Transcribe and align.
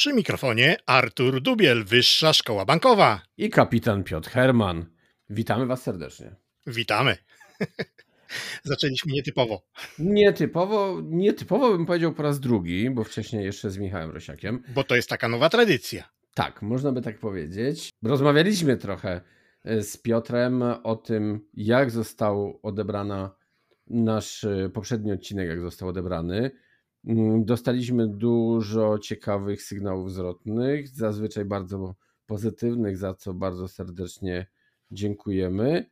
Przy 0.00 0.12
mikrofonie 0.12 0.76
Artur 0.86 1.40
Dubiel, 1.40 1.84
Wyższa 1.84 2.32
Szkoła 2.32 2.64
Bankowa. 2.64 3.22
I 3.36 3.50
kapitan 3.50 4.04
Piotr 4.04 4.30
Herman. 4.30 4.86
Witamy 5.30 5.66
Was 5.66 5.82
serdecznie. 5.82 6.34
Witamy. 6.66 7.16
Zaczęliśmy 8.62 9.12
nietypowo. 9.12 9.62
Nietypowo, 9.98 11.00
nietypowo 11.04 11.72
bym 11.72 11.86
powiedział 11.86 12.12
po 12.12 12.22
raz 12.22 12.40
drugi, 12.40 12.90
bo 12.90 13.04
wcześniej 13.04 13.44
jeszcze 13.44 13.70
z 13.70 13.78
Michałem 13.78 14.10
Rosiakiem. 14.10 14.62
Bo 14.68 14.84
to 14.84 14.96
jest 14.96 15.08
taka 15.08 15.28
nowa 15.28 15.48
tradycja. 15.48 16.08
Tak, 16.34 16.62
można 16.62 16.92
by 16.92 17.02
tak 17.02 17.18
powiedzieć. 17.18 17.90
Rozmawialiśmy 18.02 18.76
trochę 18.76 19.20
e, 19.64 19.82
z 19.82 19.96
Piotrem 19.96 20.62
o 20.62 20.96
tym, 20.96 21.40
jak 21.54 21.90
został 21.90 22.60
odebrana 22.62 23.34
nasz 23.86 24.44
e, 24.44 24.70
poprzedni 24.74 25.12
odcinek, 25.12 25.48
jak 25.48 25.60
został 25.60 25.88
odebrany. 25.88 26.50
Mm, 27.04 27.44
dostaliśmy 27.44 28.08
dużo 28.08 28.98
ciekawych 28.98 29.62
sygnałów 29.62 30.12
zwrotnych, 30.12 30.88
zazwyczaj 30.88 31.44
bardzo 31.44 31.94
pozytywnych, 32.26 32.96
za 32.96 33.14
co 33.14 33.34
bardzo 33.34 33.68
serdecznie 33.68 34.46
dziękujemy. 34.90 35.90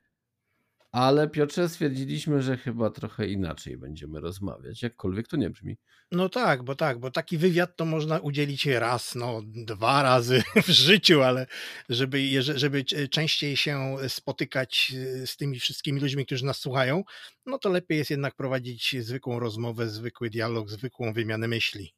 Ale 0.92 1.28
Piotrze, 1.28 1.68
stwierdziliśmy, 1.68 2.42
że 2.42 2.56
chyba 2.56 2.90
trochę 2.90 3.28
inaczej 3.28 3.76
będziemy 3.76 4.20
rozmawiać, 4.20 4.82
jakkolwiek 4.82 5.28
to 5.28 5.36
nie 5.36 5.50
brzmi. 5.50 5.76
No 6.12 6.28
tak, 6.28 6.62
bo 6.62 6.74
tak, 6.74 6.98
bo 6.98 7.10
taki 7.10 7.38
wywiad 7.38 7.76
to 7.76 7.84
można 7.84 8.18
udzielić 8.18 8.66
raz, 8.66 9.14
no 9.14 9.42
dwa 9.44 10.02
razy 10.02 10.42
w 10.66 10.68
życiu, 10.68 11.22
ale 11.22 11.46
żeby, 11.88 12.42
żeby 12.42 12.84
częściej 13.10 13.56
się 13.56 13.96
spotykać 14.08 14.92
z 15.26 15.36
tymi 15.36 15.60
wszystkimi 15.60 16.00
ludźmi, 16.00 16.26
którzy 16.26 16.44
nas 16.44 16.58
słuchają, 16.58 17.04
no 17.46 17.58
to 17.58 17.68
lepiej 17.68 17.98
jest 17.98 18.10
jednak 18.10 18.34
prowadzić 18.34 18.96
zwykłą 19.00 19.38
rozmowę, 19.38 19.88
zwykły 19.88 20.30
dialog, 20.30 20.70
zwykłą 20.70 21.12
wymianę 21.12 21.48
myśli. 21.48 21.94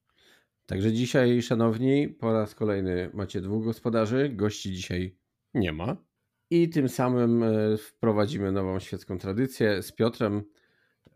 Także 0.67 0.93
dzisiaj, 0.93 1.43
szanowni, 1.43 2.09
po 2.09 2.33
raz 2.33 2.55
kolejny 2.55 3.11
macie 3.15 3.41
dwóch 3.41 3.65
gospodarzy. 3.65 4.29
Gości 4.29 4.73
dzisiaj 4.73 5.17
nie 5.55 5.73
ma. 5.73 6.10
I 6.51 6.69
tym 6.69 6.89
samym 6.89 7.43
e, 7.43 7.77
wprowadzimy 7.77 8.53
nową 8.53 8.79
świecką 8.79 9.19
tradycję. 9.19 9.83
Z 9.83 9.93
Piotrem 9.93 10.43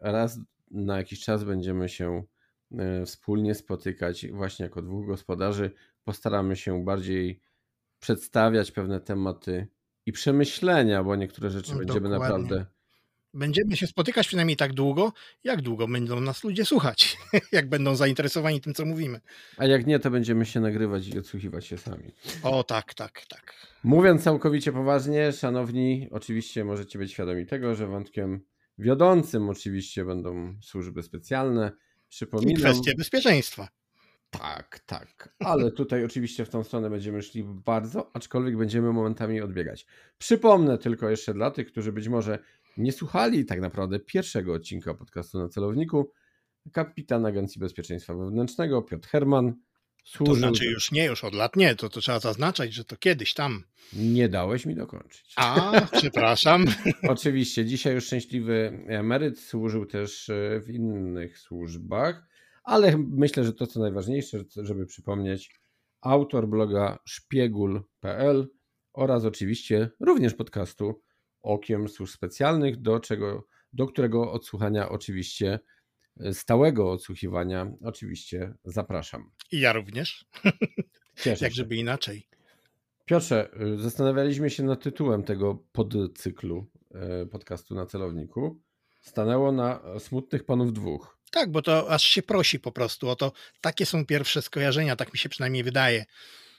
raz 0.01 0.39
na 0.71 0.97
jakiś 0.97 1.21
czas 1.21 1.45
będziemy 1.45 1.89
się 1.89 2.25
e, 2.73 3.05
wspólnie 3.07 3.55
spotykać 3.55 4.27
właśnie 4.33 4.63
jako 4.63 4.83
dwóch 4.83 5.07
gospodarzy. 5.07 5.71
Postaramy 6.05 6.57
się 6.57 6.85
bardziej 6.85 7.41
przedstawiać 7.99 8.73
pewne 8.73 9.01
tematy 9.01 9.67
i 10.07 10.13
przemyślenia, 10.13 11.05
bo 11.05 11.17
niektóre 11.17 11.51
rzeczy 11.51 11.73
no, 11.73 11.79
będziemy 11.79 12.09
naprawdę 12.09 12.67
Będziemy 13.35 13.77
się 13.77 13.87
spotykać 13.87 14.27
przynajmniej 14.27 14.57
tak 14.57 14.73
długo, 14.73 15.13
jak 15.45 15.63
długo 15.63 15.89
będą 15.89 16.21
nas 16.21 16.45
ludzie 16.45 16.65
słuchać, 16.65 17.17
jak 17.53 17.69
będą 17.69 17.97
zainteresowani 17.97 18.61
tym, 18.61 18.75
co 18.75 18.85
mówimy. 18.85 19.21
A 19.57 19.67
jak 19.67 19.87
nie, 19.87 19.99
to 19.99 20.11
będziemy 20.11 20.47
się 20.47 20.61
nagrywać 20.61 21.09
i 21.09 21.19
odsłuchiwać 21.19 21.67
się 21.67 21.79
sami. 21.79 22.13
O, 22.43 22.65
tak, 22.65 22.95
tak, 22.95 23.27
tak. 23.29 23.55
Mówiąc 23.85 24.23
całkowicie 24.23 24.73
poważnie, 24.73 25.33
szanowni, 25.33 26.09
oczywiście 26.11 26.65
możecie 26.65 26.99
być 26.99 27.13
świadomi 27.13 27.47
tego, 27.47 27.75
że 27.75 27.87
wątkiem 27.87 28.41
wiodącym 28.79 29.49
oczywiście 29.49 30.05
będą 30.05 30.55
służby 30.63 31.03
specjalne. 31.03 31.73
Przypominam. 32.09 32.55
I 32.55 32.57
kwestie 32.57 32.95
bezpieczeństwa. 32.99 33.69
Tak, 34.31 34.79
tak. 34.87 35.35
Ale 35.39 35.71
tutaj 35.71 36.05
oczywiście 36.05 36.45
w 36.45 36.49
tą 36.49 36.65
stronę 36.65 36.91
będziemy 36.91 37.23
szli 37.23 37.45
bardzo, 37.45 38.11
aczkolwiek 38.15 38.57
będziemy 38.57 38.93
momentami 38.93 39.41
odbiegać. 39.41 39.87
Przypomnę 40.19 40.79
tylko 40.79 41.11
jeszcze 41.11 41.35
dla 41.35 41.51
tych, 41.51 41.67
którzy 41.67 41.93
być 41.93 42.09
może 42.09 42.39
nie 42.77 42.93
słuchali 42.93 43.45
tak 43.45 43.61
naprawdę 43.61 44.01
pierwszego 44.01 44.55
odcinka 44.55 44.95
podcastu 44.95 45.39
na 45.39 45.49
celowniku, 45.49 46.13
kapitan 46.73 47.27
Agencji 47.27 47.61
Bezpieczeństwa 47.61 48.15
Wewnętrznego 48.15 48.83
Piotr 48.83 49.09
Herman 49.09 49.55
służył... 50.05 50.35
To 50.35 50.39
znaczy 50.39 50.65
już 50.65 50.93
nie, 50.93 51.05
już 51.05 51.25
od 51.25 51.35
lat 51.35 51.57
nie, 51.57 51.77
to, 51.77 51.89
to 51.89 52.01
trzeba 52.01 52.21
zaznaczać, 52.21 52.75
że 52.75 52.85
to 52.85 52.97
kiedyś 52.97 53.35
tam. 53.35 53.65
Nie 53.93 54.29
dałeś 54.29 54.67
mi 54.67 54.75
dokończyć. 54.75 55.33
A, 55.37 55.81
przepraszam. 55.93 56.65
Oczywiście, 57.09 57.65
dzisiaj 57.65 57.95
już 57.95 58.07
szczęśliwy 58.07 58.85
emeryt 58.89 59.41
służył 59.41 59.87
też 59.87 60.31
e, 60.31 60.61
w 60.61 60.71
innych 60.71 61.39
służbach, 61.39 62.27
ale 62.65 62.99
myślę, 62.99 63.45
że 63.45 63.53
to 63.53 63.67
co 63.67 63.81
najważniejsze, 63.81 64.45
żeby 64.57 64.87
przypomnieć, 64.87 65.61
autor 66.01 66.49
bloga 66.49 66.99
szpiegul.pl 67.05 68.49
oraz 68.93 69.25
oczywiście 69.25 69.91
również 70.01 70.35
podcastu 70.35 71.03
okiem 71.45 71.89
służb 71.89 72.13
specjalnych, 72.15 72.81
do, 72.81 73.01
czego, 73.01 73.47
do 73.73 73.87
którego 73.87 74.33
odsłuchania 74.33 74.89
oczywiście, 74.89 75.59
e, 76.21 76.35
stałego 76.35 76.91
odsłuchiwania 76.91 77.73
oczywiście 77.85 78.55
zapraszam. 78.65 79.31
I 79.53 79.61
ja 79.61 79.73
również. 79.73 80.25
Cieszę 81.23 81.45
Jak 81.45 81.53
się. 81.53 81.57
żeby 81.57 81.77
inaczej. 81.77 82.29
Piotrze, 83.05 83.51
e, 83.53 83.79
zastanawialiśmy 83.79 84.51
się 84.51 84.63
nad 84.63 84.83
tytułem 84.83 85.23
tego 85.23 85.55
podcyklu 85.73 86.67
e, 86.95 87.27
podcastu 87.27 87.75
na 87.75 87.87
celowniku. 87.87 88.61
Stanęło 89.01 89.53
na 89.53 89.81
smutnych 89.99 90.45
panów 90.45 90.73
dwóch. 90.73 91.19
Tak, 91.31 91.51
bo 91.51 91.63
to 91.63 91.91
aż 91.91 92.03
się 92.03 92.23
prosi 92.23 92.61
po 92.61 92.73
prostu 92.73 93.09
o 93.09 93.17
to. 93.17 93.33
Takie 93.61 93.87
są 93.87 94.07
pierwsze 94.07 94.43
skojarzenia, 94.43 94.97
tak 94.97 95.13
mi 95.13 95.19
się 95.19 95.29
przynajmniej 95.29 95.63
wydaje. 95.63 96.05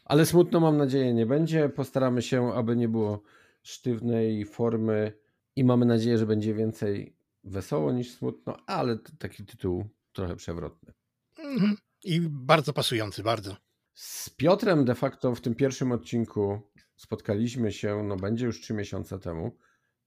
Ale 0.06 0.26
smutno 0.26 0.60
mam 0.60 0.78
nadzieję 0.78 1.14
nie 1.14 1.26
będzie. 1.26 1.70
Postaramy 1.70 2.22
się, 2.22 2.54
aby 2.54 2.76
nie 2.76 2.88
było 2.88 3.24
sztywnej 3.66 4.46
formy 4.46 5.14
i 5.56 5.64
mamy 5.64 5.86
nadzieję, 5.86 6.18
że 6.18 6.26
będzie 6.26 6.54
więcej 6.54 7.18
wesoło 7.44 7.92
niż 7.92 8.12
smutno, 8.12 8.58
ale 8.68 8.98
taki 9.20 9.46
tytuł 9.46 9.90
trochę 10.14 10.36
przewrotny. 10.36 10.94
Mhm. 11.38 11.78
I 12.04 12.22
bardzo 12.22 12.74
pasujący, 12.74 13.24
bardzo. 13.24 13.56
Z 13.94 14.30
Piotrem 14.30 14.86
de 14.86 14.96
facto 14.96 15.36
w 15.36 15.42
tym 15.42 15.56
pierwszym 15.56 15.92
odcinku 15.92 16.62
spotkaliśmy 16.96 17.72
się, 17.72 18.04
no 18.04 18.16
będzie 18.16 18.46
już 18.46 18.62
trzy 18.62 18.74
miesiące 18.74 19.20
temu, 19.20 19.58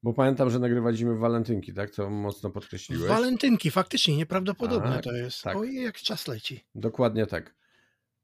bo 0.03 0.13
pamiętam, 0.13 0.51
że 0.51 0.59
nagrywaliśmy 0.59 1.19
walentynki, 1.19 1.75
tak? 1.75 1.91
Co 1.91 2.11
mocno 2.11 2.51
podkreśliłeś. 2.51 3.09
Walentynki, 3.09 3.71
faktycznie, 3.71 4.17
nieprawdopodobne 4.17 4.95
tak, 4.95 5.05
to 5.05 5.13
jest. 5.13 5.43
Tak. 5.43 5.57
Ojej, 5.57 5.85
jak 5.85 5.97
czas 5.97 6.29
leci. 6.29 6.65
Dokładnie 6.75 7.27
tak. 7.27 7.55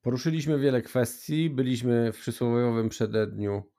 Poruszyliśmy 0.01 0.59
wiele 0.59 0.83
kwestii, 0.83 1.51
byliśmy 1.51 2.13
w 2.13 2.19
przysłowiowym 2.19 2.89
przededniu 2.89 3.74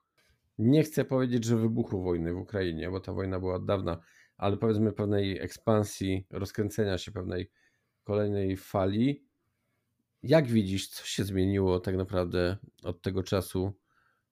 nie 0.58 0.82
chcę 0.82 1.04
powiedzieć, 1.04 1.44
że 1.44 1.56
wybuchu 1.56 2.02
wojny 2.02 2.32
w 2.32 2.38
Ukrainie, 2.38 2.90
bo 2.90 3.00
ta 3.00 3.12
wojna 3.12 3.40
była 3.40 3.54
od 3.54 3.66
dawna, 3.66 3.98
ale 4.36 4.56
powiedzmy 4.56 4.92
pewnej 4.92 5.38
ekspansji, 5.38 6.26
rozkręcenia 6.30 6.98
się 6.98 7.12
pewnej 7.12 7.50
kolejnej 8.04 8.56
fali. 8.56 9.26
Jak 10.22 10.46
widzisz, 10.46 10.88
co 10.88 11.06
się 11.06 11.24
zmieniło 11.24 11.80
tak 11.80 11.96
naprawdę 11.96 12.56
od 12.82 13.02
tego 13.02 13.22
czasu 13.22 13.72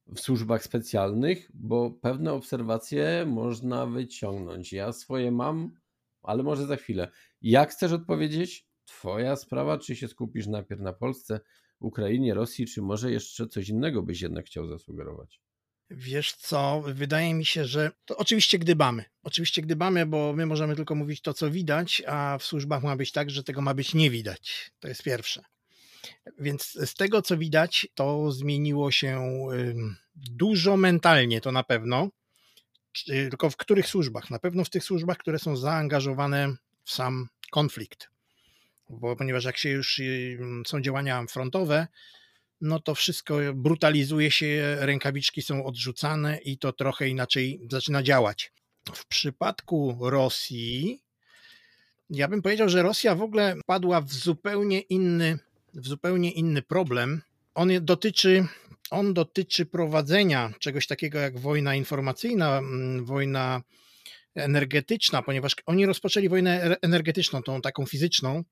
w 0.06 0.20
służbach 0.20 0.64
specjalnych? 0.64 1.50
Bo 1.54 1.90
pewne 1.90 2.32
obserwacje 2.32 3.24
można 3.26 3.86
wyciągnąć. 3.86 4.72
Ja 4.72 4.92
swoje 4.92 5.32
mam, 5.32 5.70
ale 6.22 6.42
może 6.42 6.66
za 6.66 6.76
chwilę. 6.76 7.08
Jak 7.42 7.70
chcesz 7.70 7.92
odpowiedzieć? 7.92 8.68
Twoja 8.84 9.36
sprawa, 9.36 9.78
czy 9.78 9.96
się 9.96 10.08
skupisz 10.08 10.46
najpierw 10.46 10.80
na 10.80 10.92
Polsce, 10.92 11.40
Ukrainie, 11.80 12.34
Rosji, 12.34 12.66
czy 12.66 12.82
może 12.82 13.12
jeszcze 13.12 13.46
coś 13.48 13.68
innego 13.68 14.02
byś 14.02 14.20
jednak 14.20 14.46
chciał 14.46 14.66
zasugerować? 14.66 15.43
Wiesz 15.90 16.32
co, 16.32 16.82
wydaje 16.86 17.34
mi 17.34 17.46
się, 17.46 17.64
że 17.64 17.90
to 18.04 18.16
oczywiście 18.16 18.58
gdybamy. 18.58 19.04
Oczywiście 19.22 19.62
gdybamy, 19.62 20.06
bo 20.06 20.32
my 20.32 20.46
możemy 20.46 20.76
tylko 20.76 20.94
mówić 20.94 21.20
to, 21.20 21.34
co 21.34 21.50
widać, 21.50 22.02
a 22.06 22.38
w 22.38 22.44
służbach 22.44 22.82
ma 22.82 22.96
być 22.96 23.12
tak, 23.12 23.30
że 23.30 23.44
tego 23.44 23.60
ma 23.60 23.74
być 23.74 23.94
nie 23.94 24.10
widać. 24.10 24.70
To 24.80 24.88
jest 24.88 25.02
pierwsze. 25.02 25.42
Więc 26.38 26.78
z 26.84 26.94
tego, 26.94 27.22
co 27.22 27.36
widać, 27.36 27.86
to 27.94 28.32
zmieniło 28.32 28.90
się 28.90 29.30
dużo 30.16 30.76
mentalnie, 30.76 31.40
to 31.40 31.52
na 31.52 31.62
pewno. 31.62 32.08
Tylko 33.06 33.50
w 33.50 33.56
których 33.56 33.86
służbach? 33.86 34.30
Na 34.30 34.38
pewno 34.38 34.64
w 34.64 34.70
tych 34.70 34.84
służbach, 34.84 35.18
które 35.18 35.38
są 35.38 35.56
zaangażowane 35.56 36.54
w 36.84 36.90
sam 36.90 37.28
konflikt. 37.50 38.08
Bo 38.90 39.16
ponieważ 39.16 39.44
jak 39.44 39.56
się 39.56 39.68
już 39.68 40.00
są 40.66 40.80
działania 40.80 41.24
frontowe, 41.30 41.86
no 42.64 42.80
to 42.80 42.94
wszystko 42.94 43.38
brutalizuje 43.54 44.30
się, 44.30 44.76
rękawiczki 44.80 45.42
są 45.42 45.64
odrzucane 45.64 46.38
i 46.38 46.58
to 46.58 46.72
trochę 46.72 47.08
inaczej 47.08 47.60
zaczyna 47.70 48.02
działać. 48.02 48.52
W 48.94 49.06
przypadku 49.06 49.98
Rosji 50.00 51.02
Ja 52.10 52.28
bym 52.28 52.42
powiedział, 52.42 52.68
że 52.68 52.82
Rosja 52.82 53.14
w 53.14 53.22
ogóle 53.22 53.56
padła 53.66 54.00
w 54.00 54.12
zupełnie 54.12 54.80
inny, 54.80 55.38
w 55.74 55.88
zupełnie 55.88 56.30
inny 56.30 56.62
problem. 56.62 57.22
On 57.54 57.70
dotyczy, 57.80 58.46
on 58.90 59.14
dotyczy 59.14 59.66
prowadzenia 59.66 60.52
czegoś 60.58 60.86
takiego 60.86 61.18
jak 61.18 61.38
wojna 61.38 61.74
informacyjna, 61.74 62.60
wojna 63.02 63.62
energetyczna, 64.34 65.22
ponieważ 65.22 65.56
oni 65.66 65.86
rozpoczęli 65.86 66.28
wojnę 66.28 66.76
energetyczną, 66.82 67.42
tą 67.42 67.60
taką 67.60 67.86
fizyczną. 67.86 68.44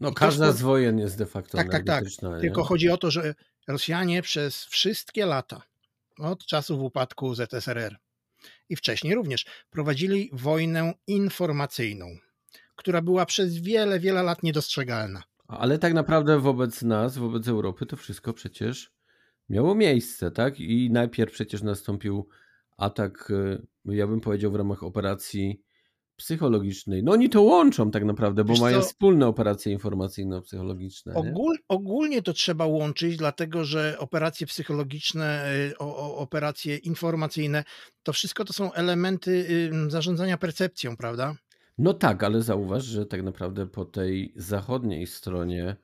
No, 0.00 0.12
każda 0.12 0.52
z 0.52 0.62
wojen 0.62 0.98
jest 0.98 1.18
de 1.18 1.26
facto 1.26 1.56
tak, 1.56 1.70
tak, 1.70 1.84
tak. 1.84 2.04
Tylko 2.40 2.64
chodzi 2.64 2.90
o 2.90 2.96
to, 2.96 3.10
że 3.10 3.34
Rosjanie 3.68 4.22
przez 4.22 4.64
wszystkie 4.64 5.26
lata, 5.26 5.62
od 6.18 6.46
czasów 6.46 6.80
upadku 6.80 7.34
ZSRR 7.34 7.96
i 8.68 8.76
wcześniej 8.76 9.14
również, 9.14 9.46
prowadzili 9.70 10.30
wojnę 10.32 10.94
informacyjną, 11.06 12.06
która 12.76 13.02
była 13.02 13.26
przez 13.26 13.58
wiele, 13.58 14.00
wiele 14.00 14.22
lat 14.22 14.42
niedostrzegalna. 14.42 15.22
Ale 15.48 15.78
tak 15.78 15.94
naprawdę 15.94 16.40
wobec 16.40 16.82
nas, 16.82 17.18
wobec 17.18 17.48
Europy, 17.48 17.86
to 17.86 17.96
wszystko 17.96 18.32
przecież 18.32 18.92
miało 19.48 19.74
miejsce, 19.74 20.30
tak? 20.30 20.60
I 20.60 20.90
najpierw 20.90 21.32
przecież 21.32 21.62
nastąpił 21.62 22.28
atak, 22.76 23.30
y, 23.30 23.66
ja 23.84 24.06
bym 24.06 24.20
powiedział, 24.20 24.52
w 24.52 24.56
ramach 24.56 24.82
operacji 24.82 25.62
psychologicznej. 26.18 27.02
No 27.02 27.12
oni 27.12 27.28
to 27.28 27.42
łączą 27.42 27.90
tak 27.90 28.04
naprawdę, 28.04 28.44
bo 28.44 28.52
Wiesz 28.52 28.60
mają 28.60 28.80
co? 28.80 28.86
wspólne 28.86 29.26
operacje 29.26 29.72
informacyjno-psychologiczne. 29.72 31.14
Ogól, 31.14 31.56
ogólnie 31.68 32.22
to 32.22 32.32
trzeba 32.32 32.66
łączyć, 32.66 33.16
dlatego 33.16 33.64
że 33.64 33.96
operacje 33.98 34.46
psychologiczne, 34.46 35.52
y, 35.70 35.78
o, 35.78 35.96
o, 35.96 36.16
operacje 36.16 36.76
informacyjne, 36.76 37.64
to 38.02 38.12
wszystko 38.12 38.44
to 38.44 38.52
są 38.52 38.72
elementy 38.72 39.46
zarządzania 39.88 40.38
percepcją, 40.38 40.96
prawda? 40.96 41.34
No 41.78 41.94
tak, 41.94 42.24
ale 42.24 42.42
zauważ, 42.42 42.84
że 42.84 43.06
tak 43.06 43.22
naprawdę 43.22 43.66
po 43.66 43.84
tej 43.84 44.32
zachodniej 44.36 45.06
stronie 45.06 45.76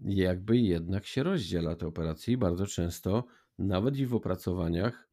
jakby 0.00 0.58
jednak 0.58 1.06
się 1.06 1.22
rozdziela 1.22 1.76
te 1.76 1.86
operacje 1.86 2.34
i 2.34 2.36
bardzo 2.36 2.66
często 2.66 3.24
nawet 3.58 3.96
i 3.96 4.06
w 4.06 4.14
opracowaniach 4.14 5.08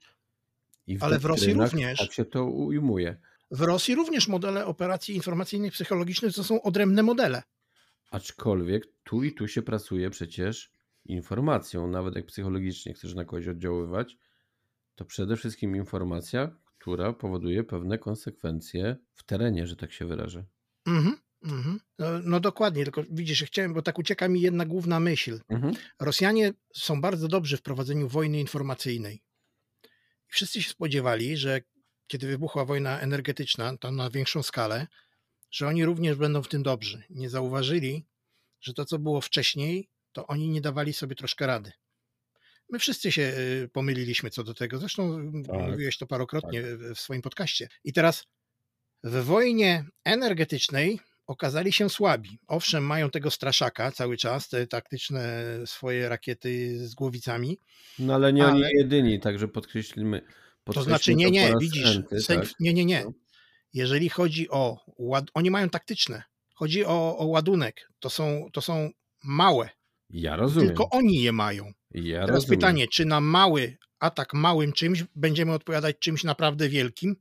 i 0.87 0.97
w 0.97 1.03
Ale 1.03 1.19
w 1.19 1.25
Rosji 1.25 1.53
również. 1.53 1.99
Tak 1.99 2.13
się 2.13 2.25
to 2.25 2.45
ujmuje. 2.45 3.17
W 3.51 3.61
Rosji 3.61 3.95
również 3.95 4.27
modele 4.27 4.65
operacji 4.65 5.15
informacyjnych, 5.15 5.73
psychologicznych 5.73 6.35
to 6.35 6.43
są 6.43 6.61
odrębne 6.61 7.03
modele. 7.03 7.43
Aczkolwiek 8.11 8.87
tu 9.03 9.23
i 9.23 9.33
tu 9.33 9.47
się 9.47 9.61
pracuje 9.61 10.09
przecież 10.09 10.71
informacją, 11.05 11.87
nawet 11.87 12.15
jak 12.15 12.25
psychologicznie 12.25 12.93
chcesz 12.93 13.15
na 13.15 13.25
kogoś 13.25 13.47
oddziaływać, 13.47 14.17
to 14.95 15.05
przede 15.05 15.37
wszystkim 15.37 15.75
informacja, 15.75 16.59
która 16.65 17.13
powoduje 17.13 17.63
pewne 17.63 17.97
konsekwencje 17.97 18.95
w 19.13 19.23
terenie, 19.23 19.67
że 19.67 19.75
tak 19.75 19.91
się 19.91 20.05
wyrażę. 20.05 20.45
Mhm, 20.85 21.17
mhm. 21.43 21.79
No, 21.99 22.05
no, 22.23 22.39
dokładnie, 22.39 22.83
tylko 22.83 23.03
widzisz, 23.11 23.43
chciałem, 23.43 23.73
bo 23.73 23.81
tak 23.81 23.99
ucieka 23.99 24.27
mi 24.27 24.41
jedna 24.41 24.65
główna 24.65 24.99
myśl. 24.99 25.39
Mhm. 25.49 25.73
Rosjanie 25.99 26.53
są 26.73 27.01
bardzo 27.01 27.27
dobrzy 27.27 27.57
w 27.57 27.61
prowadzeniu 27.61 28.07
wojny 28.07 28.39
informacyjnej. 28.39 29.21
Wszyscy 30.27 30.63
się 30.63 30.69
spodziewali, 30.69 31.37
że 31.37 31.61
kiedy 32.09 32.27
wybuchła 32.27 32.65
wojna 32.65 32.99
energetyczna, 32.99 33.77
tam 33.77 33.95
na 33.95 34.09
większą 34.09 34.43
skalę, 34.43 34.87
że 35.51 35.67
oni 35.67 35.85
również 35.85 36.17
będą 36.17 36.43
w 36.43 36.47
tym 36.47 36.63
dobrzy. 36.63 37.03
Nie 37.09 37.29
zauważyli, 37.29 38.05
że 38.61 38.73
to, 38.73 38.85
co 38.85 38.99
było 38.99 39.21
wcześniej, 39.21 39.89
to 40.11 40.27
oni 40.27 40.49
nie 40.49 40.61
dawali 40.61 40.93
sobie 40.93 41.15
troszkę 41.15 41.47
rady. 41.47 41.71
My 42.69 42.79
wszyscy 42.79 43.11
się 43.11 43.21
y, 43.21 43.69
pomyliliśmy 43.73 44.29
co 44.29 44.43
do 44.43 44.53
tego. 44.53 44.77
Zresztą 44.77 45.31
tak, 45.47 45.69
mówiłeś 45.69 45.97
to 45.97 46.07
parokrotnie 46.07 46.61
tak. 46.61 46.95
w 46.95 46.99
swoim 46.99 47.21
podcaście. 47.21 47.67
I 47.83 47.93
teraz 47.93 48.25
w 49.03 49.23
wojnie 49.23 49.85
energetycznej 50.03 50.99
okazali 51.27 51.73
się 51.73 51.89
słabi. 51.89 52.39
Owszem, 52.47 52.83
mają 52.83 53.09
tego 53.09 53.31
straszaka 53.31 53.91
cały 53.91 54.17
czas, 54.17 54.49
te 54.49 54.67
taktyczne 54.67 55.43
swoje 55.65 56.09
rakiety 56.09 56.79
z 56.87 56.95
głowicami. 56.95 57.59
No 57.99 58.15
ale 58.15 58.33
nie 58.33 58.43
ale... 58.43 58.51
oni 58.53 58.63
jedyni, 58.77 59.19
także 59.19 59.47
podkreślimy. 59.47 60.21
To 60.73 60.83
znaczy, 60.83 61.15
nie, 61.15 61.31
nie, 61.31 61.53
widzisz, 61.59 61.99
tak? 62.27 62.49
nie, 62.59 62.73
nie, 62.73 62.85
nie. 62.85 63.03
No. 63.05 63.11
Jeżeli 63.73 64.09
chodzi 64.09 64.49
o, 64.49 64.77
oni 65.33 65.51
mają 65.51 65.69
taktyczne, 65.69 66.23
chodzi 66.55 66.85
o, 66.85 67.17
o 67.17 67.25
ładunek, 67.25 67.89
to 67.99 68.09
są, 68.09 68.49
to 68.53 68.61
są 68.61 68.89
małe. 69.23 69.69
Ja 70.09 70.35
rozumiem. 70.35 70.67
Tylko 70.67 70.89
oni 70.89 71.21
je 71.21 71.31
mają. 71.31 71.71
Ja 71.91 72.21
Teraz 72.21 72.35
rozumiem. 72.35 72.59
pytanie, 72.59 72.87
czy 72.87 73.05
na 73.05 73.21
mały 73.21 73.77
atak 73.99 74.33
małym 74.33 74.73
czymś 74.73 75.03
będziemy 75.15 75.53
odpowiadać 75.53 75.99
czymś 75.99 76.23
naprawdę 76.23 76.69
wielkim? 76.69 77.15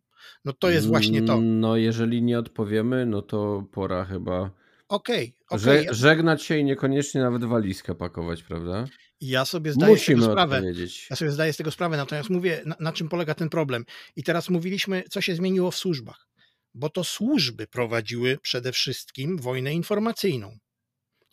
No 0.44 0.52
to 0.52 0.70
jest 0.70 0.86
właśnie 0.86 1.22
to. 1.22 1.40
No 1.40 1.76
jeżeli 1.76 2.22
nie 2.22 2.38
odpowiemy, 2.38 3.06
no 3.06 3.22
to 3.22 3.64
pora 3.72 4.04
chyba 4.04 4.50
Okej, 4.88 5.34
okay, 5.48 5.80
okay. 5.80 5.94
żegnać 5.94 6.42
się 6.42 6.58
i 6.58 6.64
niekoniecznie 6.64 7.20
nawet 7.20 7.44
walizkę 7.44 7.94
pakować, 7.94 8.42
prawda? 8.42 8.84
Ja 9.20 9.44
sobie 9.44 9.72
zdaję 9.72 9.92
Musimy 9.92 10.18
z 10.18 10.20
tego 10.20 10.32
sprawę. 10.32 10.62
Ja 11.10 11.16
sobie 11.16 11.30
zdaję 11.30 11.52
z 11.52 11.56
tego 11.56 11.70
sprawę, 11.70 11.96
natomiast 11.96 12.30
mówię, 12.30 12.62
na, 12.66 12.76
na 12.80 12.92
czym 12.92 13.08
polega 13.08 13.34
ten 13.34 13.48
problem. 13.48 13.84
I 14.16 14.22
teraz 14.22 14.48
mówiliśmy, 14.48 15.02
co 15.10 15.20
się 15.20 15.34
zmieniło 15.34 15.70
w 15.70 15.76
służbach. 15.76 16.28
Bo 16.74 16.90
to 16.90 17.04
służby 17.04 17.66
prowadziły 17.66 18.38
przede 18.42 18.72
wszystkim 18.72 19.38
wojnę 19.38 19.74
informacyjną. 19.74 20.58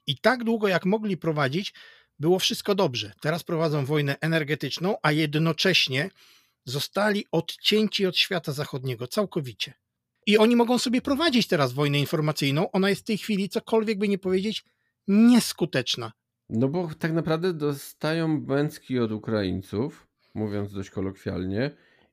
I 0.08 0.18
tak 0.18 0.44
długo, 0.44 0.68
jak 0.68 0.86
mogli 0.86 1.18
prowadzić, 1.18 1.74
było 2.20 2.40
wszystko 2.40 2.76
dobrze. 2.76 3.12
Teraz 3.22 3.44
prowadzą 3.44 3.86
wojnę 3.86 4.16
energetyczną, 4.22 4.96
a 5.02 5.12
jednocześnie 5.12 6.10
zostali 6.66 7.26
odcięci 7.32 8.06
od 8.06 8.18
świata 8.18 8.52
zachodniego 8.52 9.08
całkowicie. 9.08 9.74
I 10.26 10.38
oni 10.38 10.56
mogą 10.56 10.78
sobie 10.78 11.02
prowadzić 11.02 11.48
teraz 11.48 11.74
wojnę 11.74 12.00
informacyjną. 12.00 12.72
Ona 12.72 12.90
jest 12.90 13.02
w 13.02 13.06
tej 13.06 13.18
chwili, 13.18 13.50
cokolwiek 13.50 14.00
by 14.00 14.08
nie 14.08 14.18
powiedzieć, 14.18 14.66
nieskuteczna. 15.08 16.12
No 16.50 16.68
bo 16.68 16.90
tak 17.00 17.14
naprawdę 17.14 17.54
dostają 17.54 18.42
bęcki 18.42 19.00
od 19.00 19.12
Ukraińców, 19.12 20.08
mówiąc 20.34 20.74
dość 20.74 20.90
kolokwialnie. 20.90 21.72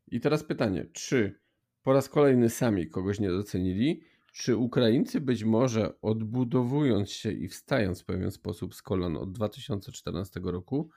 I 0.09 0.21
teraz 0.21 0.45
pytanie, 0.45 0.87
czy 0.93 1.41
po 1.83 1.93
raz 1.93 2.09
kolejny 2.09 2.51
sami 2.51 2.89
kogoś 2.89 3.21
nie 3.21 3.29
docenili, 3.29 4.03
czy 4.33 4.57
Ukraińcy 4.57 5.21
być 5.21 5.45
może 5.45 6.01
odbudowując 6.01 7.11
się 7.11 7.33
i 7.33 7.49
wstając 7.49 8.03
w 8.03 8.05
pewien 8.05 8.31
sposób 8.31 8.75
z 8.75 8.83
kolon 8.83 9.17
od 9.17 9.33
2014 9.33 10.41
roku, 10.45 10.91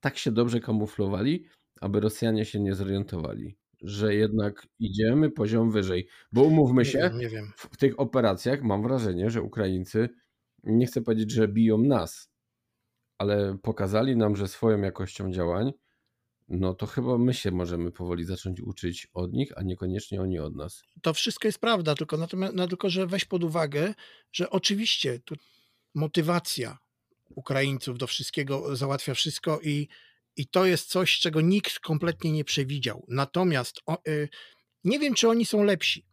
tak 0.00 0.18
się 0.18 0.30
dobrze 0.30 0.60
kamuflowali, 0.60 1.44
aby 1.80 2.00
Rosjanie 2.00 2.44
się 2.44 2.60
nie 2.60 2.74
zorientowali, 2.74 3.56
że 3.82 4.14
jednak 4.14 4.66
idziemy 4.78 5.30
poziom 5.30 5.70
wyżej. 5.70 6.08
Bo 6.32 6.42
umówmy 6.42 6.84
się, 6.84 6.98
nie 6.98 7.04
wiem, 7.08 7.18
nie 7.18 7.28
wiem. 7.28 7.52
w 7.56 7.76
tych 7.76 8.00
operacjach 8.00 8.62
mam 8.62 8.82
wrażenie, 8.82 9.30
że 9.30 9.42
Ukraińcy, 9.42 10.08
nie 10.64 10.86
chcę 10.86 11.02
powiedzieć, 11.02 11.30
że 11.30 11.48
biją 11.48 11.78
nas, 11.78 12.30
ale 13.18 13.58
pokazali 13.62 14.16
nam, 14.16 14.36
że 14.36 14.48
swoją 14.48 14.80
jakością 14.80 15.32
działań, 15.32 15.72
no 16.48 16.74
to 16.74 16.86
chyba 16.86 17.18
my 17.18 17.34
się 17.34 17.50
możemy 17.50 17.92
powoli 17.92 18.24
zacząć 18.24 18.60
uczyć 18.60 19.08
od 19.14 19.32
nich, 19.32 19.58
a 19.58 19.62
niekoniecznie 19.62 20.22
oni 20.22 20.38
od 20.38 20.56
nas. 20.56 20.82
To 21.02 21.14
wszystko 21.14 21.48
jest 21.48 21.58
prawda, 21.58 21.94
tylko, 21.94 22.16
natomiast, 22.16 22.54
no, 22.54 22.68
tylko 22.68 22.90
że 22.90 23.06
weź 23.06 23.24
pod 23.24 23.44
uwagę, 23.44 23.94
że 24.32 24.50
oczywiście 24.50 25.20
tu 25.24 25.34
motywacja 25.94 26.78
Ukraińców 27.34 27.98
do 27.98 28.06
wszystkiego 28.06 28.76
załatwia 28.76 29.14
wszystko 29.14 29.60
i, 29.62 29.88
i 30.40 30.46
to 30.46 30.66
jest 30.66 30.88
coś, 30.88 31.18
czego 31.18 31.40
nikt 31.40 31.78
kompletnie 31.78 32.32
nie 32.32 32.44
przewidział. 32.44 33.04
Natomiast 33.08 33.80
o, 33.86 33.98
y, 34.08 34.28
nie 34.84 34.98
wiem, 34.98 35.14
czy 35.14 35.28
oni 35.28 35.46
są 35.46 35.64
lepsi. 35.64 36.06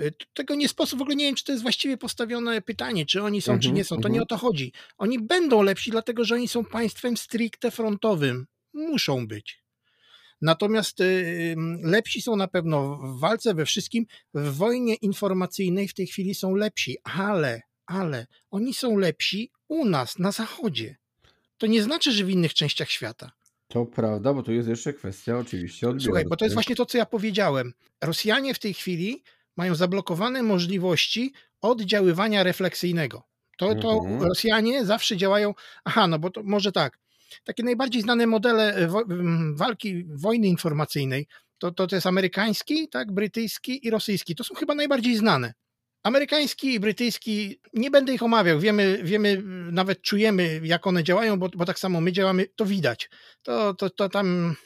Y, 0.00 0.12
tego 0.34 0.54
nie 0.54 0.68
sposób, 0.68 0.98
w 0.98 1.02
ogóle 1.02 1.16
nie 1.16 1.24
wiem, 1.24 1.34
czy 1.34 1.44
to 1.44 1.52
jest 1.52 1.62
właściwie 1.62 1.96
postawione 1.96 2.62
pytanie, 2.62 3.06
czy 3.06 3.22
oni 3.22 3.42
są, 3.42 3.52
czy 3.52 3.68
mhm, 3.68 3.74
nie 3.74 3.84
są. 3.84 4.00
To 4.00 4.08
nie 4.08 4.20
mhm. 4.20 4.22
o 4.22 4.26
to 4.26 4.36
chodzi. 4.36 4.72
Oni 4.98 5.18
będą 5.18 5.62
lepsi, 5.62 5.90
dlatego 5.90 6.24
że 6.24 6.34
oni 6.34 6.48
są 6.48 6.64
państwem 6.64 7.16
stricte 7.16 7.70
frontowym. 7.70 8.46
Muszą 8.72 9.26
być. 9.26 9.62
Natomiast 10.40 11.00
y, 11.00 11.56
lepsi 11.82 12.22
są 12.22 12.36
na 12.36 12.48
pewno 12.48 12.96
w 12.96 13.20
walce 13.20 13.54
we 13.54 13.66
wszystkim. 13.66 14.06
W 14.34 14.56
wojnie 14.56 14.94
informacyjnej 14.94 15.88
w 15.88 15.94
tej 15.94 16.06
chwili 16.06 16.34
są 16.34 16.54
lepsi, 16.54 16.96
ale, 17.04 17.62
ale 17.86 18.26
oni 18.50 18.74
są 18.74 18.96
lepsi 18.96 19.50
u 19.68 19.84
nas, 19.84 20.18
na 20.18 20.32
zachodzie. 20.32 20.96
To 21.58 21.66
nie 21.66 21.82
znaczy, 21.82 22.12
że 22.12 22.24
w 22.24 22.30
innych 22.30 22.54
częściach 22.54 22.90
świata. 22.90 23.30
To 23.68 23.86
prawda, 23.86 24.34
bo 24.34 24.42
to 24.42 24.52
jest 24.52 24.68
jeszcze 24.68 24.92
kwestia 24.92 25.38
oczywiście 25.38 25.88
odbioru. 25.88 26.04
Słuchaj, 26.04 26.24
bo 26.24 26.36
to 26.36 26.44
jest 26.44 26.54
właśnie 26.54 26.76
to, 26.76 26.86
co 26.86 26.98
ja 26.98 27.06
powiedziałem. 27.06 27.72
Rosjanie 28.00 28.54
w 28.54 28.58
tej 28.58 28.74
chwili 28.74 29.22
mają 29.56 29.74
zablokowane 29.74 30.42
możliwości 30.42 31.32
oddziaływania 31.60 32.42
refleksyjnego. 32.42 33.22
To, 33.58 33.74
to 33.74 33.92
mhm. 33.92 34.22
Rosjanie 34.22 34.84
zawsze 34.84 35.16
działają, 35.16 35.54
aha, 35.84 36.06
no 36.06 36.18
bo 36.18 36.30
to 36.30 36.42
może 36.42 36.72
tak, 36.72 36.98
takie 37.44 37.62
najbardziej 37.62 38.02
znane 38.02 38.26
modele 38.26 38.74
e, 38.76 38.88
walki, 39.54 40.04
wojny 40.04 40.46
informacyjnej, 40.46 41.26
to, 41.58 41.72
to, 41.72 41.86
to 41.86 41.96
jest 41.96 42.06
amerykański, 42.06 42.88
tak, 42.88 43.12
brytyjski 43.12 43.86
i 43.86 43.90
rosyjski. 43.90 44.34
To 44.34 44.44
są 44.44 44.54
chyba 44.54 44.74
najbardziej 44.74 45.16
znane. 45.16 45.54
Amerykański 46.02 46.74
i 46.74 46.80
brytyjski, 46.80 47.60
nie 47.74 47.90
będę 47.90 48.14
ich 48.14 48.22
omawiał, 48.22 48.60
wiemy, 48.60 49.00
wiemy 49.02 49.42
nawet 49.72 50.02
czujemy, 50.02 50.60
jak 50.64 50.86
one 50.86 51.04
działają, 51.04 51.38
bo, 51.38 51.48
bo 51.48 51.64
tak 51.64 51.78
samo 51.78 52.00
my 52.00 52.12
działamy, 52.12 52.46
to 52.56 52.66
widać. 52.66 53.10
To, 53.42 53.74
to, 53.74 53.90
to 53.90 54.08
tam 54.08 54.56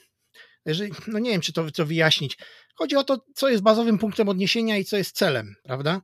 no 1.07 1.19
nie 1.19 1.31
wiem, 1.31 1.41
czy 1.41 1.53
to, 1.53 1.71
to 1.71 1.87
wyjaśnić. 1.87 2.39
Chodzi 2.75 2.97
o 2.97 3.05
to, 3.05 3.25
co 3.35 3.49
jest 3.49 3.63
bazowym 3.63 3.99
punktem 3.99 4.29
odniesienia 4.29 4.77
i 4.77 4.85
co 4.85 4.97
jest 4.97 5.17
celem, 5.17 5.55
prawda? 5.63 6.01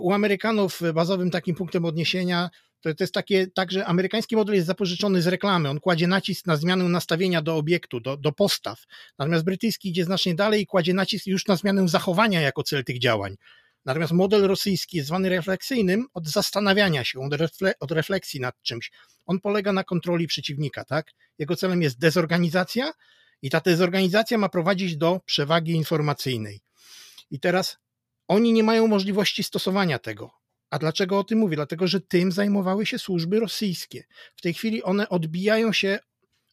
U 0.00 0.12
Amerykanów 0.12 0.80
bazowym 0.94 1.30
takim 1.30 1.54
punktem 1.54 1.84
odniesienia 1.84 2.50
to, 2.80 2.94
to 2.94 3.04
jest 3.04 3.14
takie, 3.14 3.46
tak, 3.46 3.72
że 3.72 3.86
amerykański 3.86 4.36
model 4.36 4.54
jest 4.54 4.66
zapożyczony 4.66 5.22
z 5.22 5.26
reklamy. 5.26 5.68
On 5.68 5.80
kładzie 5.80 6.06
nacisk 6.06 6.46
na 6.46 6.56
zmianę 6.56 6.84
nastawienia 6.84 7.42
do 7.42 7.56
obiektu, 7.56 8.00
do, 8.00 8.16
do 8.16 8.32
postaw. 8.32 8.84
Natomiast 9.18 9.44
brytyjski 9.44 9.88
idzie 9.88 10.04
znacznie 10.04 10.34
dalej 10.34 10.62
i 10.62 10.66
kładzie 10.66 10.94
nacisk 10.94 11.26
już 11.26 11.46
na 11.46 11.56
zmianę 11.56 11.88
zachowania 11.88 12.40
jako 12.40 12.62
cel 12.62 12.84
tych 12.84 12.98
działań. 12.98 13.36
Natomiast 13.84 14.12
model 14.12 14.42
rosyjski 14.42 14.96
jest 14.96 15.06
zwany 15.06 15.28
refleksyjnym 15.28 16.06
od 16.14 16.28
zastanawiania 16.28 17.04
się, 17.04 17.20
od, 17.20 17.34
refle 17.34 17.74
od 17.80 17.92
refleksji 17.92 18.40
nad 18.40 18.62
czymś. 18.62 18.90
On 19.26 19.40
polega 19.40 19.72
na 19.72 19.84
kontroli 19.84 20.26
przeciwnika, 20.26 20.84
tak? 20.84 21.10
Jego 21.38 21.56
celem 21.56 21.82
jest 21.82 21.98
dezorganizacja 21.98 22.92
i 23.42 23.50
ta 23.50 23.60
dezorganizacja 23.60 24.38
ma 24.38 24.48
prowadzić 24.48 24.96
do 24.96 25.20
przewagi 25.24 25.72
informacyjnej. 25.72 26.60
I 27.30 27.40
teraz 27.40 27.78
oni 28.28 28.52
nie 28.52 28.62
mają 28.62 28.86
możliwości 28.86 29.42
stosowania 29.42 29.98
tego. 29.98 30.30
A 30.70 30.78
dlaczego 30.78 31.18
o 31.18 31.24
tym 31.24 31.38
mówię? 31.38 31.56
Dlatego, 31.56 31.86
że 31.86 32.00
tym 32.00 32.32
zajmowały 32.32 32.86
się 32.86 32.98
służby 32.98 33.40
rosyjskie. 33.40 34.04
W 34.36 34.40
tej 34.40 34.54
chwili 34.54 34.82
one 34.82 35.08
odbijają 35.08 35.72
się 35.72 35.98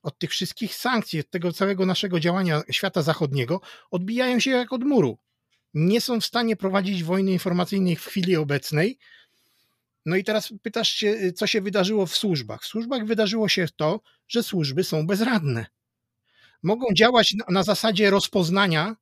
od 0.03 0.19
tych 0.19 0.31
wszystkich 0.31 0.75
sankcji, 0.75 1.19
od 1.19 1.29
tego 1.29 1.53
całego 1.53 1.86
naszego 1.86 2.19
działania 2.19 2.62
świata 2.72 3.01
zachodniego, 3.01 3.62
odbijają 3.91 4.39
się 4.39 4.51
jak 4.51 4.74
od 4.74 4.84
muru. 4.84 5.17
Nie 5.74 6.01
są 6.01 6.21
w 6.21 6.25
stanie 6.25 6.55
prowadzić 6.55 7.03
wojny 7.03 7.31
informacyjnej 7.31 7.95
w 7.95 8.05
chwili 8.05 8.36
obecnej. 8.36 8.97
No 10.05 10.15
i 10.15 10.24
teraz 10.24 10.53
pytasz 10.62 10.89
się, 10.89 11.33
co 11.36 11.47
się 11.47 11.62
wydarzyło 11.62 12.05
w 12.05 12.17
służbach. 12.17 12.62
W 12.62 12.67
służbach 12.67 13.05
wydarzyło 13.05 13.50
się 13.50 13.67
to, 13.75 14.01
że 14.27 14.43
służby 14.43 14.83
są 14.83 15.07
bezradne. 15.07 15.65
Mogą 16.63 16.93
działać 16.93 17.33
na, 17.33 17.45
na 17.50 17.63
zasadzie 17.63 18.09
rozpoznania 18.09 18.95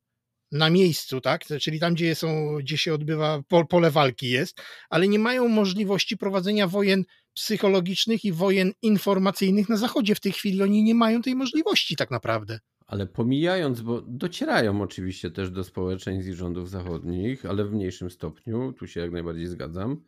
na 0.51 0.69
miejscu, 0.69 1.21
tak? 1.21 1.45
czyli 1.61 1.79
tam, 1.79 1.93
gdzie, 1.93 2.15
są, 2.15 2.55
gdzie 2.59 2.77
się 2.77 2.93
odbywa 2.93 3.41
pole 3.69 3.91
walki 3.91 4.29
jest, 4.29 4.61
ale 4.89 5.07
nie 5.07 5.19
mają 5.19 5.47
możliwości 5.47 6.17
prowadzenia 6.17 6.67
wojen 6.67 7.03
psychologicznych 7.33 8.25
i 8.25 8.31
wojen 8.31 8.71
informacyjnych 8.81 9.69
na 9.69 9.77
Zachodzie. 9.77 10.15
W 10.15 10.19
tej 10.19 10.31
chwili 10.31 10.61
oni 10.61 10.83
nie 10.83 10.95
mają 10.95 11.21
tej 11.21 11.35
możliwości 11.35 11.95
tak 11.95 12.11
naprawdę. 12.11 12.59
Ale 12.87 13.07
pomijając, 13.07 13.81
bo 13.81 14.01
docierają 14.01 14.81
oczywiście 14.81 15.31
też 15.31 15.51
do 15.51 15.63
społeczeństw 15.63 16.29
i 16.29 16.33
rządów 16.33 16.69
zachodnich, 16.69 17.45
ale 17.45 17.65
w 17.65 17.71
mniejszym 17.73 18.09
stopniu, 18.09 18.73
tu 18.73 18.87
się 18.87 18.99
jak 18.99 19.11
najbardziej 19.11 19.47
zgadzam, 19.47 20.03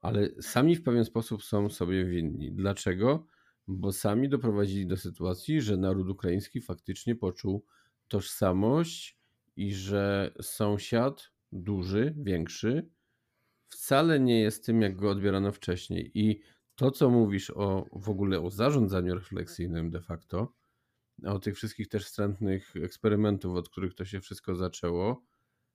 ale 0.00 0.28
sami 0.40 0.76
w 0.76 0.82
pewien 0.82 1.04
sposób 1.04 1.44
są 1.44 1.70
sobie 1.70 2.04
winni. 2.04 2.52
Dlaczego? 2.52 3.26
Bo 3.68 3.92
sami 3.92 4.28
doprowadzili 4.28 4.86
do 4.86 4.96
sytuacji, 4.96 5.60
że 5.60 5.76
naród 5.76 6.08
ukraiński 6.08 6.60
faktycznie 6.60 7.16
poczuł 7.16 7.64
tożsamość 8.08 9.18
i 9.56 9.74
że 9.74 10.32
sąsiad 10.40 11.30
duży, 11.52 12.14
większy, 12.16 12.88
wcale 13.68 14.20
nie 14.20 14.40
jest 14.40 14.66
tym, 14.66 14.82
jak 14.82 14.96
go 14.96 15.10
odbierano 15.10 15.52
wcześniej. 15.52 16.10
I 16.14 16.40
to, 16.74 16.90
co 16.90 17.10
mówisz 17.10 17.50
o 17.50 17.86
w 17.92 18.08
ogóle 18.10 18.40
o 18.40 18.50
zarządzaniu 18.50 19.14
refleksyjnym 19.14 19.90
de 19.90 20.00
facto, 20.00 20.52
o 21.24 21.38
tych 21.38 21.56
wszystkich 21.56 21.88
też 21.88 22.04
wstrętnych 22.04 22.74
eksperymentów, 22.76 23.56
od 23.56 23.68
których 23.68 23.94
to 23.94 24.04
się 24.04 24.20
wszystko 24.20 24.56
zaczęło, 24.56 25.22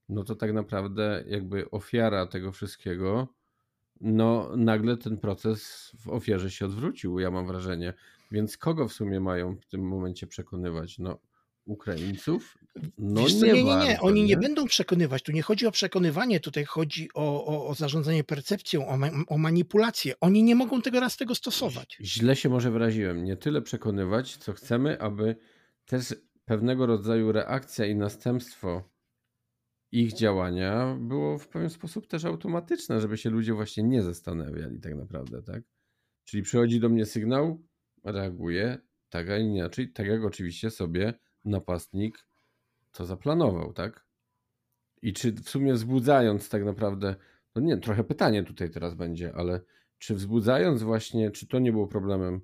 no 0.10 0.24
to 0.24 0.36
tak 0.36 0.54
naprawdę 0.54 1.24
jakby 1.28 1.72
ofiara 1.72 2.28
tego 2.28 2.52
wszystkiego, 2.52 3.28
no 4.02 4.52
nagle 4.58 4.98
ten 4.98 5.18
proces 5.18 5.92
w 6.00 6.10
ofierze 6.10 6.52
się 6.52 6.66
odwrócił, 6.66 7.20
ja 7.20 7.32
mam 7.32 7.48
wrażenie. 7.48 7.94
Więc 8.32 8.58
kogo 8.58 8.88
w 8.88 8.94
sumie 8.94 9.20
mają 9.20 9.56
w 9.56 9.66
tym 9.66 9.82
momencie 9.82 10.28
przekonywać? 10.28 11.00
No 11.00 11.20
Ukraińców? 11.66 12.58
No 12.98 13.22
Wiesz, 13.22 13.34
nie, 13.36 13.54
nie, 13.54 13.64
nie, 13.64 13.76
nie. 13.76 14.00
Oni 14.00 14.22
nie? 14.22 14.28
nie 14.28 14.38
będą 14.38 14.66
przekonywać. 14.66 15.24
Tu 15.24 15.32
nie 15.32 15.42
chodzi 15.42 15.68
o 15.68 15.72
przekonywanie, 15.72 16.40
tutaj 16.40 16.66
chodzi 16.66 17.10
o, 17.14 17.46
o, 17.46 17.68
o 17.68 17.76
zarządzanie 17.76 18.24
percepcją, 18.24 18.88
o, 18.88 18.98
ma, 18.98 19.10
o, 19.28 19.38
manipulację. 19.38 20.14
Oni 20.20 20.44
nie 20.44 20.56
mogą 20.56 20.82
tego 20.82 21.00
raz 21.00 21.18
tego 21.18 21.36
stosować. 21.36 21.98
Źle 22.02 22.36
się 22.36 22.50
może 22.50 22.72
wyraziłem. 22.72 23.24
Nie 23.24 23.38
tyle 23.38 23.62
przekonywać, 23.62 24.38
co 24.38 24.54
chcemy, 24.54 25.02
aby 25.02 25.36
też 25.86 26.16
pewnego 26.46 26.86
rodzaju 26.86 27.32
reakcja 27.32 27.86
i 27.86 27.96
następstwo 27.96 28.98
ich 29.92 30.14
działania 30.14 30.98
było 31.00 31.38
w 31.38 31.48
pewien 31.48 31.70
sposób 31.70 32.08
też 32.08 32.26
automatyczne, 32.26 33.02
żeby 33.02 33.18
się 33.18 33.30
ludzie 33.30 33.54
właśnie 33.54 33.84
nie 33.84 34.04
zastanawiali 34.04 34.80
tak 34.80 34.96
naprawdę, 34.96 35.44
tak? 35.44 35.64
Czyli 36.24 36.44
przychodzi 36.44 36.80
do 36.80 36.90
mnie 36.90 37.06
sygnał, 37.06 37.64
reaguję, 38.04 38.78
tak 39.10 39.30
a 39.30 39.38
inaczej, 39.38 39.92
tak 39.92 40.08
jak 40.08 40.24
oczywiście 40.24 40.70
sobie 40.70 41.14
napastnik 41.46 42.28
to 42.98 43.06
zaplanował, 43.06 43.74
tak? 43.74 44.06
I 45.02 45.14
czy 45.14 45.32
w 45.32 45.50
sumie 45.50 45.74
wzbudzając 45.74 46.50
tak 46.50 46.66
naprawdę, 46.66 47.16
no 47.56 47.62
nie, 47.62 47.78
trochę 47.78 48.04
pytanie 48.04 48.44
tutaj 48.44 48.70
teraz 48.70 48.96
będzie, 48.96 49.36
ale 49.36 49.62
czy 49.98 50.16
wzbudzając 50.16 50.84
właśnie, 50.84 51.32
czy 51.32 51.48
to 51.48 51.60
nie 51.60 51.72
było 51.72 51.88
problemem, 51.88 52.42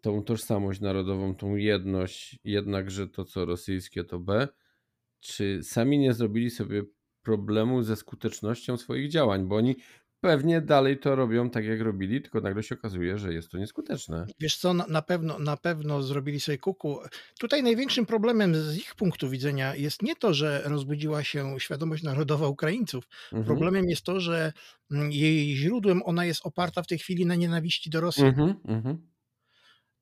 tą 0.00 0.22
tożsamość 0.22 0.80
narodową, 0.80 1.34
tą 1.34 1.56
jedność, 1.56 2.38
jednakże 2.44 3.08
to 3.08 3.24
co 3.24 3.44
rosyjskie 3.44 4.04
to 4.04 4.18
B, 4.18 4.48
czy 5.20 5.62
sami 5.62 5.98
nie 5.98 6.12
zrobili 6.12 6.50
sobie 6.50 6.82
problemu 7.22 7.82
ze 7.82 7.96
skutecznością 7.96 8.76
swoich 8.76 9.10
działań, 9.10 9.46
bo 9.46 9.56
oni 9.56 9.76
pewnie 10.20 10.60
dalej 10.60 10.98
to 10.98 11.16
robią 11.16 11.50
tak, 11.50 11.64
jak 11.64 11.80
robili, 11.80 12.22
tylko 12.22 12.40
nagle 12.40 12.62
się 12.62 12.74
okazuje, 12.74 13.18
że 13.18 13.34
jest 13.34 13.50
to 13.50 13.58
nieskuteczne. 13.58 14.26
Wiesz 14.40 14.56
co, 14.56 14.74
na, 14.74 15.02
pewno, 15.02 15.38
na 15.38 15.56
pewno 15.56 16.02
zrobili 16.02 16.40
sobie 16.40 16.58
kuku. 16.58 16.98
Tutaj 17.38 17.62
największym 17.62 18.06
problemem 18.06 18.54
z 18.54 18.76
ich 18.76 18.94
punktu 18.94 19.30
widzenia 19.30 19.74
jest 19.74 20.02
nie 20.02 20.16
to, 20.16 20.34
że 20.34 20.62
rozbudziła 20.64 21.24
się 21.24 21.60
świadomość 21.60 22.02
narodowa 22.02 22.48
Ukraińców. 22.48 23.04
Mhm. 23.24 23.44
Problemem 23.44 23.88
jest 23.88 24.02
to, 24.02 24.20
że 24.20 24.52
mm, 24.90 25.12
jej 25.12 25.56
źródłem 25.56 26.02
ona 26.04 26.24
jest 26.24 26.46
oparta 26.46 26.82
w 26.82 26.86
tej 26.86 26.98
chwili 26.98 27.26
na 27.26 27.34
nienawiści 27.34 27.90
do 27.90 28.00
Rosji. 28.00 28.24
Mhm, 28.24 28.54
mhm. 28.64 29.10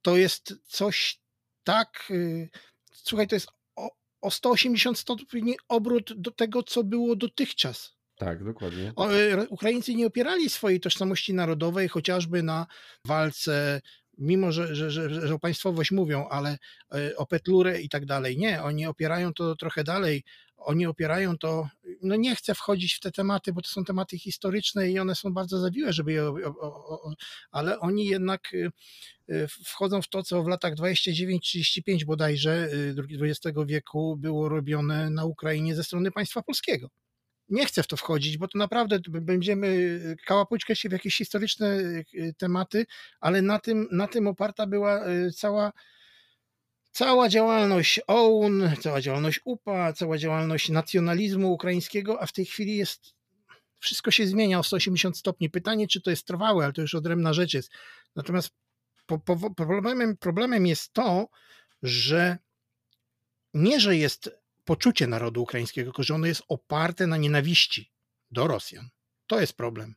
To 0.02 0.16
jest 0.16 0.54
coś 0.64 1.20
tak. 1.64 2.08
Y, 2.10 2.48
słuchaj, 2.92 3.28
to 3.28 3.36
jest 3.36 3.48
o, 3.76 3.90
o 4.20 4.30
180 4.30 4.98
stopni 4.98 5.56
obrót 5.68 6.12
do 6.16 6.30
tego, 6.30 6.62
co 6.62 6.84
było 6.84 7.16
dotychczas. 7.16 7.97
Tak, 8.18 8.44
dokładnie. 8.44 8.92
E, 8.98 9.46
Ukraińcy 9.48 9.94
nie 9.94 10.06
opierali 10.06 10.50
swojej 10.50 10.80
tożsamości 10.80 11.34
narodowej 11.34 11.88
chociażby 11.88 12.42
na 12.42 12.66
walce, 13.04 13.80
mimo 14.18 14.52
że, 14.52 14.74
że, 14.74 14.90
że, 14.90 15.26
że 15.26 15.34
o 15.34 15.38
państwowość 15.38 15.90
mówią, 15.90 16.28
ale 16.28 16.58
e, 16.94 17.16
o 17.16 17.26
petlurę 17.26 17.80
i 17.80 17.88
tak 17.88 18.06
dalej. 18.06 18.38
Nie, 18.38 18.62
oni 18.62 18.86
opierają 18.86 19.34
to 19.34 19.56
trochę 19.56 19.84
dalej. 19.84 20.24
Oni 20.56 20.86
opierają 20.86 21.38
to, 21.38 21.68
no 22.02 22.16
nie 22.16 22.36
chcę 22.36 22.54
wchodzić 22.54 22.94
w 22.94 23.00
te 23.00 23.12
tematy, 23.12 23.52
bo 23.52 23.62
to 23.62 23.68
są 23.68 23.84
tematy 23.84 24.18
historyczne 24.18 24.90
i 24.90 24.98
one 24.98 25.14
są 25.14 25.32
bardzo 25.32 25.58
zawiłe, 25.58 25.92
żeby 25.92 26.12
je, 26.12 26.24
o, 26.24 26.34
o, 26.60 27.02
o, 27.02 27.14
ale 27.50 27.80
oni 27.80 28.06
jednak 28.06 28.54
e, 29.28 29.48
wchodzą 29.48 30.02
w 30.02 30.08
to, 30.08 30.22
co 30.22 30.42
w 30.42 30.48
latach 30.48 30.74
29-35 30.74 32.04
bodajże 32.04 32.68
XX 33.20 33.58
wieku 33.66 34.16
było 34.16 34.48
robione 34.48 35.10
na 35.10 35.24
Ukrainie 35.24 35.74
ze 35.74 35.84
strony 35.84 36.10
państwa 36.10 36.42
polskiego 36.42 36.90
nie 37.48 37.66
chcę 37.66 37.82
w 37.82 37.86
to 37.86 37.96
wchodzić, 37.96 38.38
bo 38.38 38.48
to 38.48 38.58
naprawdę 38.58 38.98
będziemy 39.08 40.00
kałapućkać 40.26 40.78
się 40.78 40.88
w 40.88 40.92
jakieś 40.92 41.16
historyczne 41.16 41.66
e, 41.68 42.04
tematy, 42.38 42.86
ale 43.20 43.42
na 43.42 43.58
tym, 43.58 43.88
na 43.92 44.08
tym 44.08 44.26
oparta 44.26 44.66
była 44.66 45.04
e, 45.04 45.30
cała, 45.30 45.72
cała 46.90 47.28
działalność 47.28 48.00
OUN, 48.06 48.70
cała 48.80 49.00
działalność 49.00 49.40
UPA, 49.44 49.92
cała 49.92 50.18
działalność 50.18 50.68
nacjonalizmu 50.68 51.52
ukraińskiego, 51.52 52.22
a 52.22 52.26
w 52.26 52.32
tej 52.32 52.46
chwili 52.46 52.76
jest 52.76 53.14
wszystko 53.78 54.10
się 54.10 54.26
zmienia 54.26 54.58
o 54.58 54.62
180 54.62 55.18
stopni. 55.18 55.50
Pytanie, 55.50 55.88
czy 55.88 56.00
to 56.00 56.10
jest 56.10 56.26
trwałe, 56.26 56.64
ale 56.64 56.72
to 56.72 56.80
już 56.80 56.94
odrębna 56.94 57.32
rzecz 57.32 57.54
jest. 57.54 57.70
Natomiast 58.16 58.50
po, 59.06 59.18
po, 59.18 59.50
problemem, 59.50 60.16
problemem 60.16 60.66
jest 60.66 60.92
to, 60.92 61.28
że 61.82 62.38
nie, 63.54 63.80
że 63.80 63.96
jest 63.96 64.30
poczucie 64.68 65.06
narodu 65.06 65.42
ukraińskiego, 65.42 65.90
tylko 65.90 66.02
że 66.02 66.14
ono 66.14 66.26
jest 66.26 66.42
oparte 66.48 67.06
na 67.06 67.16
nienawiści 67.16 67.92
do 68.30 68.46
Rosjan. 68.46 68.88
To 69.26 69.40
jest 69.40 69.52
problem. 69.52 69.94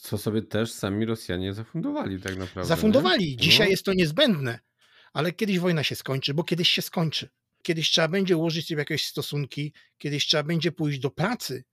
Co 0.00 0.18
sobie 0.18 0.42
też 0.42 0.72
sami 0.72 1.06
Rosjanie 1.06 1.54
zafundowali 1.54 2.20
tak 2.20 2.36
naprawdę. 2.36 2.68
Zafundowali. 2.68 3.30
Nie? 3.30 3.36
Dzisiaj 3.36 3.66
no. 3.66 3.70
jest 3.70 3.84
to 3.84 3.92
niezbędne, 3.94 4.58
ale 5.12 5.32
kiedyś 5.32 5.58
wojna 5.58 5.82
się 5.82 5.94
skończy, 5.94 6.34
bo 6.34 6.44
kiedyś 6.44 6.68
się 6.68 6.82
skończy. 6.82 7.28
Kiedyś 7.62 7.90
trzeba 7.90 8.08
będzie 8.08 8.36
ułożyć 8.36 8.68
sobie 8.68 8.78
jakieś 8.78 9.06
stosunki, 9.06 9.72
kiedyś 9.98 10.26
trzeba 10.26 10.42
będzie 10.42 10.72
pójść 10.72 10.98
do 10.98 11.10
pracy. 11.10 11.64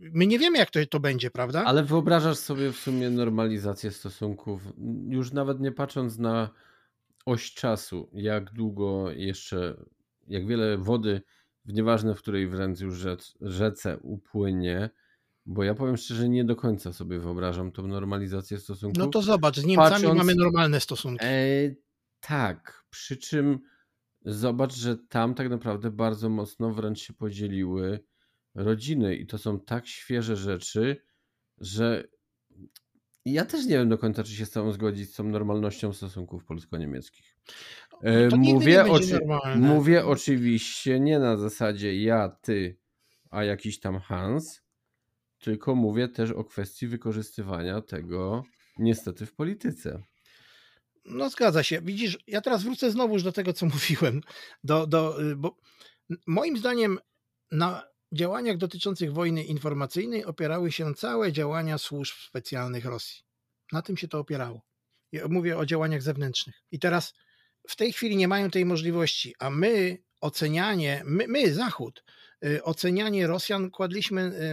My 0.00 0.26
nie 0.26 0.38
wiemy, 0.38 0.58
jak 0.58 0.70
to, 0.70 0.86
to 0.86 1.00
będzie, 1.00 1.30
prawda? 1.30 1.64
Ale 1.64 1.82
wyobrażasz 1.84 2.38
sobie 2.38 2.72
w 2.72 2.76
sumie 2.76 3.10
normalizację 3.10 3.90
stosunków, 3.90 4.62
już 5.08 5.32
nawet 5.32 5.60
nie 5.60 5.72
patrząc 5.72 6.18
na 6.18 6.50
oś 7.26 7.54
czasu, 7.54 8.10
jak 8.12 8.52
długo 8.52 9.10
jeszcze, 9.10 9.76
jak 10.28 10.46
wiele 10.46 10.78
wody 10.78 11.22
w 11.64 11.72
nieważne 11.72 12.14
w 12.14 12.18
której 12.18 12.48
wręcz 12.48 12.80
już 12.80 12.98
rzec, 12.98 13.34
rzece 13.40 13.98
upłynie, 13.98 14.90
bo 15.46 15.64
ja 15.64 15.74
powiem 15.74 15.96
szczerze, 15.96 16.28
nie 16.28 16.44
do 16.44 16.56
końca 16.56 16.92
sobie 16.92 17.18
wyobrażam 17.18 17.72
tą 17.72 17.86
normalizację 17.86 18.58
stosunków. 18.58 18.98
No 18.98 19.06
to 19.06 19.22
zobacz, 19.22 19.56
z 19.56 19.64
Niemcami 19.64 19.90
Patrząc, 19.90 20.18
mamy 20.18 20.34
normalne 20.34 20.80
stosunki. 20.80 21.24
E, 21.24 21.74
tak, 22.20 22.84
przy 22.90 23.16
czym 23.16 23.60
Zobacz, 24.24 24.74
że 24.74 24.96
tam 24.96 25.34
tak 25.34 25.50
naprawdę 25.50 25.90
bardzo 25.90 26.28
mocno 26.28 26.70
wręcz 26.70 27.00
się 27.00 27.12
podzieliły 27.12 28.04
rodziny 28.54 29.16
i 29.16 29.26
to 29.26 29.38
są 29.38 29.60
tak 29.60 29.86
świeże 29.86 30.36
rzeczy, 30.36 31.02
że 31.58 32.04
ja 33.32 33.44
też 33.44 33.66
nie 33.66 33.78
wiem 33.78 33.88
do 33.88 33.98
końca, 33.98 34.24
czy 34.24 34.32
się 34.32 34.46
z 34.46 34.50
całą 34.50 34.72
zgodzić 34.72 35.12
z 35.12 35.14
tą 35.14 35.24
normalnością 35.24 35.92
stosunków 35.92 36.44
polsko-niemieckich. 36.44 37.36
E, 38.02 38.28
No 38.28 38.36
nie 38.36 38.54
Mówię, 38.54 38.84
oczy, 38.84 39.20
mówię 39.56 40.06
oczywiście 40.06 41.00
nie 41.00 41.18
na 41.18 41.36
zasadzie 41.36 42.02
ja, 42.02 42.28
ty, 42.42 42.78
a 43.30 43.44
jakiś 43.44 43.80
tam 43.80 44.00
Hans, 44.00 44.62
tylko 45.38 45.74
mówię 45.74 46.08
też 46.08 46.30
o 46.30 46.44
kwestii 46.44 46.86
wykorzystywania 46.86 47.80
tego 47.80 48.44
niestety 48.78 49.26
w 49.26 49.34
polityce. 49.34 50.02
No 51.04 51.30
zgadza 51.30 51.62
się. 51.62 51.80
Widzisz, 51.82 52.18
ja 52.26 52.40
teraz 52.40 52.62
wrócę 52.62 52.90
znowuż 52.90 53.22
do 53.22 53.32
tego, 53.32 53.52
co 53.52 53.66
mówiłem. 53.74 54.20
Do, 54.64 54.86
do, 54.86 55.22
y, 55.22 55.36
bo 55.36 55.56
moim 56.26 56.56
zdaniem 56.56 56.98
na 57.52 57.89
działaniach 58.12 58.56
dotyczących 58.56 59.12
wojny 59.12 59.44
informacyjnej 59.44 60.24
opierały 60.24 60.72
się 60.72 60.94
całe 60.94 61.32
działania 61.32 61.78
służb 61.78 62.14
specjalnych 62.28 62.84
Rosji. 62.84 63.22
Na 63.72 63.82
tym 63.82 63.96
się 63.96 64.08
to 64.08 64.18
opierało. 64.18 64.62
Ja 65.12 65.28
mówię 65.28 65.58
o 65.58 65.66
działaniach 65.66 66.02
zewnętrznych. 66.02 66.62
I 66.70 66.78
teraz 66.78 67.14
w 67.68 67.76
tej 67.76 67.92
chwili 67.92 68.16
nie 68.16 68.28
mają 68.28 68.50
tej 68.50 68.64
możliwości, 68.64 69.34
a 69.38 69.50
my 69.50 69.98
ocenianie, 70.20 71.02
my, 71.04 71.28
my 71.28 71.54
Zachód, 71.54 72.04
y, 72.44 72.64
ocenianie 72.64 73.26
Rosjan 73.26 73.70
kładliśmy, 73.70 74.22
y, 74.22 74.50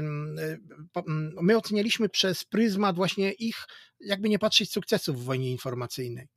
ym, 1.08 1.36
my 1.42 1.58
ocenialiśmy 1.58 2.10
przez 2.10 2.44
pryzmat 2.44 2.96
właśnie 2.96 3.32
ich, 3.32 3.68
jakby 4.00 4.30
nie 4.30 4.40
patrzeć, 4.40 4.72
sukcesów 4.72 5.22
w 5.22 5.24
wojnie 5.24 5.52
informacyjnej. 5.52 6.28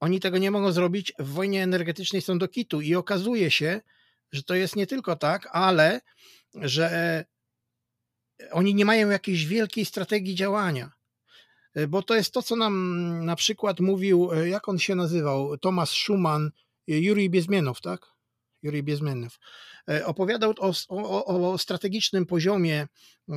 Oni 0.00 0.20
tego 0.20 0.38
nie 0.38 0.50
mogą 0.50 0.72
zrobić, 0.72 1.12
w 1.18 1.28
wojnie 1.28 1.62
energetycznej 1.62 2.22
są 2.22 2.38
do 2.38 2.48
kitu 2.48 2.80
i 2.80 2.94
okazuje 2.94 3.50
się, 3.50 3.80
że 4.34 4.42
to 4.42 4.54
jest 4.54 4.76
nie 4.76 4.86
tylko 4.86 5.16
tak, 5.16 5.48
ale 5.52 6.00
że 6.54 7.24
oni 8.50 8.74
nie 8.74 8.84
mają 8.84 9.10
jakiejś 9.10 9.46
wielkiej 9.46 9.84
strategii 9.84 10.34
działania. 10.34 10.92
Bo 11.88 12.02
to 12.02 12.14
jest 12.14 12.34
to, 12.34 12.42
co 12.42 12.56
nam 12.56 13.24
na 13.24 13.36
przykład 13.36 13.80
mówił, 13.80 14.30
jak 14.44 14.68
on 14.68 14.78
się 14.78 14.94
nazywał, 14.94 15.58
Tomasz 15.58 15.90
Schumann, 15.90 16.50
Jurij 16.86 17.30
Biezmienow, 17.30 17.80
tak? 17.80 18.06
Jurij 18.62 18.82
Biezmienow. 18.82 19.38
Opowiadał 20.04 20.54
o, 20.58 20.72
o, 20.88 21.52
o 21.52 21.58
strategicznym 21.58 22.26
poziomie 22.26 22.86
e, 23.28 23.36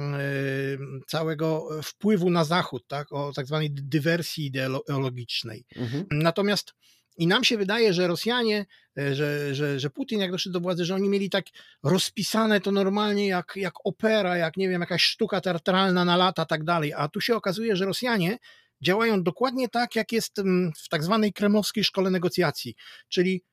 całego 1.07 1.69
wpływu 1.83 2.29
na 2.29 2.45
Zachód, 2.45 2.87
tak? 2.87 3.11
o 3.11 3.33
tak 3.35 3.47
zwanej 3.47 3.69
dywersji 3.71 4.45
ideologicznej. 4.45 5.65
Mhm. 5.75 6.05
Natomiast 6.11 6.73
i 7.17 7.27
nam 7.27 7.43
się 7.43 7.57
wydaje, 7.57 7.93
że 7.93 8.07
Rosjanie, 8.07 8.65
e, 8.97 9.15
że, 9.15 9.55
że, 9.55 9.79
że 9.79 9.89
Putin 9.89 10.19
jak 10.19 10.31
doszedł 10.31 10.53
do 10.53 10.59
władzy, 10.59 10.85
że 10.85 10.95
oni 10.95 11.09
mieli 11.09 11.29
tak 11.29 11.45
rozpisane 11.83 12.61
to 12.61 12.71
normalnie 12.71 13.27
jak, 13.27 13.53
jak 13.55 13.73
opera, 13.83 14.37
jak 14.37 14.57
nie 14.57 14.69
wiem, 14.69 14.81
jakaś 14.81 15.03
sztuka 15.03 15.41
teatralna 15.41 16.05
na 16.05 16.15
lata, 16.17 16.45
tak 16.45 16.63
dalej. 16.63 16.93
A 16.93 17.07
tu 17.07 17.21
się 17.21 17.35
okazuje, 17.35 17.75
że 17.75 17.85
Rosjanie 17.85 18.37
działają 18.81 19.23
dokładnie 19.23 19.69
tak, 19.69 19.95
jak 19.95 20.11
jest 20.11 20.39
mm, 20.39 20.71
w 20.77 20.89
tak 20.89 21.03
zwanej 21.03 21.33
kremlowskiej 21.33 21.83
szkole 21.83 22.09
negocjacji. 22.09 22.75
Czyli 23.09 23.43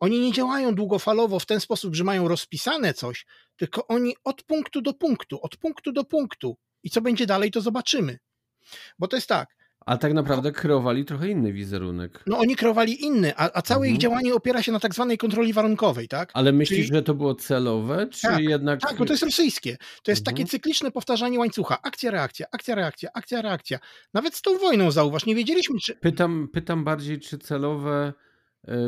oni 0.00 0.20
nie 0.20 0.32
działają 0.32 0.74
długofalowo 0.74 1.38
w 1.38 1.46
ten 1.46 1.60
sposób, 1.60 1.94
że 1.94 2.04
mają 2.04 2.28
rozpisane 2.28 2.94
coś, 2.94 3.26
tylko 3.56 3.86
oni 3.86 4.14
od 4.24 4.42
punktu 4.42 4.82
do 4.82 4.94
punktu, 4.94 5.38
od 5.42 5.56
punktu 5.56 5.92
do 5.92 6.04
punktu. 6.04 6.56
I 6.82 6.90
co 6.90 7.00
będzie 7.00 7.26
dalej, 7.26 7.50
to 7.50 7.60
zobaczymy. 7.60 8.18
Bo 8.98 9.08
to 9.08 9.16
jest 9.16 9.28
tak, 9.28 9.56
A 9.86 9.96
tak 9.96 10.12
naprawdę 10.14 10.52
kreowali 10.52 11.04
trochę 11.04 11.28
inny 11.28 11.52
wizerunek. 11.52 12.22
no 12.26 12.38
oni 12.38 12.56
kreowali 12.56 13.04
inny, 13.04 13.36
a, 13.36 13.50
a 13.54 13.62
całe 13.62 13.86
ich 13.86 13.94
Mhm. 13.94 14.00
działanie 14.00 14.34
opiera 14.34 14.62
się 14.62 14.72
na 14.72 14.80
tak 14.80 14.94
zwanej 14.94 15.18
kontroli 15.18 15.52
warunkowej, 15.52 16.08
tak? 16.08 16.30
Ale 16.34 16.52
myślisz, 16.52 16.78
Czyli- 16.86 16.94
że 16.96 17.02
to 17.02 17.14
było 17.14 17.34
celowe, 17.34 18.06
czy 18.10 18.22
Tak, 18.22 18.38
jednak... 18.40 18.80
Tak, 18.80 18.96
bo 18.96 19.04
to 19.06 19.12
jest 19.12 19.22
rosyjskie. 19.22 19.76
To 20.02 20.10
jest 20.10 20.24
takie 20.24 20.42
Mhm. 20.42 20.48
cykliczne 20.48 20.90
powtarzanie 20.90 21.38
łańcucha. 21.38 21.78
Akcja, 21.82 22.10
reakcja, 22.10 22.46
akcja, 22.52 22.74
reakcja, 22.74 23.10
akcja, 23.14 23.42
reakcja. 23.42 23.78
Nawet 24.14 24.34
z 24.34 24.42
tą 24.42 24.58
wojną 24.58 24.90
zauważ, 24.90 25.26
nie 25.26 25.34
wiedzieliśmy, 25.34 25.78
czy. 25.80 25.94
Pytam, 25.96 26.48
pytam 26.52 26.84
bardziej, 26.84 27.20
czy 27.20 27.38
celowe 27.38 28.12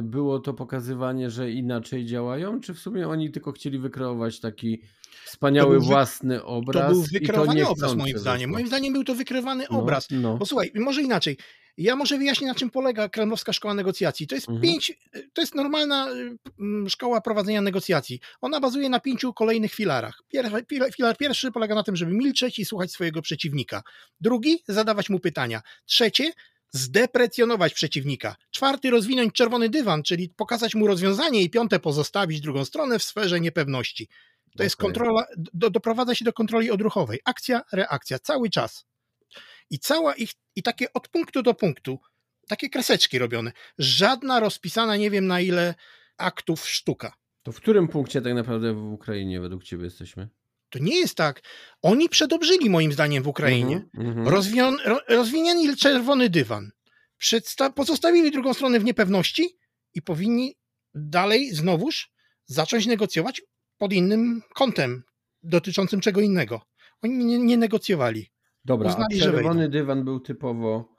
było 0.03 0.39
to 0.41 0.55
pokazywanie, 0.55 1.31
że 1.31 1.51
inaczej 1.51 2.07
działają, 2.07 2.61
czy 2.61 2.75
w 2.75 2.79
sumie 2.79 3.09
oni 3.09 3.31
tylko 3.31 3.53
chcieli 3.53 3.79
wykreować 3.79 4.41
taki 4.41 4.81
wspaniały 5.25 5.79
wy- 5.81 5.85
własny 5.87 6.39
To 6.39 6.47
obraz 6.47 6.93
był 6.93 7.03
i 7.03 7.05
to 7.05 7.11
wykrywany 7.13 7.69
obraz, 7.69 7.95
moim 7.95 8.19
zdaniem. 8.19 8.51
Moim 8.51 8.67
zdaniem 8.67 8.93
był 8.93 9.05
to 9.05 9.15
wykrywany 9.15 9.67
No, 9.71 9.79
obraz. 9.79 10.09
No, 10.11 10.37
Bo 10.37 10.47
słuchaj, 10.47 10.73
może 10.75 11.03
inaczej. 11.03 11.37
Ja 11.79 11.97
może 11.97 12.19
wyjaśnię, 12.19 12.47
na 12.47 12.55
czym 12.55 12.71
polega 12.71 13.09
kremlowska 13.09 13.53
szkoła 13.53 13.75
negocjacji. 13.75 14.27
To 14.27 14.35
jest 14.35 14.49
Mhm. 14.49 14.63
pięć, 14.63 14.99
to 15.33 15.41
jest 15.41 15.55
normalna 15.55 16.09
mm, 16.61 16.89
szkoła 16.89 17.21
prowadzenia 17.21 17.61
negocjacji. 17.61 18.21
Ona 18.41 18.61
bazuje 18.61 18.89
na 18.89 19.01
pięciu 19.01 19.33
kolejnych 19.33 19.75
filarach. 19.75 20.23
Filar 20.97 21.17
pierwszy 21.19 21.53
polega 21.53 21.75
na 21.75 21.83
tym, 21.83 21.97
żeby 21.97 22.13
milczeć 22.13 22.59
i 22.59 22.65
słuchać 22.65 22.93
swojego 22.93 23.23
przeciwnika. 23.23 23.83
Drugi, 24.21 24.59
zadawać 24.69 25.11
mu 25.11 25.19
pytania. 25.19 25.63
Trzecie, 25.87 26.33
zdeprecjonować 26.73 27.75
przeciwnika. 27.75 28.37
Czwarty, 28.51 28.91
rozwinąć 28.91 29.35
czerwony 29.35 29.69
dywan, 29.69 30.03
czyli 30.03 30.29
pokazać 30.29 30.75
mu 30.75 30.87
rozwiązanie 30.87 31.43
i 31.43 31.51
piąte, 31.51 31.79
pozostawić 31.79 32.41
drugą 32.41 32.65
stronę 32.65 32.99
w 32.99 33.03
sferze 33.03 33.41
niepewności. 33.41 34.09
To 34.57 34.63
jest 34.63 34.77
Okej. 34.77 34.85
kontrola, 34.85 35.27
do, 35.37 35.71
doprowadza 35.71 36.15
się 36.15 36.25
do 36.25 36.33
kontroli 36.33 36.71
odruchowej. 36.71 37.21
Akcja, 37.25 37.63
reakcja, 37.73 38.19
cały 38.19 38.51
czas. 38.51 38.87
I 39.71 39.79
cała 39.79 40.15
ich, 40.15 40.31
i 40.57 40.63
takie 40.63 40.93
od 40.93 41.09
punktu 41.09 41.43
do 41.43 41.55
punktu, 41.55 41.99
takie 42.49 42.71
kreseczki 42.71 43.19
robione. 43.19 43.53
Żadna 43.79 44.41
rozpisana, 44.41 44.97
nie 44.97 45.11
wiem 45.11 45.27
na 45.27 45.41
ile 45.41 45.75
aktów 46.17 46.69
sztuka. 46.69 47.13
To 47.43 47.53
w 47.53 47.57
którym 47.57 47.89
punkcie 47.89 48.23
tak 48.23 48.35
naprawdę 48.35 48.75
w 48.75 48.93
Ukrainie 48.93 49.41
według 49.41 49.65
ciebie 49.65 49.85
jesteśmy? 49.85 50.29
To 50.71 50.79
nie 50.79 50.97
jest 50.99 51.15
tak. 51.15 51.43
Oni 51.83 52.09
przedobrzyli 52.09 52.71
moim 52.71 52.93
zdaniem 52.93 53.23
w 53.23 53.29
Ukrainie. 53.29 53.89
Mhm, 53.99 54.19
mhm. 54.19 54.29
Ro, 54.85 55.01
rozwinięli 55.09 55.77
czerwony 55.77 56.31
dywan. 56.31 56.71
Przedsta- 57.19 57.73
pozostawili 57.73 58.31
drugą 58.31 58.55
stronę 58.55 58.81
w 58.81 58.85
niepewności 58.85 59.59
i 59.95 60.03
powinni 60.03 60.57
dalej 60.95 61.55
znowuż 61.55 62.11
zacząć 62.47 62.87
negocjować 62.87 63.43
pod 63.79 63.93
innym 63.93 64.43
kątem, 64.55 65.03
dotyczącym 65.43 66.01
czego 66.01 66.21
innego. 66.21 66.61
Oni 67.03 67.25
nie, 67.25 67.39
nie 67.39 67.57
negocjowali. 67.57 68.31
Dobra, 68.65 68.91
uznali, 68.91 69.21
czerwony 69.21 69.69
dywan 69.69 70.05
był 70.05 70.21
typowo 70.21 70.96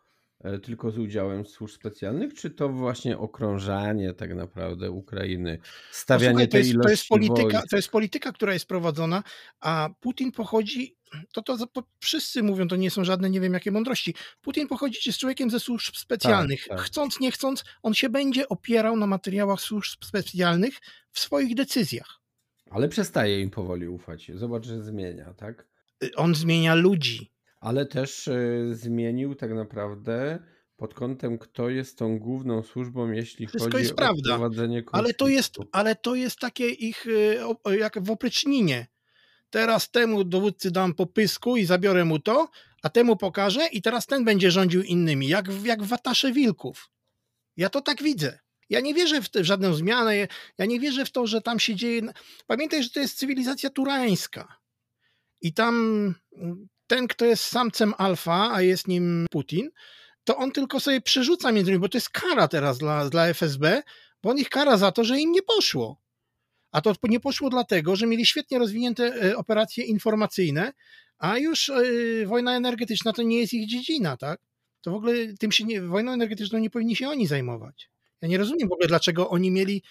tylko 0.63 0.91
z 0.91 0.97
udziałem 0.97 1.45
służb 1.45 1.75
specjalnych, 1.75 2.33
czy 2.33 2.49
to 2.49 2.69
właśnie 2.69 3.17
okrążanie 3.17 4.13
tak 4.13 4.35
naprawdę 4.35 4.91
Ukrainy, 4.91 5.59
stawianie 5.91 6.29
Posłuchaj, 6.29 6.47
tej 6.49 6.59
jest, 6.59 6.69
ilości 6.69 6.85
to, 6.85 6.91
jest 6.91 7.07
polityka, 7.07 7.57
wojsk? 7.57 7.69
to 7.69 7.75
jest 7.75 7.89
polityka, 7.89 8.31
która 8.31 8.53
jest 8.53 8.65
prowadzona, 8.65 9.23
a 9.59 9.89
Putin 9.99 10.31
pochodzi, 10.31 10.97
to, 11.33 11.41
to, 11.41 11.57
wszyscy 11.99 12.43
mówią, 12.43 12.67
to 12.67 12.75
nie 12.75 12.91
są 12.91 13.03
żadne 13.03 13.29
nie 13.29 13.41
wiem 13.41 13.53
jakie 13.53 13.71
mądrości. 13.71 14.15
Putin 14.41 14.67
pochodzi 14.67 15.11
z 15.11 15.17
człowiekiem 15.17 15.49
ze 15.49 15.59
służb 15.59 15.95
specjalnych. 15.95 16.67
tak. 16.67 16.81
Chcąc, 16.81 17.19
nie 17.19 17.31
chcąc, 17.31 17.63
on 17.83 17.93
się 17.93 18.09
będzie 18.09 18.49
opierał 18.49 18.95
na 18.95 19.07
materiałach 19.07 19.61
służb 19.61 20.03
specjalnych 20.03 20.73
w 21.11 21.19
swoich 21.19 21.55
decyzjach. 21.55 22.19
Ale 22.69 22.89
przestaje 22.89 23.41
im 23.41 23.49
powoli 23.49 23.87
ufać. 23.87 24.31
Zobacz, 24.35 24.65
że 24.65 24.83
zmienia, 24.83 25.33
tak? 25.33 25.67
Y, 26.03 26.15
On 26.15 26.35
zmienia 26.35 26.75
ludzi. 26.75 27.31
Ale 27.59 27.85
też 27.85 28.27
e, 28.27 28.39
zmienił 28.71 29.35
tak 29.35 29.53
naprawdę 29.53 30.39
pod 30.77 30.93
kątem, 30.93 31.37
kto 31.37 31.69
jest 31.69 31.97
tą 31.97 32.19
główną 32.19 32.63
służbą, 32.63 33.11
jeśli 33.11 33.47
Wszystko 33.47 33.71
chodzi 33.71 33.83
jest 33.83 33.93
o 33.93 33.95
prawda, 33.95 34.29
prowadzenie 34.37 34.83
Ale 34.91 35.13
to 35.13 35.27
jest, 35.27 35.55
konfliktu. 35.55 35.77
ale 35.79 35.95
to 35.95 36.15
jest 36.15 36.39
takie 36.39 36.69
ich, 36.69 37.05
o- 37.63 37.71
jak 37.71 38.03
w 38.03 38.11
opryczninie. 38.11 38.87
Teraz 39.49 39.91
temu 39.91 40.23
dowódcy 40.23 40.71
dam 40.71 40.93
po 40.93 41.05
pysku 41.05 41.57
i 41.57 41.65
zabiorę 41.65 42.05
mu 42.05 42.19
to, 42.19 42.49
a 42.83 42.89
temu 42.89 43.15
pokażę 43.17 43.67
i 43.71 43.81
teraz 43.81 44.05
ten 44.05 44.25
będzie 44.25 44.51
rządził 44.51 44.81
innymi, 44.83 45.27
jak, 45.27 45.51
w- 45.51 45.65
jak 45.65 45.83
w 45.83 45.87
watasze 45.87 46.31
wilków. 46.31 46.89
Ja 47.57 47.69
to 47.69 47.81
tak 47.81 48.03
widzę. 48.03 48.39
Ja 48.69 48.79
nie 48.79 48.93
wierzę 48.93 49.21
w, 49.21 49.29
te, 49.29 49.41
w 49.41 49.45
żadną 49.45 49.73
zmianę, 49.73 50.27
ja 50.57 50.65
nie 50.65 50.79
wierzę 50.79 51.05
w 51.05 51.11
to, 51.11 51.27
że 51.27 51.41
tam 51.41 51.59
się 51.59 51.75
dzieje... 51.75 52.01
Pamiętaj, 52.47 52.83
że 52.83 52.89
to 52.89 52.99
jest 52.99 53.17
cywilizacja 53.17 53.69
turańska. 53.69 54.57
I 55.41 55.53
tam 55.53 55.75
mm, 56.37 56.67
ten, 56.87 57.07
kto 57.07 57.25
jest 57.25 57.43
samcem 57.43 57.93
alfa, 57.97 58.51
a 58.53 58.61
jest 58.61 58.87
nim 58.87 59.25
Putin, 59.31 59.69
to 60.23 60.37
on 60.37 60.51
tylko 60.51 60.79
sobie 60.79 61.01
przerzuca 61.01 61.51
między 61.51 61.71
nimi, 61.71 61.81
bo 61.81 61.89
to 61.89 61.97
jest 61.97 62.09
kara 62.09 62.47
teraz 62.47 62.77
dla, 62.77 63.09
dla 63.09 63.27
FSB, 63.27 63.83
bo 64.23 64.29
on 64.29 64.37
ich 64.37 64.49
kara 64.49 64.77
za 64.77 64.91
to, 64.91 65.03
że 65.03 65.19
im 65.19 65.31
nie 65.31 65.41
poszło. 65.41 66.01
A 66.71 66.81
to 66.81 66.93
nie 67.03 67.19
poszło 67.19 67.49
dlatego, 67.49 67.95
że 67.95 68.07
mieli 68.07 68.25
świetnie 68.25 68.59
rozwinięte 68.59 69.03
e, 69.23 69.37
operacje 69.37 69.83
informacyjne, 69.83 70.73
a 71.17 71.37
już 71.37 71.69
e, 71.69 71.83
wojna 72.25 72.55
energetyczna 72.55 73.13
to 73.13 73.21
nie 73.21 73.39
jest 73.39 73.53
ich 73.53 73.67
dziedzina, 73.67 74.17
tak? 74.17 74.39
To 74.81 74.91
w 74.91 74.95
ogóle 74.95 75.13
tym 75.39 75.51
się 75.51 75.63
nie, 75.63 75.81
wojną 75.81 76.11
energetyczną 76.11 76.59
nie 76.59 76.69
powinni 76.69 76.95
się 76.95 77.09
oni 77.09 77.27
zajmować. 77.27 77.89
Ja 78.21 78.27
nie 78.27 78.37
rozumiem 78.37 78.69
w 78.69 78.71
ogóle, 78.71 78.87
dlaczego 78.87 79.29
oni 79.29 79.51
mieli. 79.51 79.83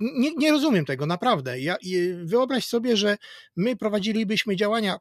Nie, 0.00 0.34
nie 0.34 0.50
rozumiem 0.50 0.84
tego, 0.84 1.06
naprawdę. 1.06 1.60
Ja, 1.60 1.76
wyobraź 2.24 2.66
sobie, 2.66 2.96
że 2.96 3.18
my 3.56 3.76
prowadzilibyśmy 3.76 4.56
działania 4.56 4.98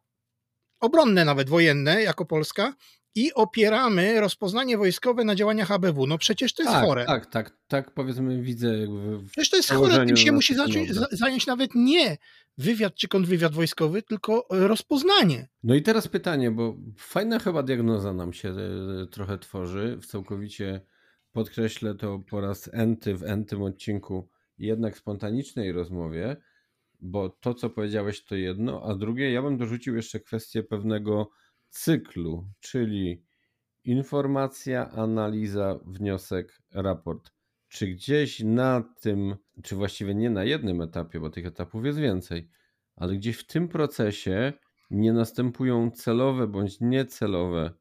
obronne, 0.79 1.25
nawet 1.25 1.49
wojenne, 1.49 2.03
jako 2.03 2.25
Polska, 2.25 2.73
i 3.15 3.33
opieramy 3.33 4.19
rozpoznanie 4.21 4.77
wojskowe 4.77 5.23
na 5.23 5.35
działaniach 5.35 5.71
ABW. 5.71 6.07
No 6.07 6.17
przecież 6.17 6.53
to 6.53 6.63
jest 6.63 6.73
tak, 6.73 6.85
chore. 6.85 7.05
Tak, 7.05 7.25
tak, 7.25 7.57
tak 7.67 7.91
powiedzmy 7.93 8.41
widzę 8.41 8.77
jakby 8.77 9.17
w 9.17 9.31
Przecież 9.31 9.49
to 9.49 9.57
jest 9.57 9.69
chore, 9.69 10.05
tym 10.05 10.17
się 10.17 10.31
musi 10.31 10.55
zacząć, 10.55 10.89
zająć 11.11 11.47
nawet 11.47 11.75
nie 11.75 12.17
wywiad 12.57 12.95
czy 12.95 13.07
kontrwywiad 13.07 13.53
wojskowy, 13.53 14.01
tylko 14.01 14.45
rozpoznanie. 14.49 15.47
No 15.63 15.75
i 15.75 15.81
teraz 15.81 16.07
pytanie, 16.07 16.51
bo 16.51 16.77
fajna 16.97 17.39
chyba 17.39 17.63
diagnoza 17.63 18.13
nam 18.13 18.33
się 18.33 18.49
e, 18.49 19.07
trochę 19.07 19.37
tworzy. 19.37 19.97
W 20.01 20.05
całkowicie 20.05 20.81
podkreślę 21.31 21.95
to 21.95 22.19
po 22.29 22.41
raz 22.41 22.69
enty 22.73 23.15
w 23.15 23.23
entym 23.23 23.61
odcinku, 23.61 24.29
jednak 24.57 24.97
spontanicznej 24.97 25.71
rozmowie, 25.71 26.37
bo 26.99 27.29
to, 27.29 27.53
co 27.53 27.69
powiedziałeś, 27.69 28.23
to 28.23 28.35
jedno, 28.35 28.83
a 28.83 28.95
drugie, 28.95 29.31
ja 29.31 29.41
bym 29.41 29.57
dorzucił 29.57 29.95
jeszcze 29.95 30.19
kwestię 30.19 30.63
pewnego 30.63 31.29
cyklu, 31.69 32.47
czyli 32.59 33.23
informacja, 33.83 34.91
analiza, 34.91 35.79
wniosek, 35.85 36.61
raport. 36.71 37.31
Czy 37.67 37.87
gdzieś 37.87 38.39
na 38.39 38.83
tym, 39.01 39.35
czy 39.63 39.75
właściwie 39.75 40.15
nie 40.15 40.29
na 40.29 40.43
jednym 40.43 40.81
etapie, 40.81 41.19
bo 41.19 41.29
tych 41.29 41.45
etapów 41.45 41.85
jest 41.85 41.99
więcej, 41.99 42.49
ale 42.95 43.15
gdzieś 43.15 43.37
w 43.37 43.47
tym 43.47 43.67
procesie 43.67 44.53
nie 44.91 45.13
następują 45.13 45.91
celowe 45.91 46.47
bądź 46.47 46.77
niecelowe 46.81 47.71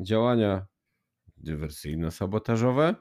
działania 0.00 0.66
dywersyjno-sabotażowe, 1.36 2.94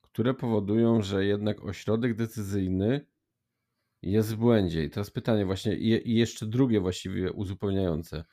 które 0.00 0.34
powodują, 0.34 1.02
że 1.02 1.24
jednak 1.24 1.64
ośrodek 1.64 2.14
decyzyjny 2.14 3.06
jest 4.02 4.34
w 4.34 4.36
błędzie. 4.36 4.84
I 4.84 4.90
teraz 4.90 5.10
pytanie 5.10 5.46
właśnie, 5.46 5.76
i 5.76 6.14
jeszcze 6.14 6.46
drugie 6.46 6.80
właściwie 6.80 7.32
uzupełniające. 7.32 8.24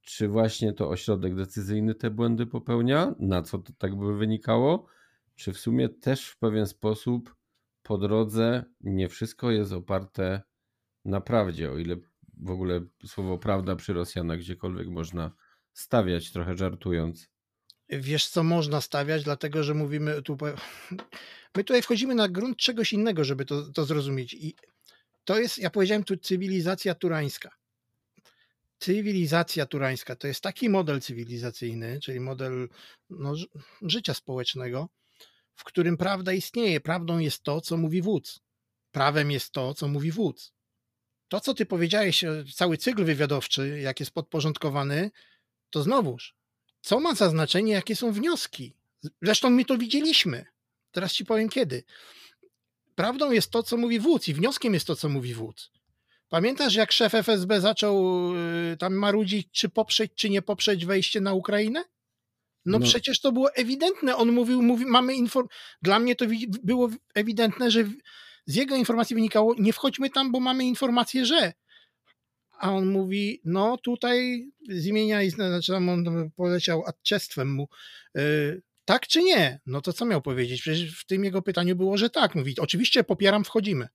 Czy 0.00 0.28
właśnie 0.28 0.72
to 0.72 0.88
ośrodek 0.88 1.34
decyzyjny 1.34 1.94
te 1.94 2.10
błędy 2.10 2.46
popełnia? 2.46 3.14
Na 3.18 3.42
co 3.42 3.58
to 3.58 3.72
tak 3.78 3.96
by 3.96 4.16
wynikało? 4.18 4.86
Czy 5.34 5.52
w 5.52 5.58
sumie 5.58 5.88
też 5.88 6.28
w 6.28 6.38
pewien 6.38 6.66
sposób 6.66 7.36
po 7.82 7.98
drodze 7.98 8.64
nie 8.80 9.08
wszystko 9.08 9.50
jest 9.50 9.72
oparte 9.72 10.42
na 11.04 11.20
prawdzie, 11.20 11.70
o 11.70 11.78
ile 11.78 11.96
w 12.36 12.50
ogóle 12.50 12.80
słowo 13.06 13.38
prawda 13.38 13.76
przy 13.76 13.92
Rosjanach 13.92 14.38
gdziekolwiek 14.38 14.88
można 14.88 15.30
stawiać, 15.72 16.32
trochę 16.32 16.56
żartując. 16.56 17.28
Wiesz, 17.88 18.28
co 18.28 18.42
można 18.42 18.80
stawiać, 18.80 19.24
dlatego 19.24 19.62
że 19.62 19.74
mówimy 19.74 20.22
tu. 20.22 20.36
My 21.56 21.64
tutaj 21.64 21.82
wchodzimy 21.82 22.14
na 22.14 22.28
grunt 22.28 22.56
czegoś 22.56 22.92
innego, 22.92 23.24
żeby 23.24 23.44
to, 23.44 23.72
to 23.72 23.84
zrozumieć. 23.84 24.34
I 24.34 24.56
to 25.26 25.38
jest, 25.40 25.58
ja 25.58 25.70
powiedziałem 25.70 26.04
tu, 26.04 26.16
cywilizacja 26.16 26.94
turańska. 26.94 27.50
Cywilizacja 28.78 29.66
turańska 29.66 30.16
to 30.16 30.26
jest 30.26 30.40
taki 30.40 30.68
model 30.68 31.00
cywilizacyjny, 31.00 32.00
czyli 32.00 32.20
model 32.20 32.68
no, 33.10 33.36
ży- 33.36 33.46
życia 33.82 34.14
społecznego, 34.14 34.88
w 35.54 35.64
którym 35.64 35.96
prawda 35.96 36.32
istnieje. 36.32 36.80
Prawdą 36.80 37.18
jest 37.18 37.42
to, 37.42 37.60
co 37.60 37.76
mówi 37.76 38.02
wódz. 38.02 38.40
Prawem 38.92 39.30
jest 39.30 39.52
to, 39.52 39.74
co 39.74 39.88
mówi 39.88 40.12
wódz. 40.12 40.52
To, 41.28 41.40
co 41.40 41.54
ty 41.54 41.66
powiedziałeś, 41.66 42.24
e, 42.24 42.44
cały 42.54 42.76
cykl 42.76 43.04
wywiadowczy, 43.04 43.78
jak 43.80 44.00
jest 44.00 44.12
podporządkowany, 44.12 45.10
to 45.70 45.82
znowuż, 45.82 46.34
co 46.80 47.00
ma 47.00 47.14
za 47.14 47.30
znaczenie, 47.30 47.72
jakie 47.72 47.96
są 47.96 48.12
wnioski? 48.12 48.76
Zresztą 49.22 49.50
my 49.50 49.64
to 49.64 49.78
widzieliśmy. 49.78 50.46
Teraz 50.90 51.12
ci 51.12 51.24
powiem 51.24 51.48
kiedy. 51.48 51.84
Prawdą 52.96 53.30
jest 53.30 53.50
to, 53.50 53.62
co 53.62 53.76
mówi 53.76 53.98
wódz, 54.00 54.28
i 54.28 54.34
wnioskiem 54.34 54.74
jest 54.74 54.86
to, 54.86 54.96
co 54.96 55.08
mówi 55.08 55.34
wódz. 55.34 55.70
Pamiętasz, 56.28 56.74
jak 56.74 56.92
szef 56.92 57.14
FSB 57.14 57.60
zaczął 57.60 57.96
y, 58.72 58.76
tam 58.76 58.94
marudzić, 58.94 59.48
czy 59.52 59.68
poprzeć, 59.68 60.12
czy 60.14 60.30
nie 60.30 60.42
poprzeć 60.42 60.86
wejście 60.86 61.20
na 61.20 61.32
Ukrainę? 61.32 61.84
No, 62.64 62.78
No. 62.78 62.86
przecież 62.86 63.20
to 63.20 63.32
było 63.32 63.54
ewidentne. 63.54 64.16
On 64.16 64.32
mówił, 64.32 64.62
mówi, 64.62 64.86
mamy 64.86 65.14
inform... 65.14 65.48
Dla 65.82 65.98
mnie 65.98 66.16
to 66.16 66.24
było 66.62 66.90
ewidentne, 67.14 67.70
że 67.70 67.84
z 68.46 68.54
jego 68.54 68.76
informacji 68.76 69.14
wynikało, 69.14 69.54
nie 69.58 69.72
wchodźmy 69.72 70.10
tam, 70.10 70.32
bo 70.32 70.40
mamy 70.40 70.64
informację, 70.64 71.26
że. 71.26 71.52
A 72.58 72.72
on 72.72 72.86
mówi, 72.90 73.40
no 73.44 73.76
tutaj 73.76 74.46
z 74.68 74.86
imienia, 74.86 75.30
znaczy 75.30 75.76
on 75.76 76.30
poleciał 76.36 76.84
adczestwem 76.86 77.54
mu, 77.54 77.68
y, 78.18 78.62
tak 78.86 79.06
czy 79.06 79.22
nie? 79.22 79.60
No 79.66 79.80
to 79.80 79.92
co 79.92 80.04
miał 80.04 80.22
powiedzieć? 80.22 80.60
Przecież 80.60 81.00
w 81.00 81.06
tym 81.06 81.24
jego 81.24 81.42
pytaniu 81.42 81.76
było, 81.76 81.98
że 81.98 82.10
tak. 82.10 82.34
Mówi, 82.34 82.54
oczywiście 82.58 83.04
popieram, 83.04 83.44
wchodzimy. 83.44 83.88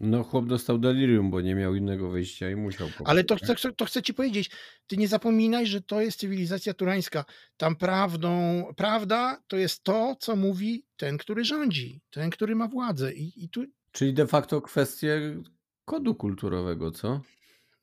No 0.00 0.24
chłop 0.24 0.46
dostał 0.46 0.78
delirium, 0.78 1.30
bo 1.30 1.40
nie 1.40 1.54
miał 1.54 1.74
innego 1.74 2.10
wyjścia 2.10 2.50
i 2.50 2.56
musiał 2.56 2.88
Ale 3.04 3.24
to 3.24 3.36
chcę, 3.36 3.54
to 3.76 3.84
chcę 3.84 4.02
ci 4.02 4.14
powiedzieć, 4.14 4.50
ty 4.86 4.96
nie 4.96 5.08
zapominaj, 5.08 5.66
że 5.66 5.80
to 5.80 6.00
jest 6.00 6.20
cywilizacja 6.20 6.74
turańska. 6.74 7.24
Tam 7.56 7.76
prawdą, 7.76 8.62
prawda 8.76 9.42
to 9.46 9.56
jest 9.56 9.84
to, 9.84 10.16
co 10.20 10.36
mówi 10.36 10.84
ten, 10.96 11.18
który 11.18 11.44
rządzi, 11.44 12.00
ten, 12.10 12.30
który 12.30 12.56
ma 12.56 12.68
władzę. 12.68 13.14
I, 13.14 13.44
i 13.44 13.48
tu, 13.48 13.64
Czyli 13.92 14.14
de 14.14 14.26
facto 14.26 14.60
kwestie 14.60 15.36
kodu 15.84 16.14
kulturowego, 16.14 16.90
co? 16.90 17.20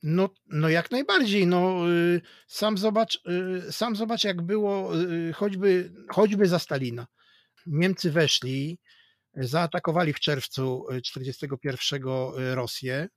No, 0.06 0.30
no 0.48 0.70
jak 0.70 0.92
najbardziej, 0.92 1.48
no 1.48 1.90
y, 1.92 2.22
sam 2.48 2.78
zobacz, 2.78 3.22
y, 3.68 3.72
sam 3.72 3.96
zobacz 3.96 4.24
jak 4.24 4.42
było 4.42 5.02
y, 5.02 5.34
choćby, 5.34 5.94
choćby 6.10 6.48
za 6.48 6.60
Stalina. 6.60 7.08
Niemcy 7.66 8.12
weszli, 8.12 8.80
zaatakowali 9.34 10.14
w 10.14 10.20
czerwcu 10.20 10.86
1941 10.90 12.56
Rosję, 12.56 13.08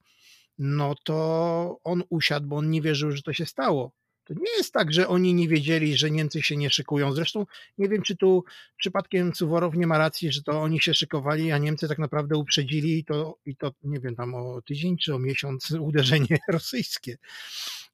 no 0.59 0.94
to 1.05 1.81
on 1.85 2.03
usiadł, 2.11 2.46
bo 2.46 2.57
on 2.57 2.70
nie 2.70 2.83
wierzył, 2.83 3.11
że 3.11 3.22
to 3.22 3.33
się 3.33 3.46
stało. 3.46 3.92
To 4.28 4.34
nie 4.34 4.56
jest 4.56 4.72
tak, 4.72 4.92
że 4.92 5.08
oni 5.08 5.34
nie 5.34 5.48
wiedzieli, 5.48 5.96
że 5.96 6.10
Niemcy 6.10 6.42
się 6.42 6.56
nie 6.56 6.70
szykują. 6.70 7.12
Zresztą 7.12 7.46
nie 7.78 7.88
wiem, 7.88 8.02
czy 8.02 8.16
tu 8.16 8.44
przypadkiem 8.76 9.34
Suworow 9.34 9.74
nie 9.74 9.86
ma 9.86 9.98
racji, 9.98 10.32
że 10.32 10.42
to 10.42 10.62
oni 10.62 10.80
się 10.80 10.94
szykowali, 10.94 11.52
a 11.52 11.58
Niemcy 11.58 11.88
tak 11.88 11.98
naprawdę 11.98 12.36
uprzedzili 12.36 12.98
i 12.98 13.04
to, 13.04 13.38
i 13.46 13.56
to 13.56 13.72
nie 13.84 14.00
wiem, 14.00 14.16
tam 14.16 14.34
o 14.34 14.62
tydzień 14.62 14.96
czy 14.96 15.14
o 15.14 15.18
miesiąc 15.18 15.70
uderzenie 15.80 16.38
rosyjskie. 16.48 17.16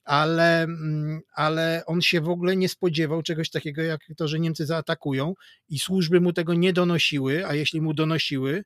Ale, 0.05 0.63
mm, 0.63 1.21
ale 1.35 1.83
on 1.87 2.03
się 2.03 2.21
w 2.21 2.29
ogóle 2.29 2.57
nie 2.57 2.69
spodziewał 2.69 3.23
czegoś 3.23 3.51
takiego, 3.51 3.83
jak 3.83 4.01
to, 4.17 4.29
że 4.29 4.41
Niemcy 4.41 4.67
zaatakują 4.67 5.35
i 5.69 5.79
służby 5.79 6.21
mu 6.21 6.33
tego 6.33 6.55
nie 6.55 6.73
donosiły, 6.73 7.47
a 7.47 7.55
jeśli 7.55 7.81
mu 7.81 7.95
donosiły, 7.95 8.65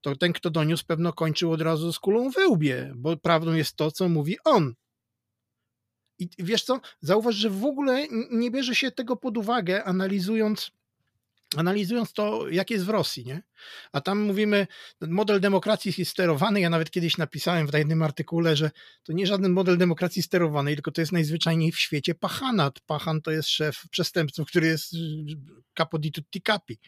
to 0.00 0.16
ten, 0.16 0.32
kto 0.32 0.50
doniósł, 0.50 0.86
pewno 0.86 1.12
kończył 1.12 1.52
od 1.52 1.60
razu 1.60 1.92
z 1.92 1.98
kulą 1.98 2.30
we 2.30 2.48
łbie, 2.48 2.92
bo 2.96 3.16
prawdą 3.16 3.52
jest 3.52 3.76
to, 3.76 3.90
co 3.90 4.08
mówi 4.08 4.36
on. 4.44 4.74
I 6.20 6.28
wiesz 6.38 6.64
co, 6.64 6.80
zauważ, 7.00 7.34
że 7.34 7.50
w 7.50 7.64
ogóle 7.64 8.06
nie 8.30 8.50
bierze 8.50 8.74
się 8.74 8.90
tego 8.90 9.16
pod 9.16 9.36
uwagę, 9.38 9.84
analizując, 9.84 10.70
analizując 11.56 12.12
to, 12.12 12.48
jak 12.48 12.70
jest 12.70 12.84
w 12.84 12.88
Rosji, 12.88 13.24
nie? 13.26 13.42
A 13.92 14.00
tam 14.00 14.20
mówimy, 14.20 14.66
model 15.00 15.40
demokracji 15.40 15.94
jest 15.98 16.10
sterowany. 16.10 16.60
Ja 16.60 16.70
nawet 16.70 16.90
kiedyś 16.90 17.18
napisałem 17.18 17.66
w 17.66 17.74
jednym 17.74 18.02
artykule, 18.02 18.56
że 18.56 18.70
to 19.02 19.12
nie 19.12 19.26
żaden 19.26 19.52
model 19.52 19.78
demokracji 19.78 20.22
sterowanej, 20.22 20.74
tylko 20.74 20.90
to 20.90 21.00
jest 21.00 21.12
najzwyczajniej 21.12 21.72
w 21.72 21.78
świecie 21.78 22.14
pachanat. 22.14 22.80
Pachan 22.80 23.22
to 23.22 23.30
jest 23.30 23.48
szef 23.48 23.82
przestępców, 23.90 24.48
który 24.48 24.66
jest 24.66 24.92
capo 25.78 25.98
di 25.98 26.12
tutti 26.12 26.42
capi. 26.42 26.78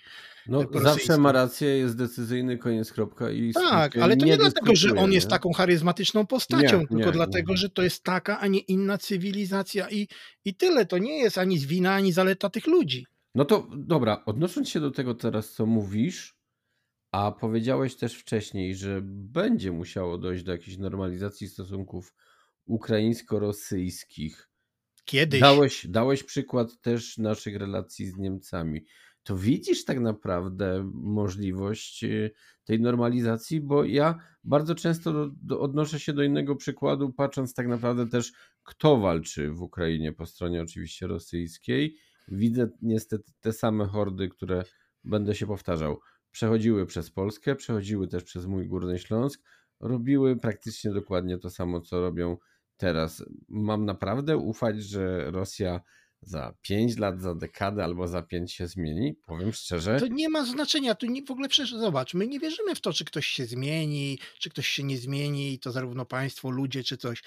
No 0.46 0.64
po 0.64 0.80
zawsze 0.80 1.18
ma 1.18 1.32
rację, 1.32 1.68
jest 1.68 1.96
decyzyjny, 1.96 2.58
koniec, 2.58 2.92
kropka 2.92 3.30
i 3.30 3.52
Tak, 3.52 3.96
ale 3.96 4.16
to 4.16 4.26
nie, 4.26 4.36
dlatego, 4.36 4.76
że 4.76 4.94
on 4.94 5.12
jest 5.12 5.26
nie? 5.26 5.30
taką 5.30 5.52
charyzmatyczną 5.52 6.26
postacią, 6.26 6.80
Nie, 6.80 6.86
tylko 6.88 7.06
nie, 7.06 7.12
dlatego, 7.12 7.52
nie. 7.52 7.56
że 7.56 7.70
to 7.70 7.82
jest 7.82 8.04
taka, 8.04 8.40
a 8.40 8.46
nie 8.46 8.58
inna 8.58 8.98
cywilizacja 8.98 9.90
i, 9.90 10.08
i 10.44 10.54
tyle. 10.54 10.86
To 10.86 10.98
nie 10.98 11.18
jest 11.18 11.38
ani 11.38 11.58
wina, 11.58 11.94
ani 11.94 12.12
zaleta 12.12 12.50
tych 12.50 12.66
ludzi. 12.66 13.06
No 13.34 13.44
to 13.44 13.68
dobra, 13.76 14.22
odnosząc 14.26 14.68
się 14.68 14.80
do 14.80 14.90
tego 14.90 15.14
teraz, 15.14 15.52
co 15.52 15.66
mówisz, 15.66 16.38
a 17.12 17.32
powiedziałeś 17.32 17.96
też 17.96 18.14
wcześniej, 18.14 18.74
że 18.74 19.00
będzie 19.04 19.72
musiało 19.72 20.18
dojść 20.18 20.44
do 20.44 20.52
jakiejś 20.52 20.78
normalizacji 20.78 21.48
stosunków 21.48 22.14
ukraińsko-rosyjskich. 22.66 24.48
Kiedyś. 25.04 25.40
Dałeś, 25.40 25.86
dałeś 25.86 26.22
przykład 26.24 26.80
też 26.80 27.18
naszych 27.18 27.56
relacji 27.56 28.06
z 28.06 28.16
Niemcami. 28.16 28.84
To 29.22 29.36
widzisz 29.36 29.84
tak 29.84 30.00
naprawdę 30.00 30.90
możliwość 30.94 32.04
y, 32.04 32.30
tej 32.64 32.80
normalizacji, 32.80 33.60
bo 33.60 33.84
ja 33.84 34.18
bardzo 34.44 34.74
często 34.74 35.12
do, 35.12 35.30
do, 35.42 35.60
odnoszę 35.60 36.00
się 36.00 36.12
do 36.12 36.22
innego 36.22 36.56
przykładu, 36.56 37.12
patrząc 37.12 37.54
tak 37.54 37.68
naprawdę 37.68 38.08
też, 38.08 38.32
kto 38.62 38.96
walczy 38.96 39.50
w 39.50 39.62
Ukrainie 39.62 40.12
po 40.12 40.26
stronie 40.26 40.62
oczywiście 40.62 41.06
rosyjskiej. 41.06 41.96
Widzę 42.28 42.68
niestety 42.82 43.32
te 43.40 43.52
same 43.52 43.86
hordy, 43.86 44.28
które 44.28 44.64
będę 45.04 45.34
się 45.34 45.46
powtarzał. 45.46 46.00
Przechodziły 46.30 46.86
przez 46.86 47.10
Polskę, 47.10 47.56
przechodziły 47.56 48.08
też 48.08 48.24
przez 48.24 48.46
mój 48.46 48.66
Górny 48.66 48.98
Śląsk, 48.98 49.42
robiły 49.80 50.36
praktycznie 50.36 50.92
dokładnie 50.92 51.38
to 51.38 51.50
samo, 51.50 51.80
co 51.80 52.00
robią 52.00 52.36
teraz. 52.76 53.24
Mam 53.48 53.84
naprawdę 53.84 54.36
ufać, 54.36 54.82
że 54.82 55.30
Rosja 55.30 55.80
za 56.22 56.54
5 56.62 56.98
lat, 56.98 57.20
za 57.20 57.34
dekadę 57.34 57.84
albo 57.84 58.08
za 58.08 58.22
5 58.22 58.52
się 58.52 58.66
zmieni? 58.66 59.14
Powiem 59.14 59.52
szczerze. 59.52 60.00
To 60.00 60.06
nie 60.06 60.28
ma 60.28 60.44
znaczenia. 60.44 60.94
Tu 60.94 61.06
nie, 61.06 61.24
w 61.24 61.30
ogóle 61.30 61.48
przecież 61.48 61.70
zobacz, 61.70 62.14
my 62.14 62.26
nie 62.26 62.40
wierzymy 62.40 62.74
w 62.74 62.80
to, 62.80 62.92
czy 62.92 63.04
ktoś 63.04 63.26
się 63.26 63.44
zmieni, 63.44 64.18
czy 64.38 64.50
ktoś 64.50 64.68
się 64.68 64.82
nie 64.82 64.98
zmieni, 64.98 65.58
to 65.58 65.72
zarówno 65.72 66.06
państwo, 66.06 66.50
ludzie, 66.50 66.84
czy 66.84 66.96
coś. 66.96 67.22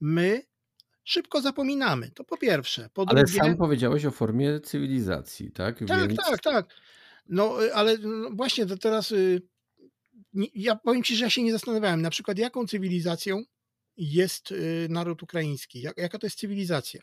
My 0.00 0.42
szybko 1.08 1.40
zapominamy. 1.40 2.10
To 2.10 2.24
po 2.24 2.36
pierwsze. 2.36 2.88
Po 2.94 3.04
Ale 3.08 3.24
drugie, 3.24 3.40
sam 3.40 3.56
powiedziałeś 3.56 4.04
o 4.04 4.10
formie 4.10 4.60
cywilizacji, 4.60 5.52
tak? 5.52 5.78
tak, 5.78 6.08
Więc 6.08 6.16
tak, 6.16 6.40
tak. 6.40 6.66
No, 7.28 7.64
y, 7.64 7.74
ale 7.74 7.98
no, 7.98 8.30
właśnie 8.32 8.66
to 8.66 8.76
teraz 8.76 9.12
y, 9.12 9.42
ja 10.54 10.76
powiem 10.76 11.02
ci, 11.02 11.16
że 11.16 11.24
ja 11.24 11.30
się 11.30 11.42
nie 11.42 11.52
zastanawiałem, 11.52 12.02
na 12.02 12.10
przykład 12.10 12.38
jaką 12.38 12.66
cywilizacją 12.66 13.42
jest 13.96 14.50
y, 14.50 14.86
naród 14.90 15.22
ukraiński, 15.22 15.80
jak, 15.80 15.98
jaka 15.98 16.18
to 16.18 16.26
jest 16.26 16.38
cywilizacja. 16.38 17.02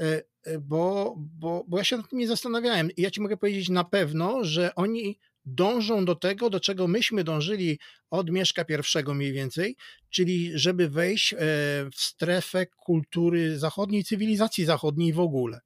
E, 0.00 0.22
e, 0.44 0.58
Bo, 0.58 1.14
bo, 1.18 1.64
bo 1.68 1.78
ja 1.78 1.84
się 1.84 1.96
nad 1.96 2.08
tym 2.08 2.18
nie 2.18 2.28
zastanawiałem. 2.28 2.90
I 2.90 3.02
ja 3.02 3.10
ci 3.10 3.20
mogę 3.20 3.36
powiedzieć 3.36 3.68
na 3.68 3.84
pewno, 3.84 4.44
że 4.44 4.74
oni 4.74 5.18
dążą 5.44 6.04
do 6.04 6.14
tego, 6.14 6.50
do 6.50 6.60
czego 6.60 6.88
myśmy 6.88 7.24
dążyli 7.24 7.78
od 8.10 8.30
Mieszka 8.30 8.64
I 9.08 9.14
mniej 9.14 9.32
więcej, 9.32 9.76
czyli 10.10 10.50
żeby 10.54 10.88
wejść 10.88 11.32
e, 11.32 11.36
w 11.92 11.94
strefę 11.94 12.66
kultury 12.66 13.58
zachodniej, 13.58 14.04
cywilizacji 14.04 14.64
zachodniej 14.64 15.12
w 15.12 15.20
ogóle. 15.20 15.60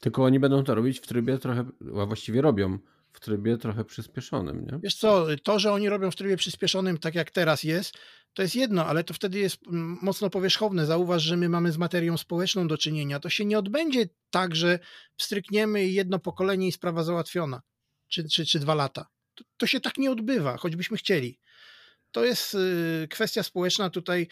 tylko 0.00 0.24
oni 0.24 0.40
będą 0.40 0.64
to 0.64 0.74
robić 0.74 0.98
w 0.98 1.06
trybie 1.06 1.38
trochę, 1.38 1.64
a 2.02 2.06
właściwie 2.06 2.42
robią 2.42 2.78
w 3.12 3.20
trybie 3.20 3.58
trochę 3.58 3.84
przyspieszonym, 3.84 4.66
nie? 4.66 4.78
Wiesz 4.82 4.94
co, 4.94 5.26
to, 5.44 5.58
że 5.58 5.72
oni 5.72 5.88
robią 5.88 6.10
w 6.10 6.16
trybie 6.16 6.36
przyspieszonym, 6.36 6.98
tak 6.98 7.14
jak 7.14 7.30
teraz 7.30 7.64
jest, 7.64 7.94
to 8.34 8.42
jest 8.42 8.56
jedno, 8.56 8.86
ale 8.86 9.04
to 9.04 9.14
wtedy 9.14 9.38
jest 9.38 9.66
mm, 9.66 9.98
mocno 10.02 10.30
powierzchowne. 10.30 10.86
Zauważ, 10.86 11.22
że 11.22 11.36
my 11.36 11.48
mamy 11.48 11.72
z 11.72 11.78
materią 11.78 12.16
społeczną 12.16 12.68
do 12.68 12.78
czynienia. 12.78 13.20
To 13.20 13.28
się 13.28 13.44
nie 13.44 13.58
odbędzie 13.58 14.06
tak, 14.30 14.56
że 14.56 14.78
wstrykniemy 15.16 15.86
jedno 15.86 16.18
pokolenie 16.18 16.68
i 16.68 16.72
sprawa 16.72 17.04
załatwiona, 17.04 17.60
czy, 18.10 18.28
czy, 18.28 18.46
czy 18.46 18.58
dwa 18.58 18.74
lata. 18.74 19.06
To, 19.34 19.44
to 19.56 19.66
się 19.66 19.80
tak 19.80 19.98
nie 19.98 20.10
odbywa, 20.10 20.56
choćbyśmy 20.56 20.96
chcieli. 20.96 21.38
To 22.12 22.24
jest 22.24 22.54
y, 22.54 23.08
kwestia 23.10 23.42
społeczna. 23.42 23.90
Tutaj 23.90 24.26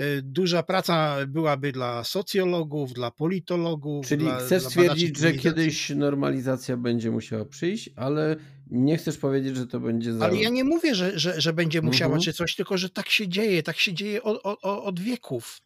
y, 0.00 0.22
duża 0.22 0.62
praca 0.62 1.16
byłaby 1.26 1.72
dla 1.72 2.04
socjologów, 2.04 2.92
dla 2.92 3.10
politologów. 3.10 4.06
Czyli 4.06 4.24
dla, 4.24 4.38
chcesz 4.38 4.62
dla 4.62 4.70
stwierdzić, 4.70 5.18
że 5.18 5.32
kiedyś 5.32 5.90
normalizacja 5.90 6.76
będzie 6.76 7.10
musiała 7.10 7.44
przyjść, 7.44 7.90
ale 7.96 8.36
nie 8.70 8.96
chcesz 8.96 9.18
powiedzieć, 9.18 9.56
że 9.56 9.66
to 9.66 9.80
będzie 9.80 10.12
za... 10.12 10.24
Ale 10.24 10.36
ja 10.36 10.48
nie 10.48 10.64
mówię, 10.64 10.94
że, 10.94 11.18
że, 11.18 11.40
że 11.40 11.52
będzie 11.52 11.82
musiała 11.82 12.14
Mhm. 12.14 12.22
czy 12.22 12.32
coś, 12.32 12.54
tylko 12.56 12.78
że 12.78 12.90
tak 12.90 13.08
się 13.08 13.28
dzieje, 13.28 13.62
tak 13.62 13.78
się 13.78 13.94
dzieje 13.94 14.22
od, 14.22 14.40
od, 14.42 14.58
od 14.62 15.00
wieków. 15.00 15.60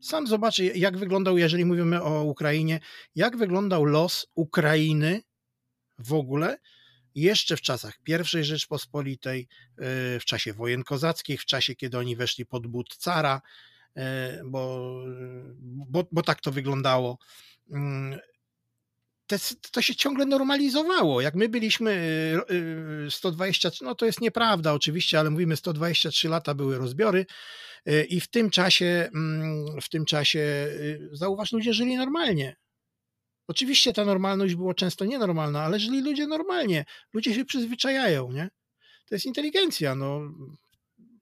Sam 0.00 0.26
zobacz, 0.26 0.58
jak 0.58 0.98
wyglądał, 0.98 1.38
jeżeli 1.38 1.64
mówimy 1.64 2.02
o 2.02 2.24
Ukrainie, 2.24 2.80
jak 3.14 3.36
wyglądał 3.36 3.84
los 3.84 4.26
Ukrainy 4.34 5.22
w 5.98 6.12
ogóle 6.12 6.58
jeszcze 7.20 7.56
w 7.56 7.60
czasach 7.60 7.98
I 8.06 8.44
Rzeczpospolitej, 8.44 9.48
yy, 9.78 9.84
w 10.20 10.24
czasie 10.24 10.52
wojen 10.52 10.84
kozackich, 10.84 11.42
w 11.42 11.44
czasie, 11.44 11.74
kiedy 11.74 11.98
oni 11.98 12.16
weszli 12.16 12.46
pod 12.46 12.66
but 12.66 12.96
cara, 12.96 13.40
yy, 13.96 14.02
bo, 14.44 14.92
bo, 15.60 16.08
bo 16.12 16.22
tak 16.22 16.40
to 16.40 16.52
wyglądało. 16.52 17.18
Te, 19.28 19.38
to 19.72 19.82
się 19.82 19.94
ciągle 19.94 20.26
normalizowało. 20.26 21.20
Jak 21.20 21.34
my 21.34 21.48
byliśmy 21.48 21.90
y, 22.50 22.54
y, 23.06 23.10
120, 23.10 23.70
no 23.80 23.94
to 23.94 24.06
jest 24.06 24.20
nieprawda 24.20 24.72
oczywiście, 24.72 25.20
ale 25.20 25.30
mówimy 25.30 25.56
123 25.56 26.28
lata 26.28 26.54
były 26.54 26.78
rozbiory 26.78 27.26
y, 27.88 28.04
i 28.04 28.20
w 28.20 28.28
tym 28.28 28.50
czasie, 28.50 29.08
mm, 29.14 29.80
w 29.80 29.88
tym 29.88 30.04
czasie 30.04 30.38
y, 30.40 31.08
zauważ, 31.12 31.52
ludzie 31.52 31.74
żyli 31.74 31.96
normalnie. 31.96 32.56
Oczywiście 33.48 33.92
ta 33.92 34.04
normalność 34.04 34.54
była 34.54 34.74
często 34.74 35.04
nienormalna, 35.04 35.62
ale 35.62 35.80
żyli 35.80 36.02
ludzie 36.02 36.26
normalnie. 36.26 36.84
Ludzie 37.14 37.34
się 37.34 37.44
przyzwyczajają, 37.44 38.32
nie? 38.32 38.48
To 39.08 39.14
jest 39.14 39.26
inteligencja, 39.26 39.94
no. 39.94 40.20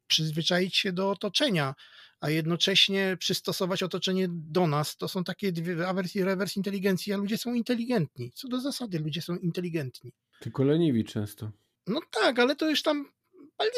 Przyzwyczaić 0.06 0.76
się 0.76 0.92
do 0.92 1.10
otoczenia, 1.10 1.74
a 2.20 2.30
jednocześnie 2.30 3.16
przystosować 3.20 3.82
otoczenie 3.82 4.26
do 4.30 4.66
nas. 4.66 4.96
To 4.96 5.08
są 5.08 5.24
takie 5.24 5.52
dwie 5.52 5.88
awers 5.88 6.16
i 6.16 6.24
rewers 6.24 6.56
inteligencji, 6.56 7.12
a 7.12 7.16
ludzie 7.16 7.38
są 7.38 7.54
inteligentni. 7.54 8.32
Co 8.34 8.48
do 8.48 8.60
zasady, 8.60 8.98
ludzie 8.98 9.22
są 9.22 9.36
inteligentni. 9.36 10.12
Tylko 10.40 10.64
leniwi 10.64 11.04
często. 11.04 11.50
No 11.86 12.00
tak, 12.10 12.38
ale 12.38 12.56
to 12.56 12.70
już 12.70 12.82
tam 12.82 13.10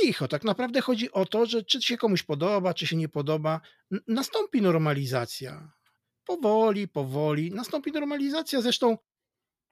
licho. 0.04 0.28
Tak 0.28 0.44
naprawdę 0.44 0.80
chodzi 0.80 1.12
o 1.12 1.26
to, 1.26 1.46
że 1.46 1.64
czy 1.64 1.82
się 1.82 1.96
komuś 1.96 2.22
podoba, 2.22 2.74
czy 2.74 2.87
się 2.87 2.96
nie 2.96 3.08
podoba, 3.08 3.61
nastąpi 4.06 4.62
normalizacja. 4.62 5.72
Powoli, 6.29 6.88
powoli 6.88 7.51
nastąpi 7.51 7.93
normalizacja. 7.93 8.61
Zresztą 8.61 8.99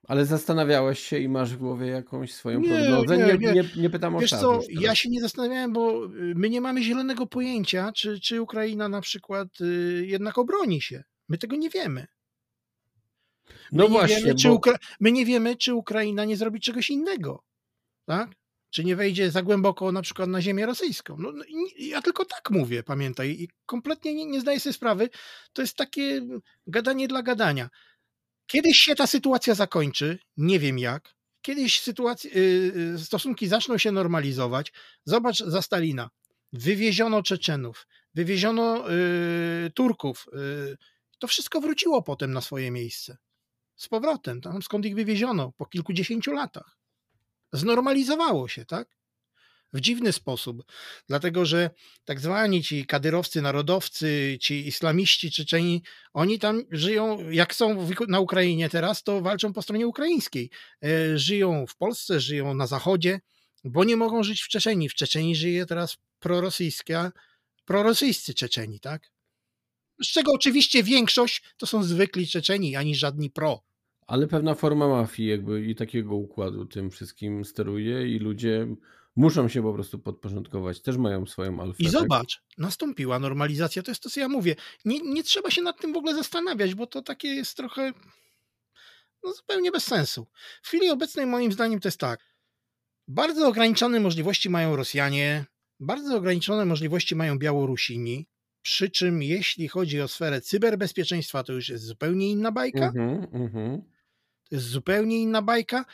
Ale 0.07 0.25
zastanawiałeś 0.25 0.99
się 0.99 1.19
i 1.19 1.29
masz 1.29 1.53
w 1.53 1.57
głowie 1.57 1.87
jakąś 1.87 2.33
swoją 2.33 2.59
Nie, 2.59 2.69
prognozę? 2.69 3.17
nie, 3.17 3.37
Nie, 3.37 3.53
nie. 3.53 3.63
nie, 3.75 3.89
pytam 3.89 4.15
o 4.15 4.19
Wiesz 4.19 4.29
czas 4.29 4.41
co, 4.41 4.59
ja 4.69 4.95
się 4.95 5.09
nie 5.09 5.21
zastanawiałem, 5.21 5.73
bo 5.73 6.05
y, 6.05 6.09
my 6.35 6.49
nie 6.49 6.61
mamy 6.61 6.83
zielonego 6.83 7.27
pojęcia, 7.27 7.91
czy, 7.91 8.19
czy 8.19 8.41
Ukraina 8.41 8.89
na 8.89 9.01
przykład 9.01 9.47
y, 9.61 10.03
jednak 10.07 10.37
obroni 10.37 10.81
się. 10.81 11.03
My 11.29 11.37
tego 11.37 11.55
nie 11.55 11.69
wiemy. 11.69 12.07
My 13.47 13.53
No 13.71 13.83
nie 13.83 13.89
właśnie, 13.89 14.17
wiemy, 14.23 14.35
bo... 14.43 14.53
Ukra... 14.53 14.77
My 14.99 15.11
nie 15.11 15.25
wiemy, 15.25 15.55
czy 15.55 15.73
Ukraina 15.73 16.25
nie 16.25 16.37
zrobi 16.37 16.59
czegoś 16.59 16.89
innego. 16.89 17.43
Tak? 18.05 18.29
Czy 18.69 18.83
nie 18.83 18.95
wejdzie 18.95 19.31
za 19.31 19.43
głęboko 19.43 19.91
na 19.91 20.01
przykład 20.01 20.29
na 20.29 20.41
ziemię 20.41 20.65
rosyjską. 20.65 21.15
No, 21.19 21.31
no, 21.31 21.43
ja 21.77 22.01
tylko 22.01 22.25
tak 22.25 22.51
mówię, 22.51 22.83
pamiętaj. 22.83 23.29
I 23.29 23.49
kompletnie 23.65 24.13
nie, 24.13 24.25
nie 24.25 24.41
zdaję 24.41 24.59
sobie 24.59 24.73
sprawy. 24.73 25.09
To 25.53 25.61
jest 25.61 25.75
takie 25.75 26.21
gadanie 26.67 27.07
dla 27.07 27.23
gadania. 27.23 27.69
Kiedyś 28.47 28.77
się 28.77 28.95
ta 28.95 29.07
sytuacja 29.07 29.55
zakończy, 29.55 30.19
nie 30.37 30.59
wiem 30.59 30.79
jak. 30.79 31.15
Kiedyś 31.41 31.81
sytuacja, 31.81 32.31
y, 32.31 32.73
y, 32.95 32.99
stosunki 32.99 33.47
zaczną 33.47 33.77
się 33.77 33.91
normalizować. 33.91 34.73
Zobacz 35.05 35.37
za 35.37 35.61
Stalina. 35.61 36.09
Wywieziono 36.53 37.23
Czeczenów, 37.23 37.87
wywieziono 38.13 38.91
y, 38.91 39.71
Turków. 39.75 40.25
Y, 40.73 40.77
to 41.19 41.27
wszystko 41.27 41.61
wróciło 41.61 42.03
potem 42.03 42.33
na 42.33 42.41
swoje 42.41 42.71
miejsce. 42.71 43.17
Z 43.75 43.87
powrotem, 43.87 44.41
tam 44.41 44.61
skąd 44.61 44.85
ich 44.85 44.95
wywieziono 44.95 45.51
po 45.57 45.65
kilkudziesięciu 45.65 46.31
latach. 46.31 46.76
Znormalizowało 47.53 48.47
się, 48.47 48.65
tak? 48.65 48.97
W 49.73 49.79
dziwny 49.79 50.13
sposób, 50.13 50.63
dlatego 51.07 51.45
że 51.45 51.69
tak 52.05 52.19
zwani 52.19 52.63
ci 52.63 52.85
kadyrowcy, 52.85 53.41
narodowcy, 53.41 54.37
ci 54.41 54.67
islamiści 54.67 55.31
Czeczeni, 55.31 55.83
oni 56.13 56.39
tam 56.39 56.63
żyją, 56.71 57.29
jak 57.29 57.55
są 57.55 57.87
na 58.07 58.19
Ukrainie 58.19 58.69
teraz, 58.69 59.03
to 59.03 59.21
walczą 59.21 59.53
po 59.53 59.61
stronie 59.61 59.87
ukraińskiej. 59.87 60.49
E, 60.83 61.17
Żyją 61.17 61.65
w 61.67 61.75
Polsce, 61.75 62.19
żyją 62.19 62.53
na 62.53 62.67
zachodzie, 62.67 63.19
bo 63.63 63.83
nie 63.83 63.97
mogą 63.97 64.23
żyć 64.23 64.41
w 64.41 64.47
Czeczeni. 64.47 64.89
W 64.89 64.95
Czeczeni 64.95 65.35
żyje 65.35 65.65
teraz 65.65 65.97
prorosyjska, 66.19 67.11
prorosyjscy 67.65 68.33
Czeczeni, 68.33 68.79
tak? 68.79 69.11
Z 70.03 70.07
czego 70.07 70.31
oczywiście 70.31 70.83
większość 70.83 71.43
to 71.57 71.67
są 71.67 71.83
zwykli 71.83 72.27
Czeczeni, 72.27 72.75
ani 72.75 72.95
żadni 72.95 73.29
pro. 73.29 73.63
Ale 74.07 74.27
pewna 74.27 74.55
forma 74.55 74.87
mafii 74.87 75.29
jakby 75.29 75.65
i 75.65 75.75
takiego 75.75 76.15
układu 76.15 76.65
tym 76.65 76.91
wszystkim 76.91 77.45
steruje 77.45 78.15
i 78.15 78.19
ludzie 78.19 78.67
muszą 79.15 79.49
się 79.49 79.63
po 79.63 79.73
prostu 79.73 79.99
podporządkować. 79.99 80.81
Też 80.81 80.97
mają 80.97 81.25
swoją 81.25 81.61
alfę. 81.61 81.83
I 81.83 81.85
tak? 81.85 81.91
zobacz, 81.91 82.41
nastąpiła 82.57 83.19
normalizacja, 83.19 83.83
to 83.83 83.91
jest 83.91 84.03
to, 84.03 84.09
co 84.09 84.19
ja 84.19 84.29
mówię. 84.29 84.55
Nie, 84.85 84.99
nie 84.99 85.23
trzeba 85.23 85.51
się 85.51 85.61
nad 85.61 85.81
tym 85.81 85.93
w 85.93 85.97
ogóle 85.97 86.15
zastanawiać, 86.15 86.75
bo 86.75 86.87
to 86.87 87.01
takie 87.01 87.27
jest 87.27 87.57
trochę 87.57 87.93
no, 89.23 89.33
zupełnie 89.33 89.71
bez 89.71 89.83
sensu. 89.83 90.27
W 90.61 90.67
chwili 90.67 90.89
obecnej 90.89 91.25
moim 91.25 91.51
zdaniem 91.51 91.79
to 91.79 91.87
jest 91.87 91.99
tak. 91.99 92.19
Bardzo 93.07 93.47
ograniczone 93.47 93.99
możliwości 93.99 94.49
mają 94.49 94.75
Rosjanie, 94.75 95.45
bardzo 95.79 96.17
ograniczone 96.17 96.65
możliwości 96.65 97.15
mają 97.15 97.37
Białorusini, 97.37 98.27
przy 98.61 98.89
czym 98.89 99.23
jeśli 99.23 99.67
chodzi 99.67 100.01
o 100.01 100.07
sferę 100.07 100.41
cyberbezpieczeństwa, 100.41 101.43
to 101.43 101.53
już 101.53 101.69
jest 101.69 101.83
zupełnie 101.83 102.29
inna 102.29 102.51
bajka. 102.51 102.91
Mhm. 103.33 103.81
To 104.49 104.55
jest 104.55 104.67
zupełnie 104.67 105.21
inna 105.21 105.41
bajka, 105.41 105.85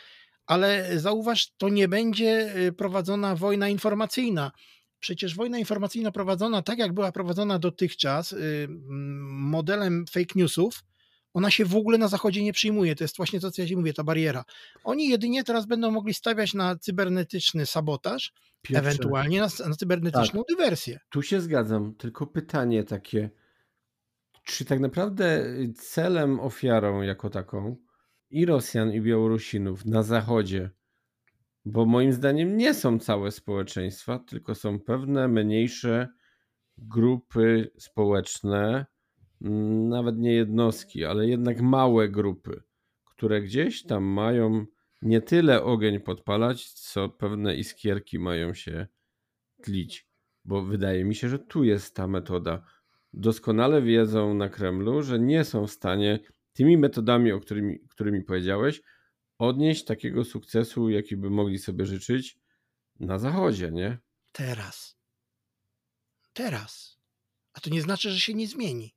ale 0.46 1.00
zauważ, 1.00 1.54
to 1.58 1.70
nie 1.70 1.88
będzie 1.88 2.58
y, 2.58 2.72
prowadzona 2.74 3.36
wojna 3.36 3.70
informacyjna. 3.70 4.52
Przecież 5.00 5.36
wojna 5.36 5.60
informacyjna 5.60 6.12
prowadzona 6.12 6.62
tak, 6.62 6.80
jak 6.80 6.94
była 6.94 7.12
prowadzona 7.12 7.60
dotychczas, 7.60 8.32
y, 8.32 8.68
modelem 9.30 10.06
fake 10.12 10.34
newsów, 10.36 10.84
ona 11.34 11.52
się 11.52 11.66
w 11.66 11.76
ogóle 11.76 11.98
na 11.98 12.08
Zachodzie 12.08 12.44
nie 12.44 12.54
przyjmuje. 12.54 12.96
To 12.96 13.04
jest 13.04 13.18
właśnie 13.18 13.40
to, 13.40 13.52
co 13.52 13.62
ja 13.62 13.68
ci 13.68 13.78
mówię, 13.78 13.94
ta 13.94 14.04
bariera. 14.04 14.46
Oni 14.84 15.10
jedynie 15.10 15.44
teraz 15.44 15.66
będą 15.66 15.92
mogli 15.92 16.14
stawiać 16.14 16.54
na 16.54 16.76
cybernetyczny 16.76 17.66
sabotaż, 17.66 18.34
Piotrze, 18.62 18.80
ewentualnie 18.80 19.40
na, 19.40 19.48
na 19.68 19.76
cybernetyczną 19.76 20.44
dywersję. 20.50 21.00
Tu 21.10 21.22
się 21.22 21.42
zgadzam, 21.42 21.96
tylko 21.96 22.28
pytanie 22.28 22.84
takie. 22.84 23.30
Czy 24.44 24.66
tak 24.66 24.80
naprawdę 24.80 25.46
celem, 25.76 26.40
ofiarą 26.40 27.02
jako 27.02 27.30
taką 27.30 27.76
i 28.34 28.46
Rosjan, 28.46 28.94
i 28.94 29.02
Białorusinów 29.02 29.86
na 29.86 30.04
Zachodzie, 30.04 30.70
bo 31.66 31.86
moim 31.86 32.14
zdaniem 32.14 32.58
nie 32.58 32.74
są 32.74 33.00
całe 33.00 33.32
społeczeństwa, 33.32 34.20
tylko 34.20 34.56
są 34.56 34.80
pewne 34.80 35.28
mniejsze 35.28 36.10
grupy 36.78 37.72
społeczne, 37.78 38.86
mm, 39.42 39.90
nawet 39.90 40.18
nie 40.18 40.34
jednostki, 40.34 41.06
ale 41.06 41.28
jednak 41.28 41.62
małe 41.62 42.10
grupy, 42.10 42.64
które 43.06 43.42
gdzieś 43.42 43.84
tam 43.84 44.04
mają 44.04 44.66
nie 45.02 45.22
tyle 45.22 45.64
ogień 45.64 46.00
podpalać, 46.00 46.70
co 46.70 47.10
pewne 47.10 47.56
iskierki 47.56 48.20
mają 48.20 48.54
się 48.54 48.88
tlić. 49.62 50.08
Bo 50.46 50.62
wydaje 50.62 51.06
mi 51.06 51.16
się, 51.16 51.30
że 51.30 51.40
tu 51.40 51.64
jest 51.64 51.96
ta 51.96 52.08
metoda 52.08 52.66
doskonale 53.14 53.82
wiedzą 53.82 54.34
na 54.34 54.50
Kremlu, 54.50 55.02
że 55.04 55.20
nie 55.20 55.44
są 55.44 55.68
w 55.68 55.72
stanie 55.72 56.20
tymi 56.54 56.78
metodami, 56.78 57.32
o 57.32 57.40
którymi, 57.40 57.80
którymi 57.90 58.24
powiedziałeś, 58.24 58.82
odnieść 59.38 59.86
takiego 59.86 60.24
sukcesu, 60.24 60.90
jaki 60.90 61.18
by 61.18 61.30
mogli 61.30 61.60
sobie 61.60 61.86
życzyć 61.86 62.38
na 63.00 63.20
Zachodzie, 63.20 63.72
nie? 63.72 63.98
Teraz. 64.32 64.98
Teraz. 66.34 67.00
A 67.54 67.60
to 67.60 67.70
nie 67.70 67.82
znaczy, 67.82 68.12
że 68.12 68.20
się 68.20 68.34
nie 68.34 68.48
zmieni. 68.48 68.96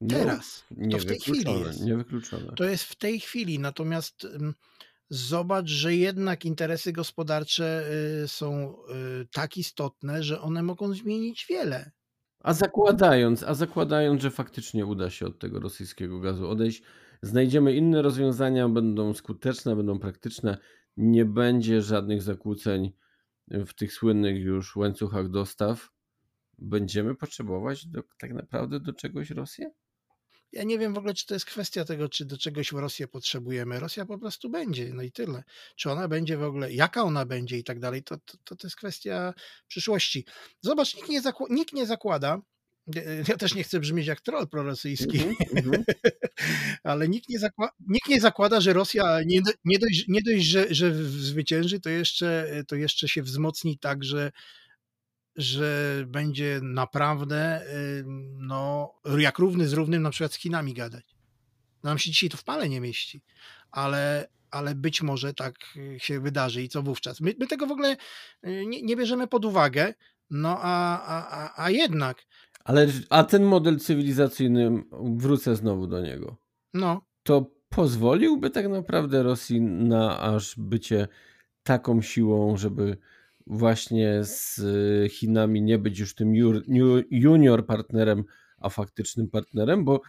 No, 0.00 0.16
Teraz. 0.18 0.64
To 0.90 0.98
w 0.98 1.04
tej 1.04 1.20
chwili 1.20 1.60
jest. 1.60 1.80
niewykluczone. 1.80 2.52
To 2.56 2.64
jest 2.64 2.84
w 2.84 2.96
tej 2.96 3.20
chwili, 3.20 3.58
natomiast 3.58 4.26
zobacz, 5.10 5.68
że 5.68 5.96
jednak 5.96 6.44
interesy 6.44 6.92
gospodarcze 6.92 7.88
y, 8.24 8.28
są 8.28 8.76
y, 9.22 9.26
tak 9.32 9.56
istotne, 9.56 10.22
że 10.22 10.40
one 10.40 10.62
mogą 10.62 10.94
zmienić 10.94 11.46
wiele. 11.48 11.90
A 12.46 12.52
zakładając, 12.52 13.42
a 13.42 13.54
zakładając, 13.54 14.22
że 14.22 14.30
faktycznie 14.30 14.86
uda 14.86 15.10
się 15.10 15.26
od 15.26 15.38
tego 15.38 15.60
rosyjskiego 15.60 16.20
gazu 16.20 16.48
odejść, 16.48 16.82
znajdziemy 17.22 17.76
inne 17.76 18.02
rozwiązania, 18.02 18.68
będą 18.68 19.14
skuteczne, 19.14 19.76
będą 19.76 19.98
praktyczne, 19.98 20.58
nie 20.96 21.24
będzie 21.24 21.82
żadnych 21.82 22.22
zakłóceń 22.22 22.92
w 23.48 23.74
tych 23.74 23.92
słynnych 23.92 24.42
już 24.42 24.76
łańcuchach 24.76 25.28
dostaw. 25.28 25.90
Będziemy 26.58 27.14
potrzebować 27.14 27.86
do, 27.86 28.02
tak 28.18 28.32
naprawdę 28.32 28.80
do 28.80 28.92
czegoś 28.92 29.30
Rosję? 29.30 29.70
Ja 30.56 30.62
nie 30.64 30.78
wiem 30.78 30.94
w 30.94 30.98
ogóle, 30.98 31.14
czy 31.14 31.26
to 31.26 31.34
jest 31.34 31.46
kwestia 31.46 31.84
tego, 31.84 32.08
czy 32.08 32.24
do 32.24 32.38
czegoś 32.38 32.72
w 32.72 32.76
Rosję 32.78 33.08
potrzebujemy. 33.08 33.80
Rosja 33.80 34.06
po 34.06 34.18
prostu 34.18 34.50
będzie, 34.50 34.90
no 34.94 35.02
i 35.02 35.12
tyle. 35.12 35.42
Czy 35.76 35.90
ona 35.90 36.08
będzie 36.08 36.36
w 36.36 36.42
ogóle, 36.42 36.72
jaka 36.72 37.02
ona 37.02 37.26
będzie 37.26 37.58
i 37.58 37.64
tak 37.64 37.80
dalej, 37.80 38.02
to, 38.02 38.16
to, 38.44 38.56
to 38.56 38.66
jest 38.66 38.76
kwestia 38.76 39.34
przyszłości. 39.68 40.26
Zobacz, 40.60 40.96
nikt 40.96 41.08
nie, 41.08 41.22
zakł- 41.22 41.50
nikt 41.50 41.72
nie 41.72 41.86
zakłada, 41.86 42.40
ja 43.28 43.36
też 43.36 43.54
nie 43.54 43.64
chcę 43.64 43.80
brzmieć 43.80 44.06
jak 44.06 44.20
troll 44.20 44.48
prorosyjski, 44.48 45.18
Mhm, 45.18 45.36
mhm. 45.56 45.84
ale 46.82 47.08
nikt 47.08 47.28
nie, 47.28 47.38
zakła- 47.40 47.70
nikt 47.88 48.08
nie 48.08 48.20
zakłada, 48.20 48.60
że 48.60 48.72
Rosja 48.72 49.20
nie, 49.26 49.40
nie 49.64 49.78
dość, 49.78 50.04
nie 50.08 50.22
dość 50.22 50.46
że, 50.46 50.74
że 50.74 50.94
zwycięży, 51.04 51.80
to 51.80 51.90
jeszcze, 51.90 52.48
to 52.68 52.76
jeszcze 52.76 53.08
się 53.08 53.22
wzmocni 53.22 53.78
tak, 53.78 54.04
że, 54.04 54.32
że 55.36 56.04
będzie 56.06 56.60
naprawdę 56.62 57.62
no, 58.38 58.92
jak 59.18 59.38
równy 59.38 59.68
z 59.68 59.72
równym 59.72 60.02
na 60.02 60.10
przykład 60.10 60.32
z 60.32 60.36
Chinami 60.36 60.74
gadać. 60.74 61.04
Nam 61.82 61.98
się 61.98 62.10
dzisiaj 62.10 62.28
to 62.28 62.36
w 62.36 62.44
pale 62.44 62.68
nie 62.68 62.80
mieści, 62.80 63.22
ale, 63.70 64.28
ale 64.50 64.74
być 64.74 65.02
może 65.02 65.34
tak 65.34 65.54
y, 65.76 65.96
się 66.00 66.20
wydarzy 66.20 66.62
i 66.62 66.68
co 66.68 66.82
wówczas. 66.82 67.20
My, 67.20 67.34
my 67.38 67.46
tego 67.46 67.66
w 67.66 67.72
ogóle 67.72 67.96
y, 68.46 68.66
nie, 68.66 68.82
nie 68.82 68.96
bierzemy 68.96 69.26
pod 69.26 69.44
uwagę, 69.44 69.94
no 70.30 70.58
a, 70.62 71.02
a, 71.02 71.28
a, 71.30 71.64
a 71.64 71.70
jednak, 71.70 72.26
Ale 72.64 72.86
a 73.10 73.24
ten 73.24 73.44
model 73.44 73.78
cywilizacyjny, 73.78 74.84
wrócę 75.16 75.56
znowu 75.56 75.86
do 75.86 76.00
niego, 76.00 76.36
no, 76.74 77.06
to 77.22 77.50
pozwoliłby 77.68 78.50
tak 78.50 78.68
naprawdę 78.68 79.22
Rosji 79.22 79.60
na 79.60 80.20
aż 80.20 80.54
bycie 80.58 81.08
taką 81.62 82.02
siłą, 82.02 82.56
żeby 82.56 82.96
właśnie 83.46 84.24
z 84.24 84.58
y, 84.58 85.08
Chinami 85.08 85.62
nie 85.62 85.78
być 85.78 85.98
już 85.98 86.14
tym 86.14 86.34
junior 87.10 87.66
partnerem, 87.66 88.24
a 88.58 88.68
faktycznym 88.68 89.28
partnerem, 89.28 89.84
bo 89.84 90.00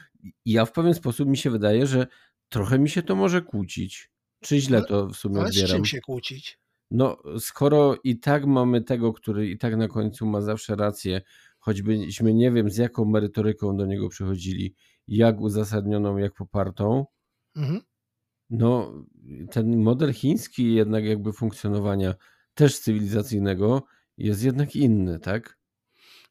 ja 0.46 0.66
w 0.66 0.72
pewien 0.72 0.94
sposób 0.94 1.30
mi 1.30 1.38
się 1.38 1.50
wydaje, 1.52 1.88
że 1.88 2.08
trochę 2.50 2.80
mi 2.80 2.90
się 2.90 3.04
to 3.04 3.16
może 3.16 3.42
kłócić. 3.42 4.12
Czy 4.40 4.60
źle 4.60 4.84
to 4.84 5.08
w 5.08 5.16
sumie 5.16 5.40
ale 5.40 5.48
z 5.48 5.50
odbieram? 5.52 5.76
czym 5.78 5.86
się 5.86 6.02
kłócić? 6.02 6.60
No, 6.92 7.18
skoro 7.40 7.98
i 8.04 8.20
tak 8.20 8.46
mamy 8.46 8.82
tego, 8.82 9.14
który 9.14 9.50
i 9.50 9.58
tak 9.58 9.76
na 9.78 9.88
końcu 9.88 10.26
ma 10.26 10.42
zawsze 10.42 10.76
rację, 10.76 11.22
choćbyśmy 11.60 12.34
nie 12.34 12.52
wiem 12.52 12.70
z 12.70 12.78
jaką 12.78 13.06
merytoryką 13.06 13.78
do 13.78 13.86
niego 13.86 14.10
przychodzili, 14.10 14.76
jak 15.08 15.42
uzasadnioną, 15.42 16.18
jak 16.18 16.34
popartą, 16.34 17.06
Mhm. 17.56 17.82
no 18.50 18.94
ten 19.52 19.78
model 19.78 20.14
chiński 20.14 20.74
jednak 20.74 21.04
jakby 21.06 21.34
funkcjonowania 21.34 22.16
też 22.58 22.80
cywilizacyjnego 22.80 23.84
jest 24.18 24.44
jednak 24.44 24.76
inny, 24.76 25.20
tak? 25.20 25.58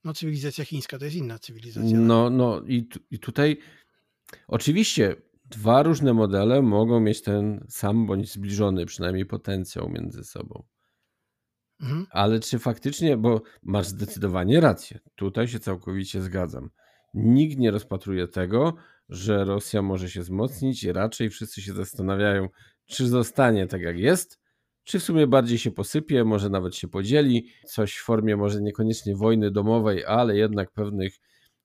No 0.05 0.15
cywilizacja 0.15 0.65
chińska 0.65 0.99
to 0.99 1.05
jest 1.05 1.17
inna 1.17 1.39
cywilizacja. 1.39 1.99
No, 1.99 2.31
no 2.31 2.61
i, 2.67 2.87
tu- 2.87 3.01
i 3.11 3.19
tutaj 3.19 3.59
oczywiście 4.47 5.17
dwa 5.51 5.83
różne 5.83 6.15
modele 6.15 6.62
mogą 6.62 7.01
mieć 7.01 7.23
ten 7.23 7.67
sam 7.69 8.07
bądź 8.07 8.33
zbliżony 8.33 8.87
przynajmniej 8.87 9.27
potencjał 9.27 9.89
między 9.89 10.25
sobą. 10.25 10.65
Mhm. 11.81 12.07
Ale 12.11 12.41
czy 12.41 12.59
faktycznie, 12.59 13.17
bo 13.17 13.43
masz 13.62 13.87
zdecydowanie 13.87 14.61
rację, 14.61 15.01
tutaj 15.15 15.49
się 15.49 15.61
całkowicie 15.61 16.23
zgadzam. 16.23 16.71
Nikt 17.15 17.59
nie 17.59 17.71
rozpatruje 17.71 18.29
tego, 18.29 18.75
że 19.09 19.45
Rosja 19.45 19.83
może 19.83 20.11
się 20.11 20.21
wzmocnić, 20.21 20.85
raczej 20.85 21.31
wszyscy 21.31 21.62
się 21.62 21.73
zastanawiają, 21.73 22.49
czy 22.87 23.09
zostanie 23.09 23.67
tak 23.67 23.81
jak 23.81 23.99
jest, 23.99 24.39
czy 24.87 24.99
w 24.99 25.03
sumie 25.03 25.27
bardziej 25.27 25.59
się 25.59 25.70
posypie, 25.70 26.25
może 26.25 26.51
nawet 26.51 26.77
się 26.77 26.88
podzieli, 26.88 27.49
coś 27.64 27.96
w 27.96 28.05
formie 28.05 28.37
może 28.37 28.62
niekoniecznie 28.62 29.16
wojny 29.16 29.51
domowej, 29.51 30.05
ale 30.05 30.37
jednak 30.37 30.72
pewnych 30.72 31.14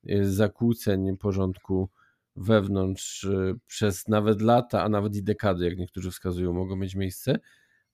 y, 0.10 0.32
zakłóceń 0.32 1.18
porządku 1.18 1.90
wewnątrz 2.36 3.24
y, 3.24 3.56
przez 3.68 4.08
nawet 4.08 4.42
lata, 4.42 4.84
a 4.84 4.90
nawet 4.90 5.16
i 5.16 5.24
dekady, 5.24 5.66
jak 5.66 5.78
niektórzy 5.78 6.12
wskazują, 6.12 6.54
mogą 6.54 6.76
mieć 6.76 6.96
miejsce 6.96 7.40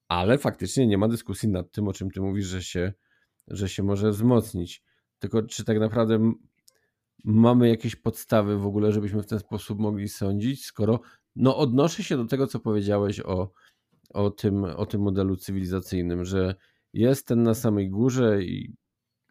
ale 0.08 0.38
faktycznie 0.38 0.88
nie 0.88 0.98
ma 0.98 1.08
dyskusji 1.08 1.50
nad 1.50 1.72
tym, 1.72 1.88
o 1.88 1.94
czym 1.94 2.12
ty 2.12 2.22
mówisz, 2.22 2.46
że 2.46 2.64
się, 2.64 2.94
że 3.48 3.70
się 3.70 3.84
może 3.84 4.12
wzmocnić. 4.12 4.84
Tylko 5.20 5.44
czy 5.44 5.64
tak 5.64 5.80
naprawdę 5.80 6.34
mamy 7.24 7.70
jakieś 7.70 7.96
podstawy 7.96 8.58
w 8.58 8.66
ogóle, 8.66 8.92
żebyśmy 8.92 9.24
w 9.24 9.28
ten 9.28 9.40
sposób 9.40 9.80
mogli 9.80 10.10
sądzić, 10.10 10.66
skoro 10.66 11.00
no 11.36 11.58
odnoszę 11.58 12.04
się 12.04 12.18
do 12.18 12.26
tego, 12.26 12.48
co 12.48 12.60
powiedziałeś 12.60 13.20
o, 13.20 13.52
o, 14.10 14.30
tym, 14.30 14.64
o 14.64 14.86
tym 14.86 15.02
modelu 15.02 15.38
cywilizacyjnym, 15.38 16.26
że 16.26 16.56
jest 16.94 17.28
ten 17.28 17.44
na 17.44 17.54
samej 17.54 17.90
górze 17.90 18.44
i, 18.44 18.76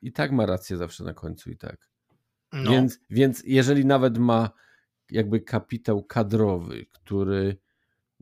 i 0.02 0.12
tak 0.12 0.32
ma 0.32 0.46
rację 0.46 0.76
zawsze 0.76 1.04
na 1.04 1.14
końcu 1.14 1.50
i 1.50 1.56
tak. 1.56 1.88
No, 2.52 2.70
Więc, 2.70 2.98
więc 3.10 3.42
jeżeli 3.46 3.84
nawet 3.86 4.18
ma 4.18 4.50
jakby 5.10 5.40
kapitał 5.40 6.04
kadrowy, 6.04 6.86
który 6.92 7.56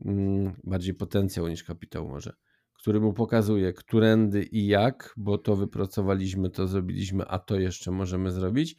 mm, 0.05 0.53
bardziej 0.63 0.93
potencjał 0.93 1.47
niż 1.47 1.63
kapitał 1.63 2.07
może, 2.07 2.33
który 2.73 2.99
mu 2.99 3.13
pokazuje, 3.13 3.73
którędy 3.73 4.43
i 4.43 4.67
jak, 4.67 5.13
bo 5.17 5.37
to 5.37 5.55
wypracowaliśmy, 5.55 6.49
to 6.49 6.67
zrobiliśmy, 6.67 7.25
a 7.27 7.39
to 7.39 7.59
jeszcze 7.59 7.91
możemy 7.91 8.31
zrobić, 8.31 8.75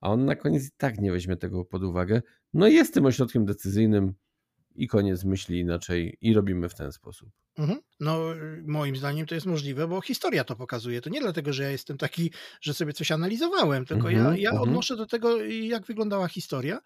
a 0.00 0.10
on 0.10 0.24
na 0.24 0.36
koniec 0.36 0.66
i 0.68 0.70
tak 0.76 0.98
nie 0.98 1.12
weźmie 1.12 1.36
tego 1.36 1.64
pod 1.64 1.82
uwagę. 1.82 2.22
No 2.54 2.68
i 2.68 2.74
jest 2.74 2.94
tym 2.94 3.06
ośrodkiem 3.06 3.44
decyzyjnym 3.44 4.14
i 4.82 4.88
koniec 4.88 5.24
myśli 5.24 5.58
inaczej 5.60 6.16
i 6.20 6.34
robimy 6.34 6.68
w 6.68 6.74
ten 6.74 6.92
sposób. 6.92 7.28
mhm. 7.58 7.80
no 8.00 8.18
moim 8.66 8.96
zdaniem 8.96 9.26
to 9.26 9.34
jest 9.34 9.46
możliwe, 9.46 9.88
bo 9.88 10.00
historia 10.00 10.44
to 10.44 10.56
pokazuje. 10.56 11.00
To 11.00 11.10
nie 11.10 11.20
dlatego, 11.20 11.52
że 11.52 11.62
ja 11.62 11.70
jestem 11.70 11.98
taki, 11.98 12.30
że 12.60 12.74
sobie 12.74 12.92
coś 12.92 13.12
analizowałem, 13.12 13.84
tylko 13.86 14.10
ja, 14.10 14.18
Mhm, 14.20 14.36
ja 14.36 14.50
mhm. 14.50 14.68
odnoszę 14.68 14.96
do 14.96 15.06
tego, 15.06 15.42
jak 15.44 15.86
wyglądała 15.86 16.28
historia 16.28 16.80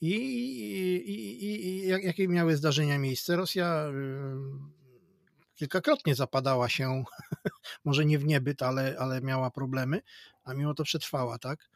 i, 0.00 0.10
i, 0.10 1.10
i, 1.10 1.44
i- 1.44 1.66
i 1.66 1.88
jak, 1.88 2.04
jakie 2.04 2.28
miały 2.28 2.56
zdarzenia 2.56 2.98
miejsce. 2.98 3.36
Rosja 3.36 3.86
y, 3.88 5.54
kilkakrotnie 5.54 6.14
zapadała 6.14 6.68
się, 6.68 7.04
może 7.84 8.04
nie 8.04 8.18
w 8.18 8.24
niebyt, 8.24 8.62
ale, 8.62 8.96
ale 8.98 9.20
miała 9.20 9.50
problemy, 9.50 10.00
a 10.44 10.54
mimo 10.54 10.74
to 10.74 10.84
przetrwała, 10.84 11.38
tak? 11.38 11.68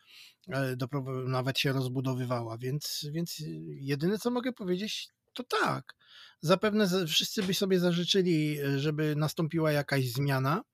E, 0.48 0.76
dopro- 0.76 1.28
Nawet 1.28 1.58
się 1.58 1.72
rozbudowywała, 1.72 2.58
więc, 2.58 3.06
więc 3.12 3.42
jedyne 3.80 4.18
co 4.18 4.30
mogę 4.30 4.52
powiedzieć, 4.52 5.08
to 5.44 5.58
tak. 5.60 5.94
Zapewne 6.40 6.86
za- 6.86 7.06
wszyscy 7.06 7.42
by 7.42 7.54
sobie 7.54 7.80
zażyczyli, 7.80 8.58
e, 8.60 8.78
żeby 8.78 9.16
nastąpiła 9.16 9.72
jakaś 9.72 10.08
zmiana, 10.08 10.64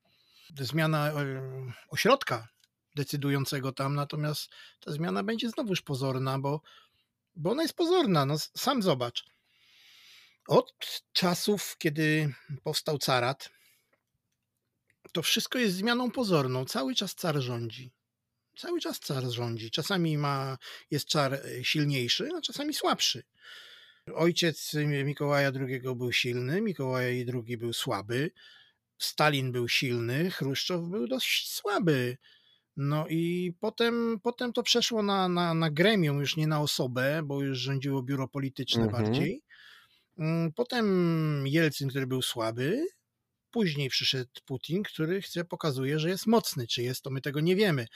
zmiana 0.60 1.08
e, 1.08 1.42
ośrodka 1.88 2.48
decydującego 2.94 3.72
tam, 3.72 3.94
natomiast 3.94 4.50
ta 4.80 4.92
zmiana 4.92 5.22
będzie 5.22 5.50
znowuż 5.50 5.82
pozorna, 5.82 6.38
bo, 6.38 6.60
bo 7.36 7.50
ona 7.50 7.62
jest 7.62 7.74
pozorna. 7.76 8.26
No, 8.26 8.38
sam 8.38 8.82
zobacz. 8.82 9.24
Od 10.48 10.74
czasów, 11.12 11.76
kiedy 11.78 12.34
powstał 12.62 12.98
carat, 12.98 13.50
to 15.12 15.22
wszystko 15.22 15.58
jest 15.58 15.76
zmianą 15.76 16.10
pozorną. 16.10 16.64
Cały 16.64 16.94
czas 16.94 17.14
car 17.14 17.40
rządzi. 17.40 17.92
Cały 18.58 18.80
czas 18.80 19.00
car 19.00 19.24
rządzi. 19.24 19.70
Czasami 19.70 20.18
ma, 20.18 20.58
jest 20.90 21.06
czar 21.06 21.34
e, 21.34 21.64
silniejszy, 21.64 22.28
a 22.38 22.40
czasami 22.40 22.74
słabszy. 22.74 23.22
Ojciec 24.12 24.74
Mikołaja 25.04 25.52
II 25.60 25.80
był 25.96 26.12
silny, 26.12 26.60
Mikołaj 26.60 27.26
II 27.46 27.56
był 27.56 27.72
słaby, 27.72 28.30
Stalin 28.98 29.52
był 29.52 29.68
silny, 29.68 30.30
Chruszczow 30.30 30.88
był 30.88 31.06
dość 31.08 31.52
słaby. 31.52 32.16
No 32.76 33.06
i 33.08 33.52
potem, 33.60 34.20
potem 34.22 34.52
to 34.52 34.62
przeszło 34.62 35.02
na, 35.02 35.28
na, 35.28 35.54
na 35.54 35.70
gremium, 35.70 36.20
już 36.20 36.36
nie 36.36 36.46
na 36.46 36.60
osobę, 36.60 37.22
bo 37.24 37.42
już 37.42 37.58
rządziło 37.58 38.02
biuro 38.02 38.28
polityczne 38.28 38.82
Mhm. 38.84 39.04
bardziej. 39.04 39.42
Mm, 40.18 40.52
Potem 40.52 40.86
Jelcyn, 41.46 41.88
który 41.88 42.06
był 42.06 42.22
słaby, 42.22 42.86
później 43.50 43.88
przyszedł 43.88 44.30
Putin, 44.46 44.82
który 44.82 45.22
chce, 45.22 45.44
pokazuje, 45.44 45.98
że 45.98 46.08
jest 46.08 46.26
mocny. 46.26 46.66
Czy 46.66 46.82
jest, 46.82 47.02
to 47.02 47.10
my 47.10 47.20
tego 47.20 47.40
nie 47.40 47.56
wiemy. 47.56 47.86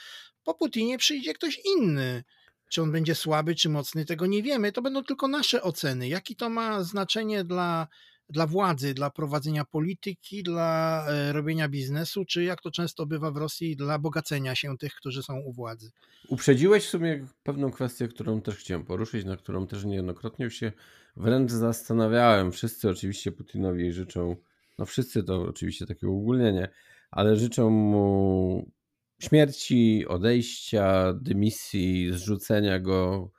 Po 0.43 0.53
Putinie 0.53 0.97
przyjdzie 0.97 1.33
ktoś 1.33 1.61
inny. 1.77 2.23
Czy 2.69 2.81
on 2.81 2.91
będzie 2.91 3.15
słaby, 3.15 3.55
czy 3.55 3.69
mocny, 3.69 4.05
tego 4.05 4.25
nie 4.25 4.43
wiemy. 4.43 4.71
To 4.71 4.81
będą 4.81 5.03
tylko 5.03 5.27
nasze 5.27 5.63
oceny. 5.63 6.07
Jaki 6.07 6.35
to 6.35 6.49
ma 6.49 6.83
znaczenie 6.83 7.43
dla, 7.43 7.87
dla 8.29 8.47
władzy, 8.47 8.93
dla 8.93 9.09
prowadzenia 9.09 9.65
polityki, 9.65 10.43
dla 10.43 11.05
e, 11.07 11.33
robienia 11.33 11.69
biznesu, 11.69 12.25
czy 12.25 12.43
jak 12.43 12.61
to 12.61 12.71
często 12.71 13.05
bywa 13.05 13.31
w 13.31 13.37
Rosji, 13.37 13.75
dla 13.75 13.99
bogacenia 13.99 14.55
się 14.55 14.77
tych, 14.77 14.93
którzy 14.93 15.23
są 15.23 15.39
u 15.39 15.53
władzy. 15.53 15.91
Uprzedziłeś 16.27 16.85
w 16.85 16.89
sumie 16.89 17.27
pewną 17.43 17.71
kwestię, 17.71 18.07
którą 18.07 18.41
też 18.41 18.55
chciałem 18.55 18.85
poruszyć, 18.85 19.25
na 19.25 19.37
którą 19.37 19.67
też 19.67 19.85
niejednokrotnie 19.85 20.51
się 20.51 20.71
wręcz 21.17 21.51
zastanawiałem. 21.51 22.51
Wszyscy 22.51 22.89
oczywiście 22.89 23.31
Putinowi 23.31 23.91
życzą, 23.91 24.35
no 24.77 24.85
wszyscy 24.85 25.23
to 25.23 25.41
oczywiście 25.41 25.85
takie 25.85 26.07
uogólnienie, 26.07 26.69
ale 27.11 27.35
życzą 27.35 27.69
mu 27.69 28.71
śmierci, 29.19 30.05
odejścia, 30.07 31.13
dymisji, 31.13 32.13
zrzucenia 32.13 32.79
go, 32.79 33.31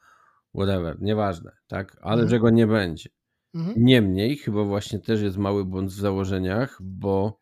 whatever, 0.54 1.02
nieważne, 1.02 1.52
tak? 1.66 1.96
Ale 2.00 2.12
Mhm. 2.22 2.28
że 2.30 2.40
go 2.40 2.50
nie 2.50 2.66
będzie. 2.66 3.10
Mhm. 3.54 3.74
Niemniej, 3.84 4.36
chyba 4.36 4.64
właśnie 4.64 4.98
też 4.98 5.22
jest 5.22 5.36
mały 5.36 5.64
błąd 5.64 5.90
w 5.90 5.94
założeniach, 5.94 6.78
bo 6.82 7.40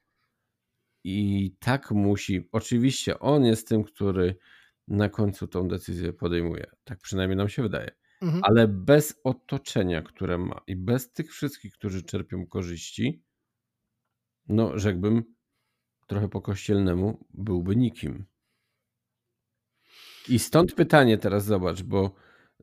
i 1.04 1.50
tak 1.60 1.90
musi. 1.90 2.48
Oczywiście 2.52 3.18
on 3.18 3.44
jest 3.44 3.68
tym, 3.68 3.84
który 3.84 4.36
na 4.88 5.08
końcu 5.08 5.46
tą 5.48 5.68
decyzję 5.68 6.12
podejmuje. 6.12 6.66
Tak 6.84 6.98
przynajmniej 7.00 7.36
nam 7.36 7.48
się 7.48 7.62
wydaje. 7.62 7.90
Mhm. 8.22 8.44
Ale 8.44 8.68
bez 8.68 9.20
otoczenia, 9.24 10.02
które 10.02 10.38
ma 10.38 10.60
i 10.66 10.76
bez 10.76 11.12
tych 11.12 11.32
wszystkich, 11.32 11.72
którzy 11.72 12.02
czerpią 12.02 12.46
korzyści, 12.46 13.22
no 14.48 14.78
rzekłbym 14.78 15.34
trochę 16.08 16.28
po 16.28 16.40
kościelnemu, 16.40 17.24
byłby 17.34 17.76
nikim. 17.76 18.24
I 20.28 20.38
stąd 20.38 20.74
pytanie 20.74 21.18
teraz, 21.18 21.44
zobacz, 21.44 21.82
bo 21.82 22.14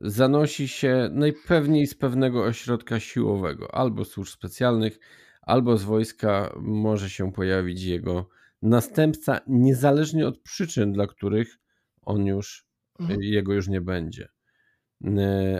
zanosi 0.01 0.67
się 0.67 1.09
najpewniej 1.11 1.87
z 1.87 1.95
pewnego 1.95 2.43
ośrodka 2.43 2.99
siłowego, 2.99 3.75
albo 3.75 4.05
służb 4.05 4.33
specjalnych, 4.33 4.99
albo 5.41 5.77
z 5.77 5.83
wojska 5.83 6.53
może 6.61 7.09
się 7.09 7.31
pojawić 7.31 7.83
jego 7.83 8.29
następca, 8.61 9.39
niezależnie 9.47 10.27
od 10.27 10.39
przyczyn, 10.41 10.93
dla 10.93 11.07
których 11.07 11.57
on 12.01 12.25
już, 12.25 12.65
Mhm. 12.99 13.21
jego 13.23 13.53
już 13.53 13.67
nie 13.67 13.81
będzie. 13.81 14.29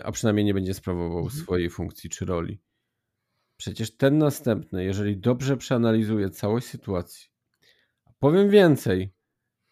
A 0.03 0.11
przynajmniej 0.11 0.45
nie 0.45 0.53
będzie 0.53 0.73
sprawował 0.73 1.23
Mhm. 1.23 1.43
swojej 1.43 1.69
funkcji 1.69 2.09
czy 2.09 2.25
roli. 2.25 2.61
Przecież 3.57 3.97
ten 3.97 4.17
następny, 4.17 4.83
jeżeli 4.83 5.17
dobrze 5.17 5.57
przeanalizuje 5.57 6.29
całość 6.29 6.67
sytuacji, 6.67 7.27
powiem 8.25 8.49
więcej, 8.49 9.13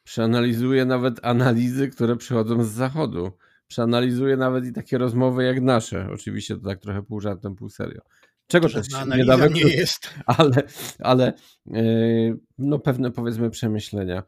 przeanalizuje 0.03 0.85
nawet 0.85 1.25
analizy, 1.25 1.89
które 1.89 2.15
przychodzą 2.15 2.63
z 2.63 2.69
zachodu, 2.69 3.31
przeanalizuje 3.67 4.37
nawet 4.37 4.65
i 4.65 4.73
takie 4.73 4.97
rozmowy 4.97 5.43
jak 5.43 5.61
nasze, 5.61 6.07
oczywiście 6.13 6.55
to 6.55 6.61
tak 6.61 6.79
trochę 6.79 7.03
pół 7.03 7.19
żartem, 7.19 7.55
pół 7.55 7.69
serio. 7.69 8.01
Czego 8.47 8.69
To 8.69 8.73
też 8.73 8.87
nie 9.17 9.25
da 9.25 9.47
nie 9.47 9.61
jest. 9.61 10.13
ale, 10.37 10.63
ale 10.99 11.33
yy, 11.65 12.37
no 12.57 12.79
pewne 12.79 13.11
powiedzmy 13.11 13.49
przemyślenia. 13.49 14.23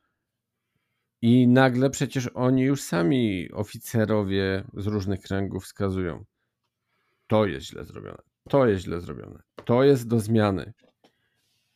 I 1.21 1.47
nagle 1.47 1.89
przecież 1.89 2.29
oni 2.33 2.61
już 2.61 2.81
sami, 2.81 3.51
oficerowie 3.51 4.63
z 4.73 4.87
różnych 4.87 5.21
kręgów 5.21 5.63
wskazują, 5.63 6.25
to 7.27 7.45
jest 7.45 7.67
źle 7.67 7.85
zrobione, 7.85 8.21
to 8.49 8.67
jest 8.67 8.83
źle 8.83 9.01
zrobione, 9.01 9.39
to 9.65 9.83
jest 9.83 10.07
do 10.07 10.19
zmiany. 10.19 10.73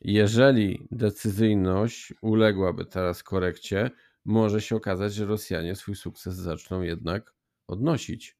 Jeżeli 0.02 0.88
decyzyjność 0.92 2.14
uległaby 2.22 2.86
teraz 2.86 3.24
korekcie, 3.24 3.92
może 4.26 4.62
się 4.62 4.76
okazać, 4.76 5.14
że 5.14 5.26
Rosjanie 5.26 5.76
swój 5.76 5.96
sukces 5.96 6.36
zaczną 6.36 6.82
jednak 6.82 7.34
odnosić. 7.68 8.40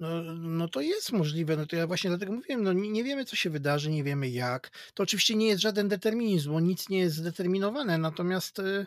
No, 0.00 0.22
no 0.34 0.68
to 0.68 0.80
jest 0.80 1.12
możliwe, 1.12 1.56
no 1.56 1.66
to 1.66 1.76
ja 1.76 1.86
właśnie 1.86 2.10
dlatego 2.10 2.32
mówiłem, 2.32 2.62
no 2.62 2.72
nie, 2.72 3.04
wiemy 3.04 3.24
co 3.24 3.36
się 3.36 3.50
wydarzy, 3.50 3.90
nie 3.90 4.04
wiemy 4.04 4.28
jak. 4.28 4.70
To 4.94 5.02
oczywiście 5.02 5.34
nie 5.34 5.46
jest 5.46 5.62
żaden 5.62 5.88
determinizm, 5.88 6.52
bo 6.52 6.60
nic 6.60 6.88
nie 6.88 6.98
jest 6.98 7.16
zdeterminowane, 7.16 7.98
natomiast 7.98 8.58
y, 8.58 8.86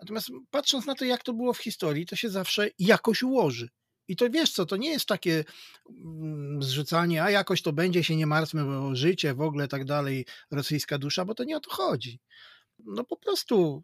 natomiast 0.00 0.28
patrząc 0.50 0.86
na 0.86 0.94
to 0.94 1.04
jak 1.04 1.22
to 1.22 1.32
było 1.32 1.52
w 1.52 1.58
historii, 1.58 2.06
to 2.06 2.16
się 2.16 2.28
zawsze 2.28 2.68
jakoś 2.78 3.22
ułoży. 3.22 3.68
I 4.10 4.16
to 4.16 4.30
wiesz 4.30 4.50
co, 4.52 4.66
to 4.66 4.76
nie 4.76 4.90
jest 4.90 5.06
takie 5.06 5.44
mm, 5.90 6.62
zrzucanie, 6.62 7.22
a 7.24 7.30
jakoś 7.30 7.62
to 7.62 7.72
będzie, 7.72 8.04
się 8.04 8.16
nie 8.16 8.26
martwmy, 8.26 8.64
bo 8.64 8.96
życie 8.96 9.34
w 9.34 9.40
ogóle 9.40 9.68
tak 9.68 9.84
dalej, 9.84 10.26
rosyjska 10.50 10.98
dusza, 10.98 11.24
bo 11.24 11.34
to 11.34 11.44
nie 11.44 11.56
o 11.56 11.60
to 11.60 11.70
chodzi. 11.70 12.20
No 12.78 13.04
po 13.04 13.16
prostu 13.16 13.82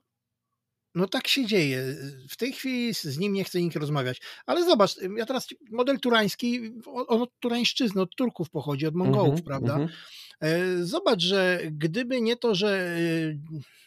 no 0.94 1.08
tak 1.08 1.28
się 1.28 1.46
dzieje. 1.46 1.96
W 2.30 2.36
tej 2.36 2.52
chwili 2.52 2.94
z 2.94 3.18
nim 3.18 3.32
nie 3.32 3.44
chce 3.44 3.60
nikt 3.60 3.76
rozmawiać. 3.76 4.20
Ale 4.46 4.64
zobacz, 4.64 4.96
ja 5.16 5.26
teraz 5.26 5.48
model 5.70 6.00
turański, 6.00 6.72
on 6.86 7.22
od 7.22 7.30
turańszczyzny, 7.40 8.02
od 8.02 8.14
Turków 8.16 8.50
pochodzi, 8.50 8.86
od 8.86 8.94
Mongołów, 8.94 9.40
Mhm, 9.40 9.44
prawda? 9.44 9.72
mhm. 9.76 9.90
E, 10.40 10.84
Zobacz, 10.84 11.20
że 11.22 11.60
gdyby 11.70 12.20
nie 12.20 12.36
to, 12.36 12.54
że 12.54 12.96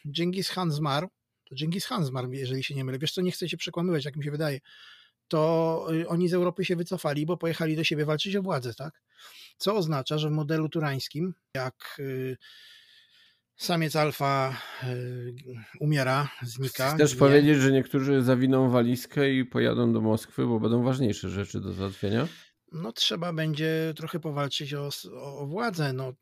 e, 0.05 0.11
Dżingis 0.11 0.49
Khan 0.49 0.71
zmarł, 0.71 1.07
to 1.49 1.55
Dżingis 1.55 1.85
Khan 1.87 2.05
zmarł, 2.05 2.31
jeżeli 2.31 2.63
się 2.63 2.75
nie 2.75 2.83
mylę. 2.85 2.99
Wiesz 2.99 3.11
co, 3.11 3.21
nie 3.21 3.31
chcę 3.31 3.49
się 3.49 3.57
przekłamywać, 3.57 4.05
jak 4.05 4.15
mi 4.15 4.23
się 4.23 4.31
wydaje. 4.31 4.59
To 5.29 5.87
e, 6.01 6.07
oni 6.07 6.29
z 6.29 6.33
Europy 6.33 6.65
się 6.65 6.75
wycofali, 6.75 7.25
bo 7.25 7.37
pojechali 7.37 7.75
do 7.75 7.83
siebie 7.83 8.05
walczyć 8.05 8.35
o 8.35 8.41
władzę, 8.41 8.73
tak? 8.73 9.01
Co 9.57 9.75
oznacza, 9.75 10.17
że 10.17 10.29
w 10.29 10.31
modelu 10.31 10.69
turańskim, 10.69 11.33
jak 11.55 11.99
e, 11.99 12.35
samiec 13.55 13.95
alfa 13.95 14.57
e, 14.83 14.95
umiera, 15.79 16.29
znika. 16.43 16.95
Chcesz 16.95 17.11
ginie, 17.11 17.19
powiedzieć, 17.19 17.57
że 17.57 17.71
niektórzy 17.71 18.21
zawiną 18.21 18.69
walizkę 18.69 19.33
i 19.33 19.45
pojadą 19.45 19.93
do 19.93 20.01
Moskwy, 20.01 20.45
bo 20.45 20.59
będą 20.59 20.83
ważniejsze 20.83 21.29
rzeczy 21.29 21.61
do 21.61 21.73
załatwienia? 21.73 22.27
no 22.71 22.91
trzeba 22.91 23.33
będzie 23.33 23.93
trochę 23.95 24.19
powalczyć 24.19 24.73
o, 24.73 24.89
o 25.13 25.45
władzę. 25.45 25.93
No, 25.93 26.13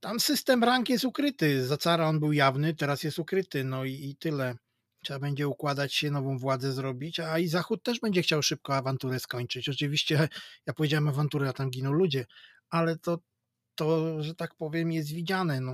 tam 0.00 0.20
system 0.20 0.64
rank 0.64 0.88
jest 0.88 1.04
ukryty. 1.04 1.66
Za 1.66 1.76
cara 1.76 2.08
on 2.08 2.20
był 2.20 2.32
jawny, 2.32 2.74
teraz 2.74 3.02
jest 3.02 3.18
ukryty. 3.18 3.64
No 3.64 3.84
i, 3.84 3.92
i 3.92 4.16
tyle. 4.16 4.54
Trzeba 5.02 5.20
będzie 5.20 5.48
układać 5.48 5.94
się, 5.94 6.10
nową 6.10 6.38
władzę 6.38 6.72
zrobić, 6.72 7.20
a 7.20 7.38
i 7.38 7.48
Zachód 7.48 7.82
też 7.82 8.00
będzie 8.00 8.22
chciał 8.22 8.42
szybko 8.42 8.76
awanturę 8.76 9.20
skończyć. 9.20 9.68
Oczywiście, 9.68 10.28
ja 10.66 10.72
powiedziałem 10.72 11.08
awanturę, 11.08 11.48
a 11.48 11.52
tam 11.52 11.70
giną 11.70 11.92
ludzie, 11.92 12.26
ale 12.70 12.98
to, 12.98 13.18
to 13.74 14.22
że 14.22 14.34
tak 14.34 14.54
powiem, 14.54 14.92
jest 14.92 15.12
widziane. 15.12 15.60
No, 15.60 15.72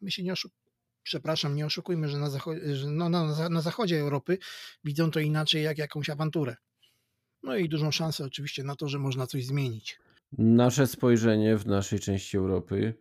my 0.00 0.10
się 0.10 0.22
nie 0.22 0.32
oszukujemy. 0.32 0.64
Przepraszam, 1.02 1.56
nie 1.56 1.66
oszukujmy, 1.66 2.08
że, 2.08 2.18
na, 2.18 2.28
zacho- 2.28 2.74
że 2.74 2.90
no, 2.90 3.08
na, 3.08 3.48
na 3.48 3.60
zachodzie 3.60 4.00
Europy 4.00 4.38
widzą 4.84 5.10
to 5.10 5.20
inaczej 5.20 5.62
jak 5.62 5.78
jakąś 5.78 6.10
awanturę. 6.10 6.56
No 7.42 7.56
i 7.56 7.68
dużą 7.68 7.90
szansę 7.90 8.24
oczywiście 8.24 8.64
na 8.64 8.76
to, 8.76 8.88
że 8.88 8.98
można 8.98 9.26
coś 9.26 9.46
zmienić. 9.46 9.98
Nasze 10.38 10.86
spojrzenie 10.86 11.56
w 11.56 11.66
naszej 11.66 12.00
części 12.00 12.36
Europy 12.36 12.94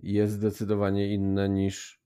jest 0.00 0.32
zdecydowanie 0.34 1.14
inne 1.14 1.48
niż 1.48 1.99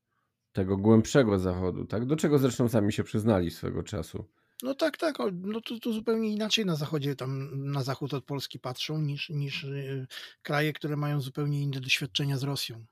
tego 0.55 0.77
głębszego 0.77 1.39
zachodu, 1.39 1.85
tak? 1.85 2.07
Do 2.07 2.17
czego 2.17 2.39
zresztą 2.39 2.69
sami 2.69 2.93
się 2.93 3.05
przyznali 3.05 3.51
swego 3.51 3.83
czasu. 3.83 4.25
No 4.63 4.75
tak, 4.75 4.97
tak. 4.97 5.19
No 5.33 5.61
to, 5.61 5.79
to 5.79 5.93
zupełnie 5.93 6.33
inaczej 6.33 6.67
na 6.67 6.77
zachodzie, 6.77 7.17
tam 7.17 7.51
na 7.73 7.83
zachód 7.83 8.15
od 8.15 8.25
Polski 8.25 8.59
patrzą 8.59 8.99
niż, 8.99 9.31
niż 9.31 9.65
y, 9.65 10.07
kraje, 10.43 10.73
które 10.73 10.97
mają 10.97 11.21
zupełnie 11.21 11.63
inne 11.63 11.81
doświadczenia 11.81 12.37
z 12.37 12.43
Rosją. 12.43 12.85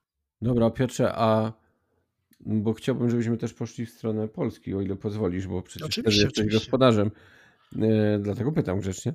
Dobra, 0.42 0.70
Piotrze, 0.70 1.12
a 1.14 1.52
bo 2.40 2.72
chciałbym, 2.72 3.10
żebyśmy 3.10 3.36
też 3.36 3.54
poszli 3.54 3.86
w 3.86 3.90
stronę 3.90 4.28
Polski, 4.28 4.74
o 4.74 4.80
ile 4.80 4.96
pozwolisz, 4.96 5.46
bo 5.46 5.62
przecież 5.62 5.86
Oczywiście, 5.86 6.22
jesteś 6.22 6.38
oczywiście. 6.38 6.58
gospodarzem. 6.58 7.10
E, 7.82 8.18
dlatego 8.18 8.52
pytam 8.52 8.80
grzecznie. 8.80 9.14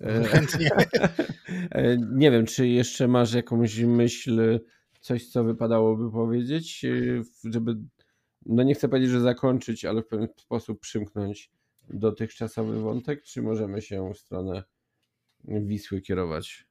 E, 0.00 0.24
Chętnie. 0.24 0.70
e, 1.70 1.96
nie 1.96 2.30
wiem, 2.30 2.46
czy 2.46 2.68
jeszcze 2.68 3.08
masz 3.08 3.32
jakąś 3.34 3.78
myśl, 3.78 4.60
coś, 5.00 5.28
co 5.28 5.44
wypadałoby 5.44 6.12
powiedzieć, 6.12 6.84
e, 6.84 7.22
żeby, 7.44 7.76
no 8.46 8.62
nie 8.62 8.74
chcę 8.74 8.88
powiedzieć, 8.88 9.10
że 9.10 9.20
zakończyć, 9.20 9.84
ale 9.84 10.02
w 10.02 10.06
pewien 10.06 10.28
sposób 10.36 10.80
przymknąć 10.80 11.50
dotychczasowy 11.88 12.80
wątek, 12.80 13.22
czy 13.22 13.42
możemy 13.42 13.82
się 13.82 14.12
w 14.14 14.18
stronę 14.18 14.62
Wisły 15.44 16.00
kierować? 16.00 16.66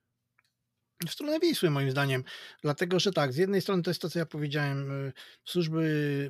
W 1.08 1.12
stronę 1.12 1.40
Wisły, 1.40 1.70
moim 1.70 1.92
zdaniem. 1.92 2.24
Dlatego, 2.62 3.00
że 3.00 3.12
tak, 3.12 3.34
z 3.34 3.38
jednej 3.38 3.62
strony 3.62 3.84
to 3.84 3.90
jest 3.90 4.02
to, 4.02 4.10
co 4.10 4.20
ja 4.20 4.26
powiedziałem, 4.26 4.92
y, 4.92 5.14
służby 5.46 5.82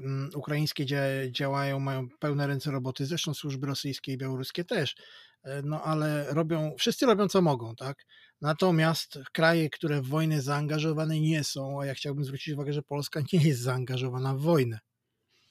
mm, 0.03 0.29
ukraińskie 0.35 0.85
dzia- 0.85 1.31
działają, 1.31 1.79
mają 1.79 2.09
pełne 2.19 2.47
ręce 2.47 2.71
roboty, 2.71 3.05
zresztą 3.05 3.33
służby 3.33 3.67
rosyjskie 3.67 4.13
i 4.13 4.17
białoruskie 4.17 4.63
też, 4.65 4.95
E, 5.43 5.61
no 5.61 5.83
ale 5.83 6.33
robią, 6.33 6.75
wszyscy 6.77 7.05
robią 7.05 7.27
co 7.27 7.41
mogą, 7.41 7.75
tak? 7.75 8.05
Natomiast 8.41 9.19
kraje, 9.31 9.69
które 9.69 10.01
w 10.01 10.07
wojnę 10.07 10.41
zaangażowane 10.41 11.19
nie 11.19 11.43
są, 11.43 11.81
a 11.81 11.85
ja 11.85 11.93
chciałbym 11.93 12.25
zwrócić 12.25 12.53
uwagę, 12.53 12.73
że 12.73 12.81
Polska 12.81 13.21
nie 13.33 13.39
jest 13.39 13.61
zaangażowana 13.61 14.35
w 14.35 14.39
wojnę, 14.39 14.79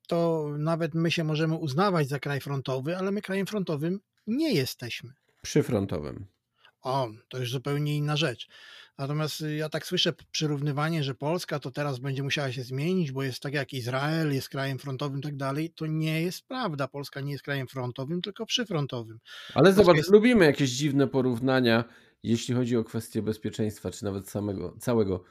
to 0.09 0.49
nawet 0.59 0.95
my 0.95 1.11
się 1.11 1.25
możemy 1.25 1.55
uznawać 1.55 2.09
za 2.09 2.19
kraj 2.19 2.41
frontowy, 2.41 2.97
ale 2.97 3.11
my 3.11 3.23
krajem 3.23 3.47
frontowym 3.47 4.01
nie 4.27 4.55
jesteśmy. 4.55 5.13
Przyfrontowym. 5.43 6.27
O, 6.83 7.09
to 7.29 7.39
już 7.39 7.51
zupełnie 7.51 7.97
inna 7.97 8.17
rzecz. 8.17 8.49
Natomiast 8.99 9.41
y, 9.41 9.57
ja 9.57 9.69
tak 9.69 9.87
słyszę 9.87 10.13
przyrównywanie, 10.31 11.05
że 11.05 11.15
Polska 11.15 11.59
to 11.59 11.71
teraz 11.71 11.99
będzie 11.99 12.23
musiała 12.23 12.53
się 12.53 12.63
zmienić, 12.63 13.13
bo 13.13 13.23
jest 13.23 13.43
tak 13.43 13.53
jak 13.53 13.73
Izrael, 13.73 14.35
jest 14.35 14.49
krajem 14.49 14.79
frontowym 14.79 15.19
i 15.19 15.23
tak 15.23 15.37
dalej. 15.37 15.71
To 15.71 15.87
nie 15.87 16.23
jest 16.23 16.47
prawda. 16.47 16.89
Polska 16.89 17.21
nie 17.21 17.33
jest 17.33 17.45
krajem 17.45 17.69
frontowym, 17.69 18.23
tylko 18.23 18.47
przyfrontowym. 18.47 19.19
Ale 19.55 19.65
Polska 19.65 19.83
zobacz, 19.83 19.97
jest... 19.97 20.11
lubimy 20.11 20.45
jakieś 20.45 20.71
dziwne 20.71 21.07
porównania, 21.07 21.85
jeśli 22.23 22.55
chodzi 22.55 22.77
o 22.77 22.85
kwestie 22.85 23.23
bezpieczeństwa, 23.23 23.91
czy 23.91 24.05
nawet 24.05 24.29
samego, 24.29 24.77
całego 24.81 25.25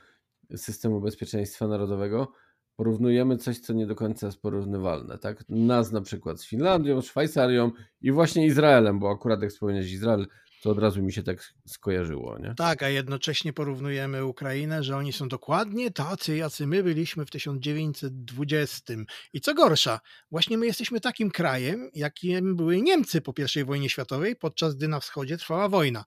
systemu 0.55 1.01
bezpieczeństwa 1.01 1.67
narodowego. 1.67 2.31
Porównujemy 2.75 3.37
coś, 3.37 3.59
co 3.59 3.73
nie 3.73 3.87
do 3.87 3.95
końca 3.95 4.25
jest 4.25 4.41
porównywalne. 4.41 5.17
Tak? 5.17 5.43
Nas 5.49 5.91
na 5.91 6.01
przykład 6.01 6.41
z 6.41 6.45
Finlandią, 6.45 7.01
Szwajcarią 7.01 7.71
i 8.01 8.11
właśnie 8.11 8.45
Izraelem, 8.45 8.99
bo 8.99 9.11
akurat 9.11 9.41
jak 9.41 9.51
wspomniałeś 9.51 9.91
Izrael, 9.91 10.27
to 10.61 10.69
od 10.69 10.79
razu 10.79 11.01
mi 11.01 11.13
się 11.13 11.23
tak 11.23 11.53
skojarzyło. 11.67 12.39
Nie? 12.39 12.53
Tak, 12.57 12.83
a 12.83 12.89
jednocześnie 12.89 13.53
porównujemy 13.53 14.25
Ukrainę, 14.25 14.83
że 14.83 14.97
oni 14.97 15.13
są 15.13 15.27
dokładnie 15.27 15.91
tacy, 15.91 16.35
jacy 16.35 16.67
my 16.67 16.83
byliśmy 16.83 17.25
w 17.25 17.29
1920. 17.29 18.93
I 19.33 19.41
co 19.41 19.53
gorsza, 19.53 19.99
właśnie 20.31 20.57
my 20.57 20.65
jesteśmy 20.65 21.01
takim 21.01 21.31
krajem, 21.31 21.89
jakim 21.93 22.55
były 22.55 22.81
Niemcy 22.81 23.21
po 23.21 23.33
I 23.55 23.63
wojnie 23.63 23.89
światowej, 23.89 24.35
podczas 24.35 24.75
gdy 24.75 24.87
na 24.87 24.99
wschodzie 24.99 25.37
trwała 25.37 25.69
wojna. 25.69 26.05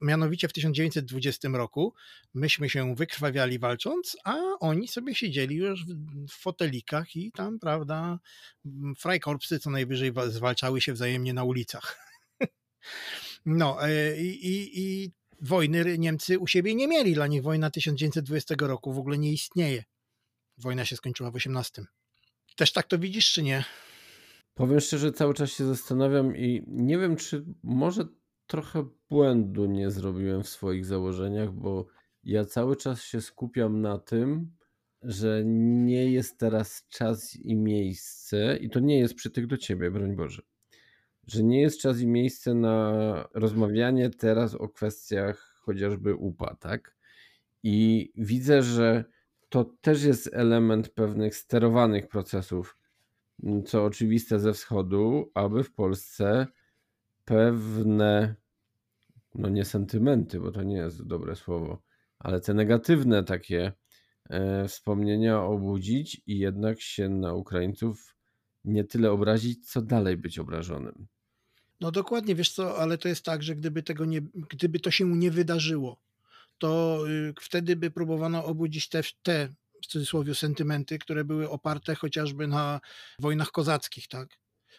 Mianowicie 0.00 0.48
w 0.48 0.52
1920 0.52 1.48
roku 1.48 1.94
myśmy 2.34 2.70
się 2.70 2.94
wykrwawiali 2.94 3.58
walcząc, 3.58 4.16
a 4.24 4.36
oni 4.60 4.88
sobie 4.88 5.14
siedzieli 5.14 5.56
już 5.56 5.84
w 6.28 6.32
fotelikach 6.32 7.16
i 7.16 7.32
tam, 7.32 7.58
prawda, 7.58 8.18
frajkorpsy 8.98 9.58
co 9.58 9.70
najwyżej 9.70 10.12
zwalczały 10.28 10.80
się 10.80 10.92
wzajemnie 10.92 11.34
na 11.34 11.44
ulicach. 11.44 11.96
No 13.46 13.88
e, 13.88 14.16
i, 14.22 14.70
i, 14.80 15.12
wojny 15.40 15.98
Niemcy 15.98 16.38
u 16.38 16.46
siebie 16.46 16.74
nie 16.74 16.88
mieli. 16.88 17.14
Dla 17.14 17.26
nich 17.26 17.42
wojna 17.42 17.70
1920 17.70 18.54
roku 18.58 18.92
w 18.92 18.98
ogóle 18.98 19.18
nie 19.18 19.32
istnieje. 19.32 19.84
Wojna 20.58 20.84
się 20.84 20.96
skończyła 20.96 21.30
w 21.30 21.34
18. 21.34 21.84
Też 22.56 22.72
tak 22.72 22.86
to 22.86 22.98
widzisz, 22.98 23.32
czy 23.32 23.42
nie? 23.42 23.64
Powiem 24.54 24.80
szczerze, 24.80 25.12
cały 25.12 25.34
czas 25.34 25.50
się 25.50 25.64
zastanawiam 25.64 26.36
i 26.36 26.64
nie 26.66 26.98
wiem, 26.98 27.16
czy 27.16 27.44
może 27.62 28.04
trochę 28.46 28.88
błędu 29.10 29.66
nie 29.66 29.90
zrobiłem 29.90 30.42
w 30.42 30.48
swoich 30.48 30.86
założeniach, 30.86 31.52
bo 31.52 31.86
ja 32.22 32.44
cały 32.44 32.76
czas 32.76 33.02
się 33.02 33.20
skupiam 33.20 33.80
na 33.80 33.98
tym, 33.98 34.56
że 35.02 35.42
nie 35.44 36.12
jest 36.12 36.38
teraz 36.38 36.86
czas 36.88 37.36
i 37.36 37.56
miejsce, 37.56 38.56
i 38.56 38.70
to 38.70 38.80
nie 38.80 38.98
jest 38.98 39.14
przytyk 39.14 39.46
do 39.46 39.56
ciebie, 39.56 39.90
broń 39.90 40.16
Boże 40.16 40.42
że 41.26 41.42
nie 41.42 41.60
jest 41.60 41.80
czas 41.80 42.00
i 42.00 42.06
miejsce 42.06 42.54
na 42.54 43.28
rozmawianie 43.34 44.10
teraz 44.10 44.54
o 44.54 44.68
kwestiach 44.68 45.60
chociażby 45.60 46.14
UPA, 46.14 46.56
tak? 46.60 46.96
I 47.62 48.12
widzę, 48.16 48.62
że 48.62 49.04
to 49.48 49.64
też 49.64 50.02
jest 50.02 50.30
element 50.32 50.88
pewnych 50.88 51.36
sterowanych 51.36 52.08
procesów, 52.08 52.78
co 53.64 53.84
oczywiste 53.84 54.40
ze 54.40 54.52
wschodu, 54.52 55.30
aby 55.34 55.64
w 55.64 55.72
Polsce 55.72 56.46
pewne, 57.24 58.34
no 59.34 59.48
nie 59.48 59.64
sentymenty, 59.64 60.40
bo 60.40 60.52
to 60.52 60.62
nie 60.62 60.76
jest 60.76 61.06
dobre 61.06 61.36
słowo, 61.36 61.82
ale 62.18 62.40
te 62.40 62.54
negatywne 62.54 63.24
takie 63.24 63.72
e, 64.30 64.68
wspomnienia 64.68 65.42
obudzić 65.42 66.22
i 66.26 66.38
jednak 66.38 66.80
się 66.80 67.08
na 67.08 67.34
Ukraińców 67.34 68.16
nie 68.64 68.84
tyle 68.84 69.10
obrazić, 69.12 69.70
co 69.70 69.82
dalej 69.82 70.16
być 70.16 70.38
obrażonym. 70.38 71.06
No 71.80 71.90
dokładnie, 71.90 72.34
wiesz 72.34 72.50
co, 72.50 72.78
ale 72.78 72.98
to 72.98 73.08
jest 73.08 73.24
tak, 73.24 73.42
że 73.42 73.56
gdyby, 73.56 73.82
tego 73.82 74.04
nie, 74.04 74.20
gdyby 74.34 74.80
to 74.80 74.90
się 74.90 75.04
nie 75.04 75.30
wydarzyło, 75.30 76.00
to 76.58 77.00
y, 77.08 77.34
wtedy 77.40 77.76
by 77.76 77.90
próbowano 77.90 78.44
obudzić 78.44 78.88
te, 78.88 79.02
te 79.22 79.48
w 79.82 79.86
cudzysłowie 79.86 80.34
sentymenty, 80.34 80.98
które 80.98 81.24
były 81.24 81.50
oparte 81.50 81.94
chociażby 81.94 82.46
na 82.46 82.80
wojnach 83.18 83.50
kozackich, 83.50 84.08
tak? 84.08 84.28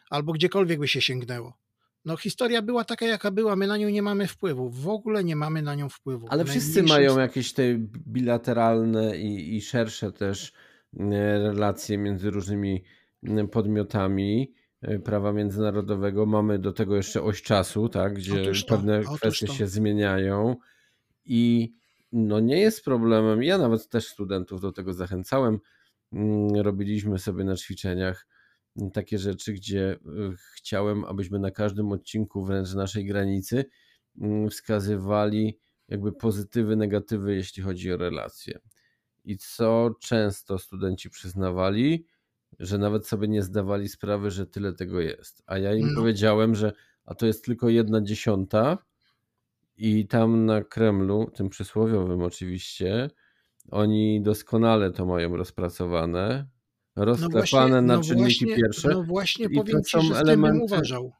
Albo 0.09 0.33
gdziekolwiek 0.33 0.79
by 0.79 0.87
się 0.87 1.01
sięgnęło. 1.01 1.57
No 2.05 2.17
historia 2.17 2.61
była 2.61 2.83
taka, 2.83 3.05
jaka 3.05 3.31
była, 3.31 3.55
my 3.55 3.67
na 3.67 3.77
nią 3.77 3.89
nie 3.89 4.01
mamy 4.01 4.27
wpływu, 4.27 4.69
w 4.69 4.87
ogóle 4.87 5.23
nie 5.23 5.35
mamy 5.35 5.61
na 5.61 5.75
nią 5.75 5.89
wpływu. 5.89 6.27
Ale 6.29 6.45
wszyscy 6.45 6.83
mają 6.83 7.19
jakieś 7.19 7.53
te 7.53 7.63
bilateralne 8.07 9.17
i, 9.17 9.55
i 9.55 9.61
szersze 9.61 10.11
też 10.11 10.51
e, 10.99 11.03
relacje 11.39 11.97
między 11.97 12.29
różnymi 12.29 12.83
podmiotami 13.51 14.53
E, 14.53 14.66
prawa 15.03 15.33
międzynarodowego 15.33 16.25
mamy 16.25 16.59
do 16.59 16.73
tego 16.73 16.95
jeszcze 16.95 17.23
oś 17.23 17.41
czasu, 17.41 17.89
tak, 17.89 18.13
gdzie 18.13 18.51
to, 18.51 18.67
pewne 18.67 19.01
kwestie 19.17 19.47
to. 19.47 19.53
się 19.53 19.67
zmieniają 19.67 20.55
i 21.25 21.73
no 22.11 22.39
nie 22.39 22.59
jest 22.59 22.83
problemem. 22.83 23.43
Ja 23.43 23.57
nawet 23.57 23.89
też 23.89 24.07
studentów 24.07 24.61
do 24.61 24.71
tego 24.71 24.93
zachęcałem. 24.93 25.59
Mm, 26.13 26.55
robiliśmy 26.55 27.19
sobie 27.19 27.43
na 27.43 27.55
ćwiczeniach 27.55 28.27
takie 28.93 29.17
rzeczy, 29.17 29.53
gdzie 29.53 29.91
e, 29.91 29.97
chciałem, 30.55 31.05
abyśmy 31.05 31.39
na 31.39 31.51
każdym 31.51 31.91
odcinku 31.91 32.45
wręcz 32.45 32.73
naszej 32.73 33.05
granicy 33.05 33.65
mm, 34.21 34.49
wskazywali 34.49 35.59
jakby 35.87 36.11
pozytywy, 36.11 36.75
negatywy, 36.75 37.35
jeśli 37.35 37.63
chodzi 37.63 37.93
o 37.93 37.97
relacje. 37.97 38.59
I 39.23 39.37
co 39.37 39.91
często 40.01 40.59
studenci 40.59 41.09
przyznawali, 41.09 42.05
że 42.59 42.77
nawet 42.77 43.07
sobie 43.07 43.27
nie 43.27 43.43
zdawali 43.43 43.89
sprawy, 43.89 44.31
że 44.31 44.47
tyle 44.47 44.73
tego 44.73 45.01
jest. 45.01 45.43
A 45.45 45.57
ja 45.57 45.73
im 45.73 45.87
no. 45.87 46.01
powiedziałem, 46.01 46.55
że 46.55 46.73
a 47.05 47.15
to 47.15 47.25
jest 47.25 47.45
tylko 47.45 47.69
jedna 47.69 48.01
dziesiąta 48.01 48.77
i 49.77 50.07
tam 50.07 50.45
na 50.45 50.63
Kremlu, 50.63 51.31
tym 51.35 51.49
przysłowiowym 51.49 52.21
oczywiście, 52.21 53.09
oni 53.71 54.21
doskonale 54.21 54.91
to 54.91 55.05
mają 55.05 55.37
rozpracowane, 55.37 56.47
rozklepane 56.95 57.81
no 57.81 57.95
na 57.95 58.03
czynniki 58.03 58.45
właśnie, 58.45 58.55
pierwsze. 58.55 58.89
No 58.89 59.03
właśnie 59.03 59.49
powiem 59.49 59.83
ci, 59.83 60.01
że 60.01 60.15
elementy, 60.15 60.63
uważał. 60.63 61.11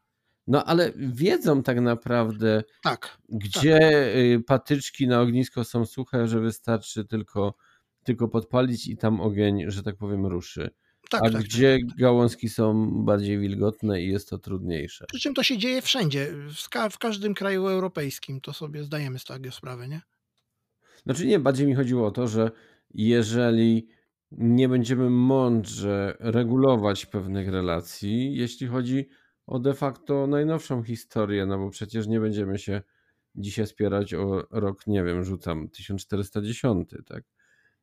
No 0.47 0.65
ale 0.65 0.91
wiedzą 0.95 1.63
tak 1.63 1.82
naprawdę, 1.82 2.63
tak, 2.84 3.17
gdzie 3.30 3.80
tak. 3.80 4.45
patyczki 4.45 5.07
na 5.07 5.21
ognisko 5.21 5.63
są 5.63 5.86
suche, 5.86 6.28
że 6.28 6.39
wystarczy 6.39 7.05
tylko, 7.05 7.55
tylko 8.03 8.28
podpalić 8.28 8.88
i 8.88 8.97
tam 8.97 9.21
ogień, 9.21 9.63
że 9.67 9.84
tak 9.84 9.95
powiem, 9.95 10.25
ruszy. 10.25 10.69
Tak, 11.10 11.22
A 11.24 11.30
tak, 11.30 11.43
gdzie 11.43 11.78
tak, 11.80 11.89
tak. 11.89 11.97
gałązki 11.97 12.49
są 12.49 12.91
bardziej 13.05 13.39
wilgotne 13.39 14.01
i 14.01 14.12
jest 14.12 14.30
to 14.30 14.38
trudniejsze? 14.38 15.05
Przy 15.08 15.20
czym 15.20 15.34
to 15.34 15.43
się 15.43 15.58
dzieje 15.58 15.82
wszędzie, 15.82 16.34
w, 16.55 16.70
ka 16.70 16.89
w 16.89 16.97
każdym 16.97 17.34
kraju 17.34 17.68
europejskim, 17.68 18.41
to 18.41 18.53
sobie 18.53 18.84
zdajemy 18.84 19.20
z 19.20 19.24
tego 19.24 19.51
sprawę, 19.51 19.88
nie? 19.88 20.01
Znaczy 21.03 21.28
nie, 21.28 21.39
bardziej 21.39 21.68
mi 21.68 21.76
chodziło 21.76 22.08
o 22.08 22.12
to, 22.12 22.28
że 22.28 22.51
jeżeli 22.93 23.88
nie 24.32 24.70
będziemy 24.70 25.10
mądrze 25.10 26.18
regulować 26.20 27.05
pewnych 27.05 27.49
relacji, 27.49 28.36
jeśli 28.36 28.68
chodzi 28.68 29.10
o 29.47 29.60
de 29.60 29.74
facto 29.74 30.28
najnowszą 30.28 30.84
historię, 30.84 31.45
no 31.45 31.58
bo 31.58 31.70
przecież 31.70 32.08
nie 32.08 32.20
będziemy 32.20 32.58
się 32.58 32.82
dzisiaj 33.36 33.68
spierać 33.68 34.14
o 34.14 34.47
rok, 34.51 34.88
nie 34.88 35.03
wiem, 35.03 35.24
rzucam 35.24 35.70
1410, 35.70 36.89
tak? 37.05 37.24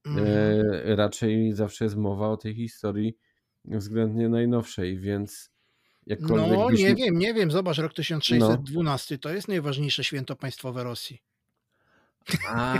Mhm. 0.05 0.26
E, 0.26 0.96
raczej 0.96 1.52
zawsze 1.52 1.84
jest 1.84 1.96
mowa 1.96 2.28
o 2.28 2.36
tej 2.36 2.55
historii 2.55 3.16
względnie 3.64 4.28
najnowszej, 4.28 4.98
więc 4.98 5.50
jakkolwiek... 6.07 6.59
No 6.59 6.68
byśmy... 6.68 6.88
nie 6.88 6.94
wiem, 6.94 7.18
nie 7.18 7.34
wiem, 7.34 7.50
zobacz, 7.50 7.78
rok 7.78 7.94
1612 7.94 9.14
no. 9.14 9.18
to 9.18 9.34
jest 9.34 9.48
najważniejsze 9.48 10.05
święto 10.05 10.36
państwowe 10.36 10.84
Rosji. 10.84 11.22
A... 12.48 12.78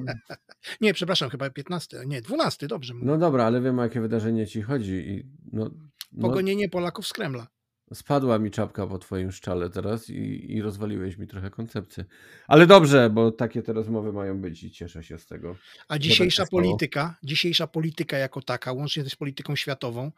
nie, 0.80 0.94
przepraszam, 0.94 1.30
chyba 1.30 1.50
15, 1.50 2.02
nie, 2.06 2.22
12, 2.22 2.66
dobrze 2.68 2.94
mówię. 2.94 3.06
No 3.06 3.18
dobra, 3.18 3.44
ale 3.44 3.60
wiem 3.60 3.78
o 3.78 3.82
jakie 3.82 4.00
wydarzenie 4.00 4.46
ci 4.46 4.62
chodzi. 4.62 4.92
I 4.92 5.26
no, 5.52 5.70
no... 6.12 6.28
Pogonienie 6.28 6.68
Polaków 6.68 7.06
z 7.06 7.12
Kremla. 7.12 7.46
Spadła 7.92 8.38
mi 8.38 8.50
czapka 8.50 8.86
po 8.86 8.98
twoim 8.98 9.32
szczale 9.32 9.70
teraz 9.70 10.10
i, 10.10 10.52
i 10.52 10.62
rozwaliłeś 10.62 11.18
mi 11.18 11.26
trochę 11.26 11.50
koncepcję. 11.50 12.04
Ale 12.48 12.66
dobrze, 12.66 13.10
bo 13.10 13.32
takie 13.32 13.62
te 13.62 13.72
rozmowy 13.72 14.12
mają 14.12 14.40
być 14.40 14.62
i 14.62 14.70
cieszę 14.70 15.02
się 15.02 15.18
z 15.18 15.26
tego. 15.26 15.56
A 15.88 15.98
dzisiejsza 15.98 16.46
polityka, 16.50 17.16
dzisiejsza 17.22 17.66
polityka 17.66 18.18
jako 18.18 18.42
taka, 18.42 18.72
łącznie 18.72 19.04
z 19.04 19.16
polityką 19.16 19.56
światową, 19.56 20.12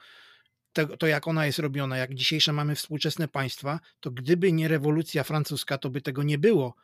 to, 0.73 0.97
to, 0.97 1.07
jak 1.07 1.29
ona 1.29 1.47
jest 1.47 1.59
robiona, 1.59 1.97
jak 1.97 2.15
dzisiejsze 2.15 2.53
mamy 2.53 2.75
współczesne 2.75 3.29
państwa, 3.29 3.81
to 4.01 4.11
gdyby 4.11 4.53
nie 4.53 4.69
rewolucja 4.69 5.25
francuska, 5.25 5.79
to 5.79 5.91
by 5.91 6.01
tego 6.01 6.23
nie 6.23 6.39
było. 6.39 6.75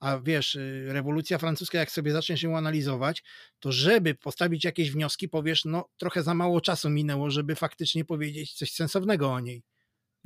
A 0.00 0.18
wiesz, 0.18 0.54
y, 0.54 0.86
rewolucja 0.88 1.38
francuska, 1.38 1.78
jak 1.78 1.90
sobie 1.90 2.12
zaczniesz 2.12 2.42
ją 2.42 2.56
analizować, 2.56 3.22
to 3.60 3.72
żeby 3.72 4.14
postawić 4.14 4.64
jakieś 4.64 4.90
wnioski, 4.90 5.28
powiesz, 5.28 5.64
no 5.64 5.88
trochę 5.96 6.22
za 6.22 6.34
mało 6.34 6.60
czasu 6.60 6.90
minęło, 6.90 7.30
żeby 7.30 7.54
faktycznie 7.54 8.04
powiedzieć 8.04 8.52
coś 8.52 8.72
sensownego 8.72 9.32
o 9.32 9.40
niej. 9.40 9.62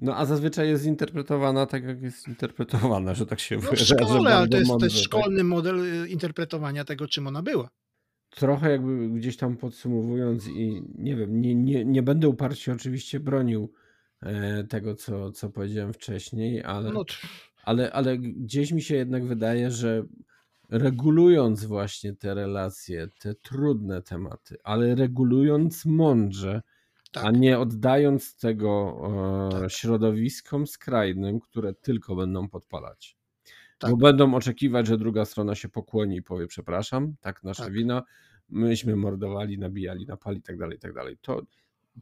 No 0.01 0.17
a 0.17 0.27
zazwyczaj 0.27 0.69
jest 0.69 0.87
interpretowana 0.87 1.67
tak, 1.67 1.85
jak 1.85 2.03
jest 2.03 2.29
interpretowana, 2.29 3.15
że 3.15 3.27
tak 3.27 3.41
się 3.41 3.57
no, 3.57 3.61
wyrażę. 3.61 3.85
W 3.85 3.89
szkole, 3.89 4.37
ale 4.37 4.49
to 4.49 4.57
jest, 4.57 4.69
mądrze, 4.69 4.89
to 4.89 4.95
jest 4.95 5.05
szkolny 5.05 5.39
tak? 5.39 5.47
model 5.47 6.05
y, 6.05 6.09
interpretowania 6.09 6.85
tego, 6.85 7.09
czym 7.09 7.27
ona 7.27 7.43
była. 7.43 7.71
Trochę 8.31 8.71
jakby 8.71 9.09
gdzieś 9.09 9.37
tam 9.37 9.57
podsumowując 9.57 10.49
i 10.49 10.83
nie 10.95 11.17
wiem, 11.17 11.41
nie, 11.41 11.55
nie, 11.55 11.85
nie 11.85 12.03
będę 12.03 12.29
uparcie 12.29 12.73
oczywiście 12.73 13.21
bronił 13.21 13.73
e, 14.23 14.65
tego, 14.65 14.95
co, 14.95 15.33
co 15.33 15.51
powiedziałem 15.51 15.93
wcześniej, 15.93 16.65
ale, 16.65 16.93
no 16.93 17.05
ale, 17.65 17.93
ale 17.93 18.19
gdzieś 18.19 18.73
mi 18.73 18.83
się 18.83 18.97
jednak 18.97 19.27
wydaje, 19.27 19.71
że 19.71 20.05
regulując 20.71 21.65
właśnie 21.65 22.13
te 22.13 22.35
relacje, 22.35 23.09
te 23.19 23.35
trudne 23.35 24.03
tematy, 24.03 24.57
ale 24.65 24.95
regulując 24.95 25.85
mądrze, 25.87 26.63
Tak. 27.11 27.25
a 27.25 27.31
nie 27.31 27.59
oddając 27.59 28.37
tego 28.37 29.01
e, 29.53 29.61
Tak. 29.61 29.73
środowiskom 29.73 30.67
skrajnym, 30.67 31.41
które 31.41 31.75
tylko 31.75 32.17
będą 32.17 32.49
podpalać. 32.49 33.17
Tak. 33.79 33.91
Bo 33.91 33.97
będą 33.97 34.35
oczekiwać, 34.35 34.87
że 34.87 34.99
druga 34.99 35.25
strona 35.25 35.55
się 35.55 35.69
pokłoni 35.69 36.17
i 36.17 36.23
powie 36.23 36.47
przepraszam, 36.47 37.15
tak 37.21 37.43
nasza 37.43 37.65
Tak. 37.65 37.73
wina, 37.73 38.03
myśmy 38.49 38.97
mordowali, 38.97 39.59
nabijali, 39.59 40.07
napali 40.07 40.43
tak 40.43 40.59
dalej, 40.59 40.79
tak 40.79 40.93
dalej. 40.93 41.17
To, 41.21 41.43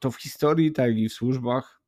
to 0.01 0.11
w 0.11 0.17
historii, 0.17 0.73
tak 0.73 0.97
i 0.97 1.09
w 1.09 1.13
służbach 1.13 1.81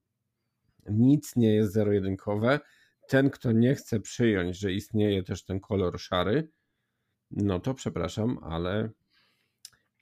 nic 0.90 1.36
nie 1.36 1.54
jest 1.54 1.72
zero-jedynkowe. 1.72 2.60
Ten, 3.08 3.30
kto 3.30 3.52
nie 3.52 3.74
chce 3.74 4.00
przyjąć, 4.00 4.58
że 4.58 4.72
istnieje 4.72 5.22
też 5.22 5.44
ten 5.44 5.60
kolor 5.60 6.00
szary, 6.00 6.48
no 7.30 7.60
to 7.60 7.74
przepraszam, 7.74 8.38
ale 8.42 8.90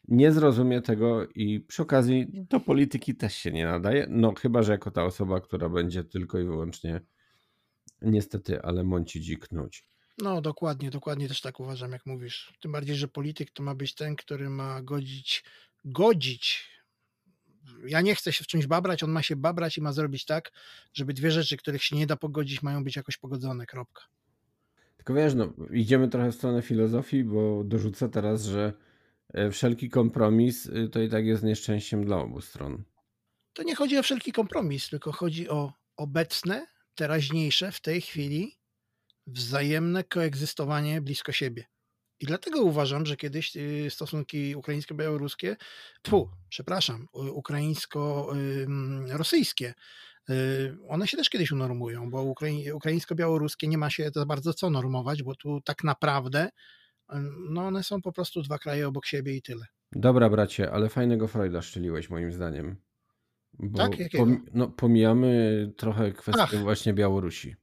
nie 0.08 0.32
zrozumie 0.32 0.82
tego 0.82 1.28
i 1.34 1.60
przy 1.60 1.82
okazji 1.82 2.26
do 2.50 2.60
polityki 2.60 3.14
też 3.14 3.34
się 3.34 3.52
nie 3.52 3.64
nadaje. 3.64 4.06
No 4.10 4.34
chyba, 4.34 4.62
że 4.62 4.72
jako 4.72 4.90
ta 4.90 5.04
osoba, 5.04 5.40
która 5.40 5.68
będzie 5.68 6.04
tylko 6.04 6.38
i 6.38 6.44
wyłącznie 6.44 7.00
niestety, 8.02 8.62
ale 8.62 8.84
mącić 8.84 9.28
i 9.28 9.36
knuć. 9.36 9.84
No 10.18 10.40
dokładnie, 10.40 10.90
dokładnie 10.90 11.28
też 11.28 11.40
tak 11.40 11.60
uważam, 11.60 11.92
jak 11.92 12.06
mówisz. 12.06 12.52
Tym 12.60 12.72
bardziej, 12.72 12.96
że 12.96 13.08
polityk 13.08 13.50
to 13.50 13.62
ma 13.62 13.74
być 13.74 13.94
ten, 13.94 14.16
który 14.16 14.50
ma 14.50 14.82
godzić, 14.82 15.44
godzić. 15.84 16.68
Ja 17.86 18.00
nie 18.00 18.14
chcę 18.14 18.32
się 18.32 18.44
w 18.44 18.46
czymś 18.46 18.66
babrać, 18.66 19.02
on 19.02 19.10
ma 19.10 19.22
się 19.22 19.36
babrać 19.36 19.78
i 19.78 19.80
ma 19.80 19.92
zrobić 19.92 20.24
tak, 20.24 20.52
żeby 20.92 21.14
dwie 21.14 21.30
rzeczy, 21.30 21.56
których 21.56 21.82
się 21.82 21.96
nie 21.96 22.06
da 22.06 22.16
pogodzić, 22.16 22.62
mają 22.62 22.84
być 22.84 22.96
jakoś 22.96 23.16
pogodzone, 23.16 23.66
kropka. 23.66 24.02
Tylko 24.96 25.14
wiesz, 25.14 25.34
no, 25.34 25.52
idziemy 25.72 26.08
trochę 26.08 26.32
w 26.32 26.34
stronę 26.34 26.62
filozofii, 26.62 27.24
bo 27.24 27.64
dorzucę 27.64 28.08
teraz, 28.08 28.44
że 28.44 28.72
wszelki 29.52 29.90
kompromis 29.90 30.66
y, 30.66 30.88
to 30.88 31.00
i 31.00 31.08
tak 31.08 31.26
jest 31.26 31.42
nieszczęściem 31.42 32.04
dla 32.04 32.16
obu 32.16 32.40
stron. 32.40 32.84
To 33.52 33.62
nie 33.62 33.74
chodzi 33.74 33.98
o 33.98 34.02
wszelki 34.02 34.32
kompromis, 34.32 34.88
tylko 34.88 35.12
chodzi 35.12 35.48
o 35.48 35.72
obecne, 35.96 36.66
teraźniejsze 36.94 37.72
w 37.72 37.80
tej 37.80 38.00
chwili 38.00 38.58
wzajemne 39.26 40.04
koegzystowanie 40.04 41.00
blisko 41.00 41.32
siebie. 41.32 41.64
I 42.20 42.26
dlatego 42.26 42.62
uważam, 42.62 43.06
że 43.06 43.16
kiedyś 43.16 43.56
y, 43.56 43.86
stosunki 43.90 44.56
ukraińsko-białoruskie, 44.56 45.56
tfu, 46.02 46.30
przepraszam, 46.48 47.06
u- 47.12 47.38
ukraińsko-rosyjskie, 47.38 49.74
y, 50.30 50.76
one 50.88 51.08
się 51.08 51.16
też 51.16 51.30
kiedyś 51.30 51.52
unormują, 51.52 52.10
bo 52.10 52.22
ukrai- 52.24 52.72
ukraińsko-białoruskie 52.72 53.68
nie 53.68 53.78
ma 53.78 53.90
się 53.90 54.10
za 54.14 54.26
bardzo 54.26 54.54
co 54.54 54.70
normować, 54.70 55.22
bo 55.22 55.34
tu 55.34 55.60
tak 55.60 55.84
naprawdę 55.84 56.46
y, 56.46 56.50
no 57.50 57.66
one 57.66 57.84
są 57.84 58.02
po 58.02 58.12
prostu 58.12 58.42
dwa 58.42 58.58
kraje 58.58 58.88
obok 58.88 59.06
siebie 59.06 59.36
i 59.36 59.42
tyle. 59.42 59.66
Dobra, 59.92 60.30
bracie, 60.30 60.70
ale 60.70 60.88
fajnego 60.88 61.28
Freuda 61.28 61.62
szczeliłeś 61.62 62.10
moim 62.10 62.32
zdaniem. 62.32 62.76
Bo 63.52 63.78
Tak? 63.78 63.98
Jakiego? 63.98 64.24
pom- 64.24 64.40
no, 64.54 64.68
pomijamy 64.68 65.72
trochę 65.76 66.12
kwestię 66.12 66.42
Ach. 66.42 66.54
właśnie 66.54 66.92
Białorusi. 66.94 67.54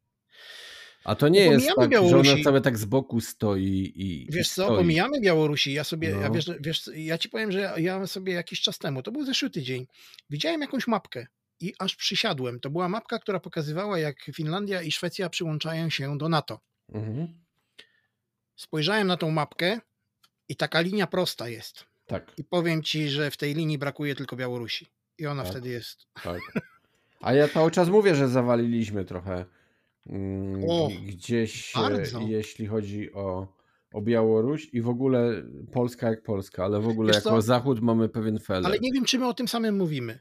A 1.03 1.15
to 1.15 1.27
nie 1.27 1.45
No, 1.45 1.51
jest 1.51 1.67
tak, 1.67 1.83
że 1.83 1.89
Białorusi. 1.89 2.31
ona 2.31 2.43
cały 2.43 2.61
tak 2.61 2.77
z 2.77 2.85
boku 2.85 3.21
stoi 3.21 3.63
i 3.95 4.23
i 4.25 4.31
Wiesz 4.31 4.49
co, 4.49 4.63
stoi. 4.63 4.77
pomijamy 4.77 5.21
Białorusi. 5.21 5.73
Ja 5.73 5.83
sobie, 5.83 6.09
ja 6.09 6.27
No. 6.29 6.31
wiesz, 6.33 6.51
wiesz, 6.59 6.89
ja 6.95 7.17
ci 7.17 7.29
powiem, 7.29 7.51
że 7.51 7.59
ja, 7.59 7.79
ja 7.79 8.07
sobie 8.07 8.33
jakiś 8.33 8.61
czas 8.61 8.77
temu, 8.79 9.03
to 9.03 9.11
był 9.11 9.25
zeszły 9.25 9.49
tydzień, 9.49 9.87
widziałem 10.29 10.61
jakąś 10.61 10.87
mapkę 10.87 11.27
i 11.59 11.73
aż 11.79 11.95
przysiadłem. 11.95 12.59
To 12.59 12.69
była 12.69 12.89
mapka, 12.89 13.19
która 13.19 13.39
pokazywała, 13.39 13.99
jak 13.99 14.15
Finlandia 14.35 14.81
i 14.81 14.91
Szwecja 14.91 15.29
przyłączają 15.29 15.89
się 15.89 16.17
do 16.17 16.29
NATO. 16.29 16.59
Mhm. 16.93 17.44
Spojrzałem 18.55 19.07
na 19.07 19.17
tą 19.17 19.31
mapkę 19.31 19.79
i 20.49 20.55
taka 20.55 20.81
linia 20.81 21.07
prosta 21.07 21.49
jest. 21.49 21.85
Tak, 22.07 22.31
I 22.37 22.43
powiem 22.43 22.83
ci, 22.83 23.09
że 23.09 23.31
w 23.31 23.37
tej 23.37 23.53
linii 23.55 23.77
brakuje 23.77 24.15
tylko 24.15 24.35
Białorusi. 24.35 24.87
I 25.17 25.25
ona 25.27 25.43
Tak. 25.43 25.51
wtedy 25.51 25.69
jest. 25.69 26.05
tak. 26.23 26.39
A 27.21 27.33
ja 27.33 27.47
cały 27.47 27.71
czas 27.71 27.89
mówię, 27.89 28.15
że 28.15 28.27
zawaliliśmy 28.27 29.05
trochę 29.05 29.45
mm, 30.07 30.63
O, 30.69 30.89
gdzieś, 31.05 31.75
e, 31.75 31.79
bardzo. 31.79 32.19
jeśli 32.19 32.67
chodzi 32.67 33.13
o, 33.13 33.47
o 33.93 34.01
Białoruś 34.01 34.69
i 34.73 34.81
w 34.81 34.89
ogóle 34.89 35.43
Polska 35.73 36.09
jak 36.09 36.23
Polska, 36.23 36.65
ale 36.65 36.79
w 36.81 36.87
ogóle 36.87 37.07
Wiesz 37.07 37.15
jako 37.15 37.29
co? 37.29 37.41
Zachód 37.41 37.81
mamy 37.81 38.09
pewien 38.09 38.39
feler. 38.39 38.65
Ale 38.65 38.79
nie 38.79 38.91
wiem, 38.91 39.05
czy 39.05 39.19
my 39.19 39.27
o 39.27 39.33
tym 39.33 39.47
samym 39.47 39.77
mówimy. 39.77 40.19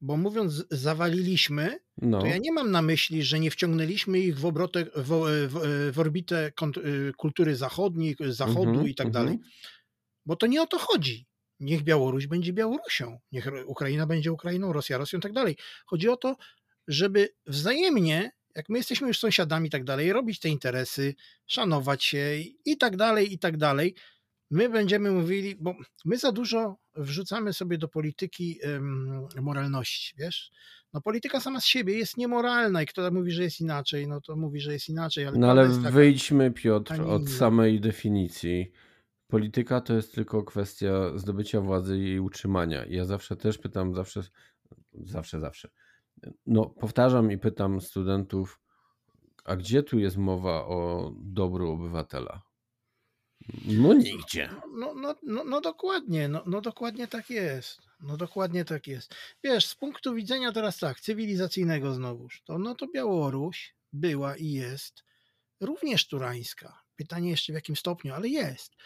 Bo 0.00 0.16
mówiąc 0.16 0.64
zawaliliśmy, 0.70 1.78
No, 2.02 2.20
to 2.20 2.26
ja 2.26 2.38
nie 2.38 2.52
mam 2.52 2.70
na 2.70 2.82
myśli, 2.82 3.22
że 3.22 3.40
nie 3.40 3.50
wciągnęliśmy 3.50 4.18
ich 4.18 4.38
w, 4.38 4.46
obrotę, 4.46 4.84
w, 4.84 5.08
w, 5.48 5.92
w 5.92 5.98
orbitę 5.98 6.52
y, 6.76 7.12
kultury 7.16 7.56
zachodniej, 7.56 8.16
zachodu 8.20 8.70
Mhm, 8.70 8.88
i 8.88 8.94
tak 8.94 9.06
mhm. 9.06 9.24
dalej, 9.24 9.38
bo 10.26 10.36
to 10.36 10.46
nie 10.46 10.62
o 10.62 10.66
to 10.66 10.78
chodzi. 10.78 11.26
Niech 11.60 11.82
Białoruś 11.82 12.26
będzie 12.26 12.52
Białorusią, 12.52 13.18
niech 13.32 13.48
Ukraina 13.66 14.06
będzie 14.06 14.32
Ukrainą, 14.32 14.72
Rosja 14.72 14.98
Rosją 14.98 15.18
i 15.18 15.22
tak 15.22 15.32
dalej. 15.32 15.56
Chodzi 15.86 16.08
o 16.08 16.16
to, 16.16 16.36
żeby 16.88 17.28
wzajemnie, 17.46 18.30
jak 18.54 18.68
my 18.68 18.78
jesteśmy 18.78 19.08
już 19.08 19.18
sąsiadami 19.18 19.68
i 19.68 19.70
tak 19.70 19.84
dalej, 19.84 20.12
robić 20.12 20.40
te 20.40 20.48
interesy, 20.48 21.14
szanować 21.46 22.04
się 22.04 22.38
i 22.64 22.76
tak 22.78 22.96
dalej, 22.96 23.32
i 23.32 23.38
tak 23.38 23.56
dalej. 23.56 23.94
My 24.50 24.68
będziemy 24.68 25.10
mówili, 25.10 25.56
bo 25.60 25.74
my 26.04 26.18
za 26.18 26.32
dużo 26.32 26.76
wrzucamy 26.96 27.52
sobie 27.52 27.78
do 27.78 27.88
polityki 27.88 28.58
moralności, 29.40 30.14
wiesz? 30.18 30.50
No 30.92 31.00
polityka 31.00 31.40
sama 31.40 31.60
z 31.60 31.64
siebie 31.64 31.98
jest 31.98 32.16
niemoralna 32.16 32.82
i 32.82 32.86
kto 32.86 33.10
mówi, 33.10 33.32
że 33.32 33.42
jest 33.42 33.60
inaczej, 33.60 34.08
no 34.08 34.20
to 34.20 34.36
mówi, 34.36 34.60
że 34.60 34.72
jest 34.72 34.88
inaczej, 34.88 35.26
ale 35.26 35.38
no 35.38 35.50
ale 35.50 35.68
taka, 35.76 35.90
wyjdźmy, 35.90 36.50
Piotr, 36.50 37.00
od 37.02 37.30
samej 37.30 37.80
definicji. 37.80 38.72
Polityka 39.26 39.80
to 39.80 39.94
jest 39.94 40.14
tylko 40.14 40.42
kwestia 40.42 41.18
zdobycia 41.18 41.60
władzy 41.60 41.98
i 41.98 42.02
jej 42.02 42.20
utrzymania. 42.20 42.84
Ja 42.86 43.04
zawsze 43.04 43.36
też 43.36 43.58
pytam, 43.58 43.94
zawsze, 43.94 44.22
zawsze, 44.92 45.40
zawsze. 45.40 45.68
No, 46.46 46.66
powtarzam 46.66 47.32
i 47.32 47.38
pytam 47.38 47.80
studentów, 47.80 48.60
a 49.44 49.56
gdzie 49.56 49.82
tu 49.82 49.98
jest 49.98 50.16
mowa 50.16 50.66
o 50.66 51.12
dobru 51.22 51.70
obywatela? 51.70 52.47
No 53.66 53.94
nigdzie. 53.94 54.50
No, 54.74 54.94
no, 54.94 55.14
no, 55.22 55.44
no 55.44 55.60
dokładnie, 55.60 56.28
no, 56.28 56.42
no 56.46 56.60
dokładnie 56.60 57.08
tak 57.08 57.30
jest. 57.30 57.78
No 58.00 58.16
dokładnie 58.16 58.64
tak 58.64 58.86
jest. 58.86 59.14
Wiesz, 59.44 59.66
z 59.66 59.74
punktu 59.74 60.14
widzenia 60.14 60.52
teraz 60.52 60.78
tak, 60.78 61.00
cywilizacyjnego 61.00 61.94
znowuż, 61.94 62.42
to 62.44 62.58
no 62.58 62.74
to 62.74 62.86
Białoruś 62.86 63.74
była 63.92 64.36
i 64.36 64.50
jest 64.50 65.04
również 65.60 66.08
turańska. 66.08 66.82
Pytanie 66.96 67.30
jeszcze 67.30 67.52
w 67.52 67.54
jakim 67.54 67.76
stopniu, 67.76 68.14
ale 68.14 68.28
jest. 68.28 68.76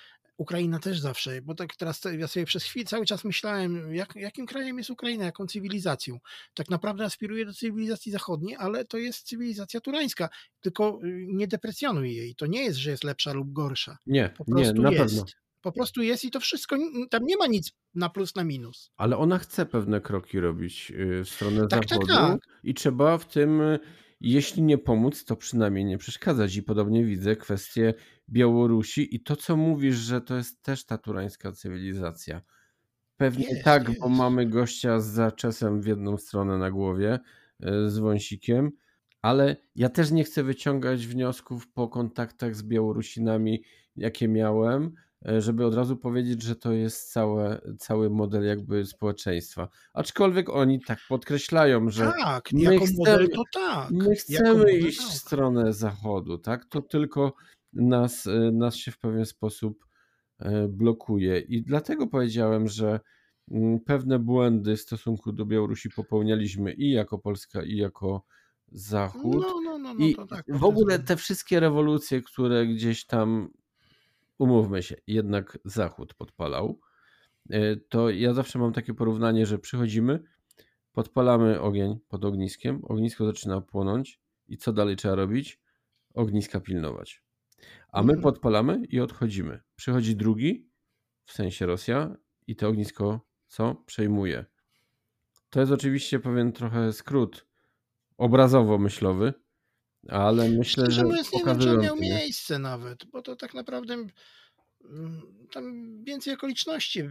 Ukraina 0.43 0.79
też 0.79 1.01
zawsze, 1.01 1.43
bo 1.43 1.55
tak 1.55 1.77
teraz 1.77 2.01
te- 2.01 2.17
ja 2.17 2.29
sobie 2.29 2.47
przez 2.47 2.65
chwilę 2.65 2.85
cały 2.87 3.07
czas 3.07 3.25
myślałem, 3.25 3.95
jak, 3.95 4.17
jakim 4.17 4.47
krajem 4.47 4.79
jest 4.79 4.91
Ukraina, 4.91 5.25
jaką 5.25 5.47
cywilizacją. 5.47 6.19
Tak 6.55 6.71
naprawdę 6.71 7.05
aspiruje 7.05 7.47
do 7.47 7.53
cywilizacji 7.53 8.13
zachodniej, 8.13 8.57
ale 8.57 8.85
to 8.85 8.99
jest 8.99 9.27
cywilizacja 9.27 9.81
turańska, 9.81 10.29
tylko 10.61 11.01
y, 11.05 11.25
nie 11.29 11.49
deprecjonuj 11.49 12.15
jej. 12.15 12.35
To 12.35 12.47
nie 12.47 12.63
jest, 12.65 12.79
że 12.79 12.91
jest 12.91 13.05
lepsza 13.05 13.33
lub 13.33 13.53
gorsza. 13.53 13.99
Nie, 14.07 14.29
Po 14.39 14.45
nie, 14.49 14.55
prostu 14.65 14.83
na 14.83 14.91
jest. 14.91 15.05
pewno. 15.05 15.25
Po 15.61 15.73
prostu 15.73 16.03
jest 16.03 16.25
i 16.25 16.31
to 16.31 16.41
wszystko, 16.41 16.77
tam 17.11 17.25
nie 17.25 17.37
ma 17.37 17.47
nic 17.47 17.73
na 17.95 18.09
plus, 18.09 18.35
na 18.35 18.45
minus. 18.45 18.91
Ale 18.97 19.17
ona 19.17 19.39
chce 19.39 19.67
pewne 19.67 20.01
kroki 20.01 20.41
robić 20.41 20.91
y, 20.97 21.25
w 21.25 21.29
stronę 21.29 21.61
Tak, 21.61 21.69
tak, 21.81 21.89
zachodu 21.89 22.07
tak. 22.07 22.41
i 22.65 22.75
trzeba 22.75 23.19
w 23.19 23.27
tym, 23.29 23.61
y, 23.61 23.79
jeśli 24.31 24.63
nie 24.63 24.79
pomóc, 24.79 25.25
to 25.25 25.37
przynajmniej 25.37 25.85
nie 25.85 25.99
przeszkadzać. 25.99 26.57
I 26.57 26.63
podobnie 26.63 27.05
widzę 27.05 27.37
kwestię 27.37 27.95
Białorusi 28.29 29.17
i 29.17 29.21
to, 29.21 29.37
co 29.37 29.57
mówisz, 29.57 29.97
że 29.97 30.21
to 30.21 30.37
jest 30.37 30.63
też 30.63 30.85
ta 30.87 30.99
turańska 30.99 31.53
cywilizacja. 31.53 32.43
Pewnie 33.17 33.47
Jest, 33.47 33.65
tak, 33.65 33.85
bo 33.85 34.07
jest. 34.09 34.19
mamy 34.19 34.47
gościa 34.47 35.01
z 35.01 35.07
zaczesem 35.07 35.83
w 35.83 35.87
jedną 35.87 36.17
stronę 36.17 36.59
na 36.59 36.71
głowie, 36.71 37.19
y, 37.65 37.91
z 37.91 37.99
wąsikiem, 37.99 38.71
ale 39.23 39.57
ja 39.77 39.89
też 39.89 40.11
nie 40.11 40.25
chcę 40.25 40.43
wyciągać 40.43 41.07
wniosków 41.07 41.69
po 41.73 41.89
kontaktach 41.89 42.57
z 42.57 42.63
Białorusinami, 42.63 43.63
jakie 43.97 44.29
miałem, 44.29 44.95
żeby 45.39 45.67
od 45.67 45.75
razu 45.75 45.97
powiedzieć, 45.97 46.43
że 46.43 46.57
to 46.57 46.73
jest 46.73 47.13
całe, 47.13 47.61
cały 47.79 48.11
model 48.11 48.45
jakby 48.45 48.85
społeczeństwa. 48.87 49.69
Aczkolwiek 49.95 50.51
oni 50.51 50.81
tak 50.81 50.99
podkreślają, 51.09 51.91
że 51.91 52.13
Tak, 52.25 52.53
my 52.53 52.61
jako 52.63 52.85
chcemy- 52.85 52.99
model 52.99 53.29
to 53.29 53.43
tak. 53.53 53.91
my 53.91 54.15
chcemy 54.15 54.73
iść 54.73 54.99
w 55.01 55.09
tak. 55.09 55.17
stronę 55.17 55.73
zachodu, 55.73 56.39
tak? 56.39 56.65
To 56.65 56.83
tylko 56.83 57.33
nas, 57.73 58.27
y, 58.27 58.51
nas 58.53 58.77
się 58.77 58.91
w 58.91 58.99
pewien 58.99 59.27
sposób 59.27 59.87
y, 60.43 60.47
blokuje. 60.69 61.41
I 61.41 61.63
dlatego 61.63 62.07
powiedziałem, 62.07 62.69
że 62.69 63.01
mm, 63.51 63.81
pewne 63.81 64.19
błędy 64.19 64.77
w 64.77 64.81
stosunku 64.81 65.33
do 65.33 65.47
Białorusi 65.47 65.91
popełnialiśmy 65.91 66.73
i 66.73 66.91
jako 66.91 67.19
Polska, 67.19 67.63
i 67.63 67.77
jako 67.77 68.25
Zachód. 68.75 69.35
No, 69.43 69.61
no, 69.65 69.79
no, 69.79 69.95
no 69.95 70.07
I 70.07 70.17
tak. 70.31 70.45
w 70.49 70.65
ogóle 70.65 70.99
te 70.99 71.17
wszystkie 71.17 71.61
rewolucje, 71.61 72.23
które 72.23 72.67
gdzieś 72.67 73.07
tam, 73.07 73.49
umówmy 74.39 74.83
się, 74.83 74.97
jednak 75.07 75.59
Zachód 75.65 76.15
podpalał, 76.15 76.81
y, 77.55 77.85
to 77.89 78.11
ja 78.11 78.35
zawsze 78.35 78.59
mam 78.59 78.73
takie 78.73 78.95
porównanie, 78.95 79.47
że 79.47 79.59
przychodzimy, 79.59 80.23
podpalamy 80.93 81.61
ogień 81.61 81.99
pod 82.09 82.25
ogniskiem, 82.25 82.81
ognisko 82.85 83.27
zaczyna 83.27 83.61
płonąć 83.61 84.21
i 84.49 84.57
co 84.59 84.73
dalej 84.73 84.97
trzeba 84.97 85.15
robić? 85.15 85.61
Ogniska 86.15 86.61
pilnować. 86.61 87.23
A 87.89 88.03
my 88.03 88.13
Mhm. 88.13 88.23
podpalamy 88.23 88.85
i 88.89 89.01
odchodzimy. 89.01 89.61
Przychodzi 89.77 90.17
drugi, 90.17 90.69
w 91.25 91.33
sensie 91.33 91.67
Rosja, 91.67 92.17
i 92.47 92.57
to 92.57 92.69
ognisko 92.69 93.21
co? 93.47 93.75
Przejmuje. 93.87 94.45
To 95.51 95.61
jest 95.61 95.73
oczywiście 95.73 96.21
pewien 96.21 96.53
trochę 96.53 96.93
skrót 96.93 97.47
obrazowo-myślowy, 98.19 99.33
ale 100.09 100.49
myślę, 100.49 100.85
Szczerze 100.85 101.01
że 101.01 101.07
nie 101.07 101.45
wiem, 101.45 101.59
czy 101.59 101.71
on 101.71 101.81
miał 101.81 101.97
nie? 101.97 102.11
miejsce 102.11 102.59
nawet, 102.59 103.05
bo 103.05 103.23
to 103.23 103.37
tak 103.37 103.55
naprawdę 103.55 103.95
mm, 104.85 105.23
tam 105.53 105.97
więcej 106.05 106.35
okoliczności 106.35 107.09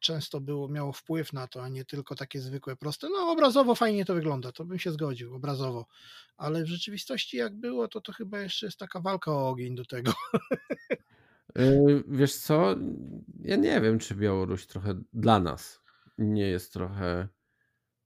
często 0.00 0.40
było, 0.40 0.68
miało 0.68 0.92
wpływ 0.92 1.32
na 1.32 1.46
to, 1.46 1.62
a 1.64 1.68
nie 1.68 1.84
tylko 1.84 2.14
takie 2.14 2.40
zwykłe, 2.40 2.76
proste. 2.76 3.08
No 3.08 3.32
obrazowo 3.32 3.74
fajnie 3.74 4.04
to 4.04 4.14
wygląda, 4.14 4.52
to 4.52 4.64
bym 4.64 4.78
się 4.78 4.92
zgodził, 4.92 5.34
obrazowo. 5.34 5.86
Ale 6.36 6.64
w 6.64 6.68
rzeczywistości 6.68 7.36
jak 7.36 7.54
było, 7.54 7.88
to 7.88 8.00
to 8.00 8.12
chyba 8.12 8.40
jeszcze 8.40 8.66
jest 8.66 8.78
taka 8.78 9.00
walka 9.00 9.32
o 9.32 9.48
ogień 9.48 9.74
do 9.74 9.84
tego. 9.84 10.12
Yy, 11.56 12.04
Wiesz 12.08 12.34
co? 12.34 12.76
Ja 13.40 13.56
nie 13.56 13.80
wiem, 13.80 13.98
czy 13.98 14.14
Białoruś 14.14 14.66
trochę 14.66 15.00
dla 15.12 15.40
nas 15.40 15.80
nie 16.18 16.48
jest 16.48 16.72
trochę 16.72 17.28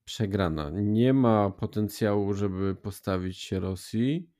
przegrana. 0.04 0.70
Nie 0.72 1.12
ma 1.12 1.50
potencjału, 1.50 2.34
żeby 2.34 2.74
postawić 2.74 3.38
się 3.38 3.60
Rosji. 3.60 4.30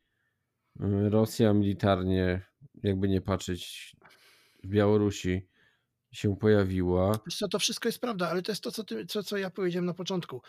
Yy, 0.80 1.10
Rosja 1.10 1.52
militarnie, 1.52 2.42
jakby 2.82 3.08
nie 3.08 3.20
patrzeć, 3.20 3.96
w 4.64 4.68
Białorusi 4.68 5.48
się 6.12 6.36
pojawiła. 6.36 7.18
Co, 7.30 7.48
to 7.48 7.58
wszystko 7.58 7.88
jest 7.88 8.00
prawda, 8.00 8.30
ale 8.30 8.42
to 8.42 8.52
jest 8.52 8.62
to, 8.62 8.70
co, 8.70 8.84
ty, 8.84 9.06
co, 9.06 9.22
co 9.22 9.36
ja 9.36 9.50
powiedziałem 9.50 9.86
na 9.86 9.94
początku. 9.94 10.42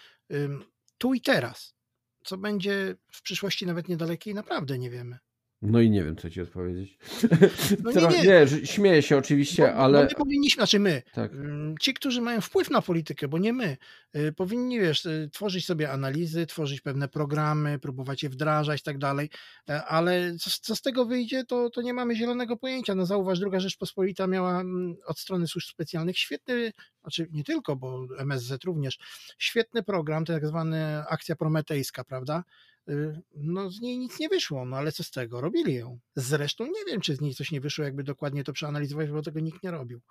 Tu 0.97 1.13
i 1.13 1.21
teraz. 1.21 1.75
Co 2.23 2.37
będzie 2.37 2.95
w 3.11 3.21
przyszłości 3.21 3.65
nawet 3.65 3.87
niedalekiej, 3.87 4.33
naprawdę 4.33 4.79
nie 4.79 4.89
wiemy. 4.89 5.19
No 5.65 5.79
i 5.81 5.89
nie 5.89 6.03
wiem, 6.03 6.15
co 6.15 6.29
ci 6.29 6.41
odpowiedzieć. 6.41 6.97
No 7.83 7.91
nie, 7.91 8.07
nie. 8.07 8.23
nie, 8.61 8.65
śmieję 8.65 9.01
się 9.01 9.17
oczywiście, 9.17 9.63
Bo, 9.63 9.69
bo 9.69 9.75
ale 9.75 10.03
my 10.03 10.09
powinniśmy, 10.17 10.59
znaczy 10.61 10.79
my, 10.79 11.01
tak. 11.13 11.33
Ym, 11.33 11.75
Ci, 11.81 11.93
którzy 11.93 12.21
mają 12.21 12.41
wpływ 12.41 12.69
na 12.69 12.81
politykę, 12.81 13.27
bo 13.27 13.37
nie 13.37 13.53
my, 13.53 13.77
y, 14.15 14.33
powinni, 14.33 14.79
wiesz, 14.79 15.05
y, 15.05 15.29
tworzyć 15.33 15.65
sobie 15.65 15.91
analizy, 15.91 16.45
tworzyć 16.45 16.81
pewne 16.81 17.07
programy, 17.07 17.79
próbować 17.79 18.23
je 18.23 18.29
wdrażać 18.29 18.81
i 18.81 18.83
tak 18.83 18.97
dalej, 18.97 19.29
E, 19.69 19.83
ale 19.85 20.35
co, 20.39 20.49
z- 20.49 20.59
co 20.59 20.75
z 20.75 20.81
tego 20.81 21.05
wyjdzie, 21.05 21.43
to, 21.45 21.69
to 21.69 21.81
nie 21.81 21.93
mamy 21.93 22.15
zielonego 22.15 22.57
pojęcia. 22.57 22.95
No 22.95 23.05
zauważ, 23.05 23.39
druga 23.39 23.59
Rzeczpospolita 23.59 24.27
miała 24.27 24.61
mm, 24.61 24.95
od 25.05 25.19
strony 25.19 25.47
służb 25.47 25.67
specjalnych 25.69 26.17
świetny, 26.17 26.71
znaczy 27.01 27.27
nie 27.31 27.43
tylko, 27.43 27.75
bo 27.75 28.07
MSZ 28.19 28.63
również, 28.63 28.97
świetny 29.37 29.83
program, 29.83 30.25
tak 30.25 30.47
zwany 30.47 31.03
akcja 31.09 31.35
prometejska, 31.35 32.03
prawda? 32.03 32.43
Y, 32.89 33.21
No 33.35 33.69
z 33.69 33.81
niej 33.81 33.97
nic 33.99 34.19
nie 34.19 34.29
wyszło, 34.29 34.65
no 34.65 34.77
ale 34.77 34.91
co 34.91 35.03
z 35.03 35.11
tego? 35.11 35.41
Robili 35.41 35.73
ją. 35.73 35.99
Zresztą 36.15 36.65
nie 36.65 36.85
wiem, 36.87 37.01
czy 37.01 37.15
z 37.15 37.21
niej 37.21 37.33
coś 37.33 37.51
nie 37.51 37.61
wyszło, 37.61 37.83
jakby 37.85 38.03
dokładnie 38.03 38.43
to 38.43 38.53
przeanalizować, 38.53 39.09
bo 39.11 39.21
tego 39.21 39.39
nikt 39.39 39.63
nie 39.63 39.71
robił. 39.71 40.01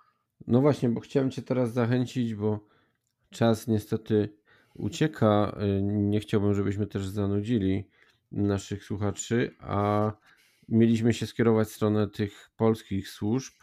No 0.47 0.61
właśnie, 0.61 0.89
bo 0.89 0.99
chciałem 0.99 1.31
cię 1.31 1.41
teraz 1.41 1.73
zachęcić, 1.73 2.35
bo 2.35 2.67
czas 3.29 3.67
niestety 3.67 4.29
ucieka. 4.73 5.57
Y, 5.79 5.81
Nie 5.83 6.19
chciałbym, 6.19 6.53
żebyśmy 6.53 6.87
też 6.87 7.07
zanudzili 7.07 7.87
naszych 8.31 8.83
słuchaczy, 8.83 9.55
a 9.59 10.11
mieliśmy 10.69 11.13
się 11.13 11.27
skierować 11.27 11.67
w 11.67 11.71
stronę 11.71 12.07
tych 12.09 12.49
polskich 12.57 13.09
służb. 13.09 13.53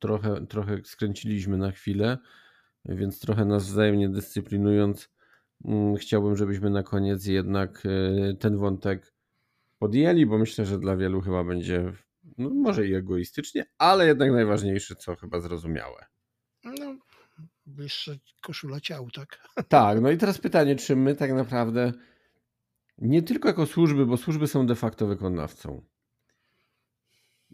Trochę, 0.00 0.46
trochę 0.46 0.78
skręciliśmy 0.84 1.56
na 1.58 1.70
chwilę, 1.70 2.18
więc 2.84 3.20
trochę 3.20 3.44
nas 3.44 3.66
wzajemnie 3.66 4.08
dyscyplinując, 4.08 5.08
chciałbym, 6.00 6.36
żebyśmy 6.36 6.70
na 6.70 6.82
koniec 6.82 7.26
jednak 7.26 7.86
y, 7.86 8.36
ten 8.40 8.56
wątek 8.58 9.14
podjęli, 9.78 10.26
bo 10.26 10.38
myślę, 10.38 10.66
że 10.66 10.78
dla 10.78 10.96
wielu 10.96 11.20
chyba 11.20 11.44
będzie, 11.44 11.92
no 12.38 12.50
może 12.50 12.86
i 12.86 12.94
egoistycznie, 12.94 13.64
ale 13.78 14.06
jednak 14.06 14.32
najważniejsze, 14.32 14.94
co 14.96 15.16
chyba 15.16 15.40
zrozumiałe. 15.40 16.06
No, 16.64 16.96
wyższa 17.66 18.12
koszula 18.42 18.80
ciał, 18.80 19.10
tak? 19.10 19.48
Tak, 19.68 20.00
no 20.00 20.10
i 20.10 20.16
teraz 20.16 20.38
pytanie, 20.38 20.76
czy 20.76 20.96
my 20.96 21.14
tak 21.14 21.32
naprawdę 21.32 21.92
nie 22.98 23.22
tylko 23.22 23.48
jako 23.48 23.66
służby, 23.66 24.06
bo 24.06 24.16
służby 24.16 24.46
są 24.46 24.66
de 24.66 24.74
facto 24.74 25.06
wykonawcą, 25.06 25.84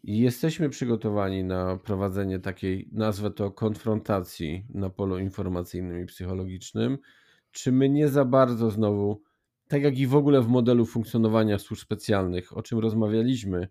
jesteśmy 0.04 0.68
przygotowani 0.68 1.44
na 1.44 1.76
prowadzenie 1.76 2.38
takiej, 2.38 2.88
nazwę 2.92 3.30
to 3.30 3.50
konfrontacji 3.50 4.66
na 4.74 4.90
polu 4.90 5.18
informacyjnym 5.18 6.02
i 6.02 6.06
psychologicznym, 6.06 6.98
czy 7.50 7.72
my 7.72 7.88
nie 7.88 8.08
za 8.08 8.24
bardzo 8.24 8.70
znowu, 8.70 9.22
tak 9.68 9.82
jak 9.82 9.98
i 9.98 10.06
w 10.06 10.14
ogóle 10.14 10.42
w 10.42 10.48
modelu 10.48 10.86
funkcjonowania 10.86 11.58
służb 11.58 11.82
specjalnych, 11.82 12.56
o 12.56 12.62
czym 12.62 12.78
rozmawialiśmy 12.78 13.68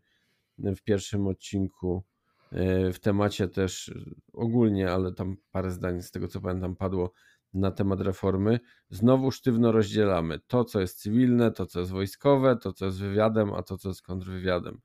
w 0.57 0.81
pierwszym 0.81 1.27
odcinku, 1.27 2.03
e, 2.51 2.93
w 2.93 2.99
temacie 2.99 3.47
też 3.47 3.93
ogólnie, 4.33 4.91
ale 4.91 5.13
tam 5.13 5.37
parę 5.51 5.71
zdań 5.71 6.01
z 6.01 6.11
tego 6.11 6.27
co 6.27 6.41
pamiętam 6.41 6.75
padło 6.75 7.11
na 7.53 7.71
temat 7.71 8.01
reformy, 8.01 8.59
znowu 8.89 9.31
sztywno 9.31 9.71
rozdzielamy 9.71 10.39
to, 10.47 10.65
co 10.65 10.81
jest 10.81 11.01
cywilne, 11.01 11.51
to, 11.51 11.65
co 11.65 11.79
jest 11.79 11.91
wojskowe, 11.91 12.57
to, 12.57 12.73
co 12.73 12.85
jest 12.85 12.99
wywiadem, 12.99 13.53
a 13.53 13.63
to, 13.63 13.77
co 13.77 13.89
jest 13.89 14.01
kontrwywiadem. 14.01 14.81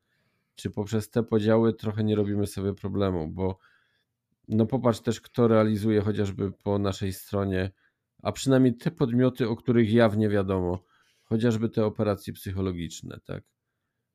Czy 0.55 0.70
poprzez 0.70 1.11
te 1.11 1.22
podziały 1.22 1.74
trochę 1.74 2.05
nie 2.05 2.16
robimy 2.16 2.47
sobie 2.47 2.74
problemu, 2.74 3.28
bo 3.28 3.59
no 4.49 4.66
popatrz 4.66 5.01
też, 5.01 5.20
kto 5.20 5.49
realizuje 5.49 6.01
chociażby 6.01 6.53
po 6.53 6.78
naszej 6.78 7.12
stronie, 7.12 7.70
a 8.25 8.33
przynajmniej 8.33 8.77
te 8.77 8.91
podmioty, 8.91 9.49
o 9.49 9.57
których 9.57 9.93
jawnie 9.93 10.29
wiadomo, 10.29 10.85
chociażby 11.22 11.68
te 11.68 11.85
operacje 11.85 12.33
psychologiczne, 12.33 13.20
tak? 13.25 13.45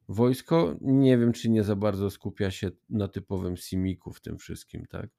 Wojsko 0.07 0.75
nie 0.81 1.17
wiem, 1.17 1.33
czy 1.33 1.49
nie 1.49 1.63
za 1.63 1.75
bardzo 1.75 2.09
skupia 2.09 2.51
się 2.51 2.71
na 2.89 3.07
typowym 3.07 3.57
simiku 3.57 4.13
w 4.13 4.21
tym 4.21 4.37
wszystkim, 4.37 4.85
tak? 4.85 5.09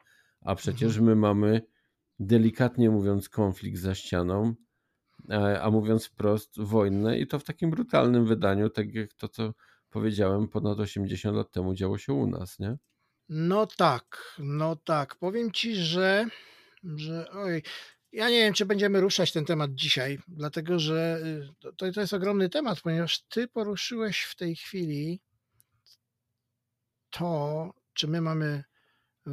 A 0.41 0.55
przecież 0.55 0.99
my 0.99 1.17
mamy, 1.17 1.63
delikatnie 2.19 2.91
mówiąc, 2.91 3.29
konflikt 3.29 3.79
za 3.79 3.95
ścianą, 3.95 4.55
e, 5.31 5.63
a 5.63 5.71
mówiąc 5.71 6.07
wprost, 6.07 6.61
wojnę 6.61 7.19
i 7.19 7.27
to 7.27 7.39
w 7.39 7.45
takim 7.45 7.71
brutalnym 7.71 8.27
wydaniu, 8.27 8.71
tak 8.71 8.95
jak 8.95 9.15
to, 9.15 9.29
co 9.29 9.55
powiedziałem, 9.91 10.49
ponad 10.49 10.81
80 10.81 11.37
lat 11.37 11.51
temu 11.51 11.75
działo 11.75 11.99
się 11.99 12.13
u 12.13 12.27
nas, 12.27 12.59
nie? 12.59 12.77
No 13.29 13.67
tak, 13.67 14.35
no 14.39 14.77
tak. 14.77 15.17
Powiem 15.17 15.53
ci, 15.53 15.77
że, 15.77 16.27
że 16.83 17.31
oj, 17.31 17.63
ja 18.13 18.31
nie 18.31 18.41
wiem, 18.41 18.55
czy 18.55 18.67
będziemy 18.67 19.01
ruszać 19.01 19.33
ten 19.33 19.45
temat 19.45 19.75
dzisiaj, 19.75 20.19
dlatego 20.29 20.79
że 20.79 21.21
y, 21.25 21.73
to, 21.77 21.93
to 21.93 22.01
jest 22.01 22.15
ogromny 22.15 22.49
temat, 22.49 22.81
ponieważ 22.81 23.23
ty 23.23 23.49
poruszyłeś 23.49 24.23
w 24.23 24.37
tej 24.37 24.57
chwili 24.57 25.21
to, 27.11 27.71
czy 27.95 28.09
my 28.09 28.21
mamy 28.21 28.65
y, 29.27 29.31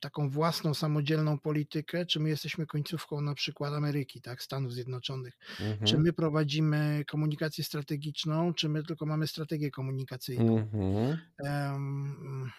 taką 0.00 0.30
własną, 0.30 0.74
samodzielną 0.74 1.38
politykę, 1.38 2.06
czy 2.06 2.20
my 2.20 2.28
jesteśmy 2.28 2.66
końcówką 2.66 3.20
na 3.20 3.34
przykład 3.34 3.74
Ameryki, 3.74 4.20
tak, 4.20 4.42
Stanów 4.42 4.72
Zjednoczonych. 4.72 5.34
Mhm. 5.60 5.86
Czy 5.86 5.98
my 5.98 6.12
prowadzimy 6.12 7.04
komunikację 7.08 7.64
strategiczną, 7.64 8.54
czy 8.54 8.68
my 8.68 8.82
tylko 8.82 9.06
mamy 9.06 9.26
strategię 9.26 9.70
komunikacyjną. 9.70 10.58
Mhm. 10.58 11.18
Em, 11.44 12.50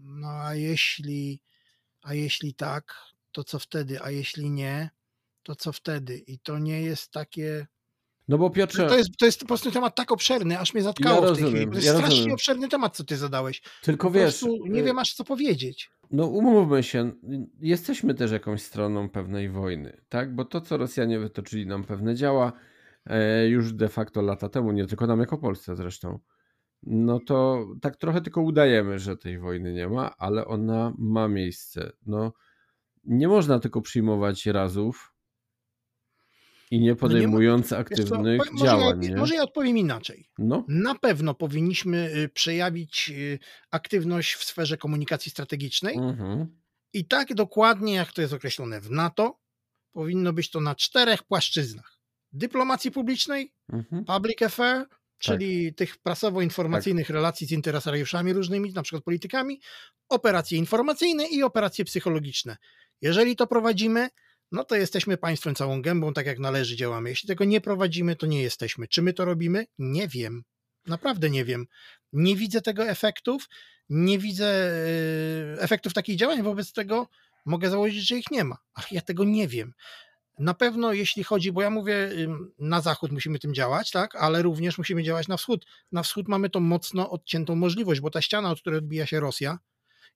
No 0.00 0.28
a 0.28 0.54
jeśli, 0.54 1.40
a 2.02 2.14
jeśli 2.14 2.54
tak, 2.54 2.94
to 3.32 3.44
co 3.44 3.58
wtedy? 3.58 4.02
A 4.02 4.10
jeśli 4.10 4.50
nie, 4.50 4.90
to 5.42 5.54
co 5.54 5.72
wtedy? 5.72 6.18
I 6.18 6.38
to 6.38 6.58
nie 6.58 6.82
jest 6.82 7.10
takie. 7.10 7.66
No 8.28 8.38
bo 8.38 8.50
Piotrze, 8.50 8.86
To 8.88 8.96
jest, 8.96 9.10
to 9.18 9.26
jest 9.26 9.40
po 9.40 9.46
prostu 9.46 9.70
temat 9.70 9.94
tak 9.96 10.12
obszerny, 10.12 10.58
aż 10.58 10.74
mnie 10.74 10.82
zatkało 10.82 11.14
Ja 11.14 11.20
w 11.22 11.24
tej 11.24 11.32
chwili. 11.34 11.44
rozumiem, 11.50 11.70
To 11.70 11.74
jest 11.76 11.86
ja 11.86 11.92
strasznie 11.92 12.16
rozumiem. 12.16 12.34
obszerny 12.34 12.68
temat, 12.68 12.96
co 12.96 13.04
ty 13.04 13.16
zadałeś. 13.16 13.62
tylko 13.82 14.10
wiesz, 14.10 14.42
nie 14.68 14.80
y, 14.80 14.84
wiem 14.84 14.98
aż 14.98 15.14
co 15.14 15.24
powiedzieć. 15.24 15.90
No 16.10 16.26
umówmy 16.26 16.82
się, 16.82 17.12
jesteśmy 17.60 18.14
też 18.14 18.30
jakąś 18.32 18.62
stroną 18.62 19.08
pewnej 19.08 19.50
wojny, 19.50 20.00
tak? 20.08 20.34
Bo 20.34 20.44
to, 20.44 20.60
co 20.60 20.76
Rosjanie 20.76 21.18
wytoczyli 21.18 21.66
nam 21.66 21.84
pewne 21.84 22.14
działa 22.14 22.52
e, 23.06 23.48
już 23.48 23.72
de 23.72 23.88
facto 23.88 24.22
lata 24.22 24.48
temu, 24.48 24.72
nie 24.72 24.86
tylko 24.86 25.06
nam 25.06 25.20
jako 25.20 25.38
Polsce 25.38 25.76
zresztą, 25.76 26.18
no 26.82 27.20
to 27.20 27.66
tak 27.82 27.96
trochę 27.96 28.20
tylko 28.20 28.40
udajemy, 28.42 28.98
że 28.98 29.16
tej 29.16 29.38
wojny 29.38 29.72
nie 29.72 29.88
ma, 29.88 30.14
ale 30.18 30.46
ona 30.46 30.92
ma 30.98 31.28
miejsce. 31.28 31.92
No, 32.06 32.32
nie 33.08 33.28
można 33.28 33.58
tylko 33.58 33.80
przyjmować 33.82 34.46
razów 34.46 35.14
i 36.70 36.80
nie 36.80 36.96
podejmując 36.96 37.62
Wiesz 37.64 37.70
co, 37.70 37.78
aktywnych 37.78 38.52
może, 38.52 38.64
działań, 38.64 39.02
ja, 39.04 39.10
nie? 39.10 39.16
może 39.16 39.34
ja 39.34 39.42
odpowiem 39.42 39.78
inaczej. 39.78 40.28
No, 40.38 40.64
Na 40.68 40.94
pewno 40.94 41.34
powinniśmy 41.34 42.10
y, 42.16 42.28
przejawić 42.28 43.10
y, 43.10 43.38
aktywność 43.70 44.34
w 44.34 44.44
sferze 44.44 44.76
komunikacji 44.76 45.30
strategicznej. 45.30 45.96
mhm. 45.96 46.46
I 46.92 47.04
tak 47.04 47.34
dokładnie 47.34 47.94
jak 47.94 48.12
to 48.12 48.20
jest 48.20 48.32
określone 48.34 48.80
w 48.80 48.90
NATO, 48.90 49.40
powinno 49.92 50.32
być 50.32 50.50
to 50.50 50.60
na 50.60 50.74
czterech 50.74 51.22
płaszczyznach: 51.22 51.98
dyplomacji 52.32 52.90
publicznej, 52.90 53.52
Mhm. 53.72 54.04
public 54.04 54.42
affair, 54.42 54.86
Tak. 54.88 54.98
czyli 55.18 55.74
tych 55.74 55.98
prasowo-informacyjnych 55.98 57.10
relacji 57.10 57.46
z 57.46 57.52
interesariuszami 57.52 58.32
różnymi, 58.32 58.72
na 58.72 58.82
przykład 58.82 59.04
politykami, 59.04 59.60
operacje 60.08 60.58
informacyjne 60.58 61.26
i 61.26 61.42
operacje 61.42 61.84
psychologiczne. 61.84 62.56
Jeżeli 63.02 63.36
to 63.36 63.46
prowadzimy, 63.46 64.08
no 64.52 64.64
to 64.64 64.76
jesteśmy 64.76 65.16
państwem 65.16 65.54
całą 65.54 65.82
gębą, 65.82 66.12
tak 66.12 66.26
jak 66.26 66.38
należy 66.38 66.76
działamy. 66.76 67.10
Jeśli 67.10 67.28
tego 67.28 67.44
nie 67.44 67.60
prowadzimy, 67.60 68.16
to 68.16 68.26
nie 68.26 68.42
jesteśmy. 68.42 68.88
Czy 68.88 69.02
my 69.02 69.12
to 69.12 69.24
robimy? 69.24 69.66
Nie 69.78 70.08
wiem. 70.08 70.42
Naprawdę 70.86 71.30
nie 71.30 71.44
wiem. 71.44 71.66
Nie 72.12 72.36
widzę 72.36 72.60
tego 72.62 72.88
efektów, 72.88 73.48
nie 73.88 74.18
widzę 74.18 74.70
y, 75.56 75.60
efektów 75.60 75.94
takich 75.94 76.16
działań, 76.16 76.42
wobec 76.42 76.72
tego 76.72 77.08
mogę 77.46 77.70
założyć, 77.70 78.08
że 78.08 78.16
ich 78.16 78.30
nie 78.30 78.44
ma. 78.44 78.56
Ach, 78.74 78.92
ja 78.92 79.00
tego 79.00 79.24
nie 79.24 79.48
wiem. 79.48 79.74
Na 80.38 80.54
pewno 80.54 80.92
jeśli 80.92 81.24
chodzi, 81.24 81.52
bo 81.52 81.62
ja 81.62 81.70
mówię, 81.70 82.10
na 82.58 82.80
zachód 82.80 83.12
musimy 83.12 83.38
tym 83.38 83.54
działać, 83.54 83.90
tak, 83.90 84.16
ale 84.16 84.42
również 84.42 84.78
musimy 84.78 85.02
działać 85.02 85.28
na 85.28 85.36
wschód. 85.36 85.66
Na 85.92 86.02
wschód 86.02 86.28
mamy 86.28 86.50
tą 86.50 86.60
mocno 86.60 87.10
odciętą 87.10 87.54
możliwość, 87.54 88.00
bo 88.00 88.10
ta 88.10 88.22
ściana, 88.22 88.50
od 88.50 88.60
której 88.60 88.78
odbija 88.78 89.06
się 89.06 89.20
Rosja, 89.20 89.58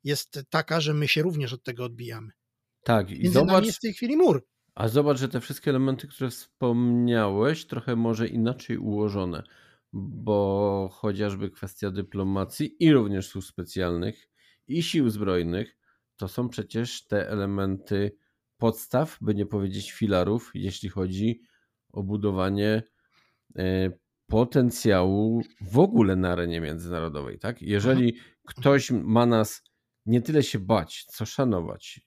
jest 0.05 0.41
taka, 0.51 0.81
że 0.81 0.95
my 0.95 1.09
się 1.09 1.23
również 1.23 1.53
od 1.53 1.63
tego 1.63 1.85
odbijamy. 1.85 2.33
Tak, 2.83 3.11
i 3.11 3.15
Między 3.23 3.33
zobacz, 3.33 3.65
jest 3.65 3.79
w 3.79 3.81
tej 3.81 3.93
chwili 3.93 4.17
mur. 4.17 4.47
a 4.75 4.89
zobacz, 4.89 5.19
że 5.19 5.29
te 5.29 5.41
wszystkie 5.41 5.71
elementy, 5.71 6.09
które 6.09 6.31
wspomniałeś, 6.31 7.67
trochę 7.67 7.97
może 7.97 8.29
inaczej 8.29 8.79
ułożone, 8.79 9.43
bo 9.93 10.89
chociażby 10.93 11.51
kwestia 11.51 11.91
dyplomacji 11.91 12.77
i 12.85 12.93
również 12.93 13.27
służb 13.29 13.49
specjalnych 13.49 14.29
i 14.69 14.83
sił 14.83 15.11
zbrojnych, 15.11 15.77
to 16.17 16.29
są 16.29 16.49
przecież 16.49 17.07
te 17.07 17.29
elementy 17.29 18.17
podstaw, 18.59 19.19
by 19.21 19.35
nie 19.35 19.47
powiedzieć 19.47 19.93
filarów, 19.93 20.51
jeśli 20.55 20.89
chodzi 20.89 21.41
o 21.93 22.03
budowanie 22.03 22.83
e, 23.57 23.91
potencjału 24.27 25.43
w 25.61 25.79
ogóle 25.79 26.17
na 26.17 26.33
arenie 26.33 26.61
międzynarodowej. 26.61 27.39
Tak? 27.39 27.63
Jeżeli 27.63 28.17
ktoś 28.47 28.91
ma 28.91 29.27
nas 29.27 29.63
nie 30.07 30.23
tyle 30.23 30.43
się 30.43 30.59
bać, 30.59 31.05
co 31.05 31.27
szanować, 31.27 32.01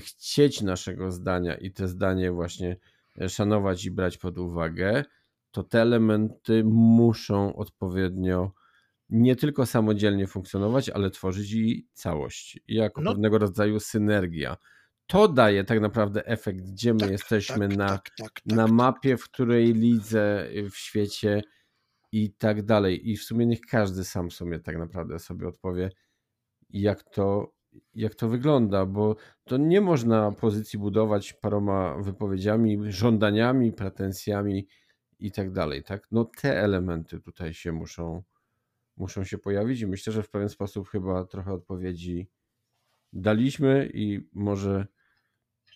chcieć 0.00 0.62
naszego 0.62 1.12
zdania 1.12 1.54
i 1.54 1.70
te 1.70 1.88
zdanie 1.88 2.32
właśnie 2.32 2.76
szanować 3.28 3.84
i 3.84 3.90
brać 3.90 4.18
pod 4.18 4.38
uwagę, 4.38 5.04
to 5.50 5.62
te 5.62 5.82
elementy 5.82 6.64
muszą 6.64 7.56
odpowiednio 7.56 8.52
nie 9.10 9.36
tylko 9.36 9.66
samodzielnie 9.66 10.26
funkcjonować, 10.26 10.88
ale 10.90 11.10
tworzyć 11.10 11.52
i 11.52 11.88
całość, 11.92 12.58
jako 12.68 13.00
No. 13.00 13.10
pewnego 13.12 13.38
rodzaju 13.38 13.80
synergia. 13.80 14.56
To 15.06 15.28
daje 15.28 15.64
tak 15.64 15.80
naprawdę 15.80 16.26
efekt, 16.26 16.60
gdzie 16.60 16.94
my 16.94 17.00
Tak, 17.00 17.10
jesteśmy 17.10 17.68
tak, 17.68 17.78
na, 17.78 17.88
tak, 17.88 18.10
tak, 18.18 18.30
na 18.46 18.62
tak, 18.64 18.72
mapie, 18.72 19.16
w 19.16 19.24
której 19.24 19.74
lidze 19.74 20.48
w 20.70 20.76
świecie 20.76 21.42
i 22.12 22.32
tak 22.32 22.62
dalej. 22.62 23.10
I 23.10 23.16
w 23.16 23.22
sumie 23.24 23.46
niech 23.46 23.60
każdy 23.60 24.04
sam 24.04 24.30
sobie 24.30 24.60
tak 24.60 24.78
naprawdę 24.78 25.18
sobie 25.18 25.48
odpowie, 25.48 25.90
jak 26.70 27.02
to, 27.02 27.52
jak 27.94 28.14
to 28.14 28.28
wygląda, 28.28 28.86
bo 28.86 29.16
to 29.44 29.56
nie 29.56 29.80
można 29.80 30.32
pozycji 30.32 30.78
budować 30.78 31.32
paroma 31.32 31.96
wypowiedziami, 31.96 32.92
żądaniami, 32.92 33.72
pretensjami 33.72 34.66
i 35.18 35.32
tak 35.32 35.52
dalej. 35.52 35.82
Tak? 35.82 36.08
No 36.10 36.24
te 36.24 36.62
elementy 36.62 37.20
tutaj 37.20 37.54
się 37.54 37.72
muszą, 37.72 38.22
muszą 38.96 39.24
się 39.24 39.38
pojawić 39.38 39.80
i 39.80 39.86
myślę, 39.86 40.12
że 40.12 40.22
w 40.22 40.30
pewien 40.30 40.48
sposób 40.48 40.88
chyba 40.88 41.24
trochę 41.24 41.52
odpowiedzi 41.52 42.28
daliśmy 43.12 43.90
i 43.94 44.28
może 44.32 44.86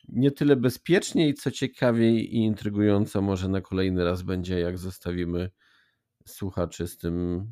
nie 0.08 0.30
tyle 0.30 0.56
bezpieczniej, 0.56 1.34
co 1.34 1.50
ciekawiej 1.50 2.34
i 2.34 2.36
intrygująco 2.36 3.22
może 3.22 3.48
na 3.48 3.60
kolejny 3.60 4.04
raz 4.04 4.22
będzie, 4.22 4.60
jak 4.60 4.78
zostawimy 4.78 5.50
słuchaczy 6.26 6.88
z 6.88 6.98
tym 6.98 7.46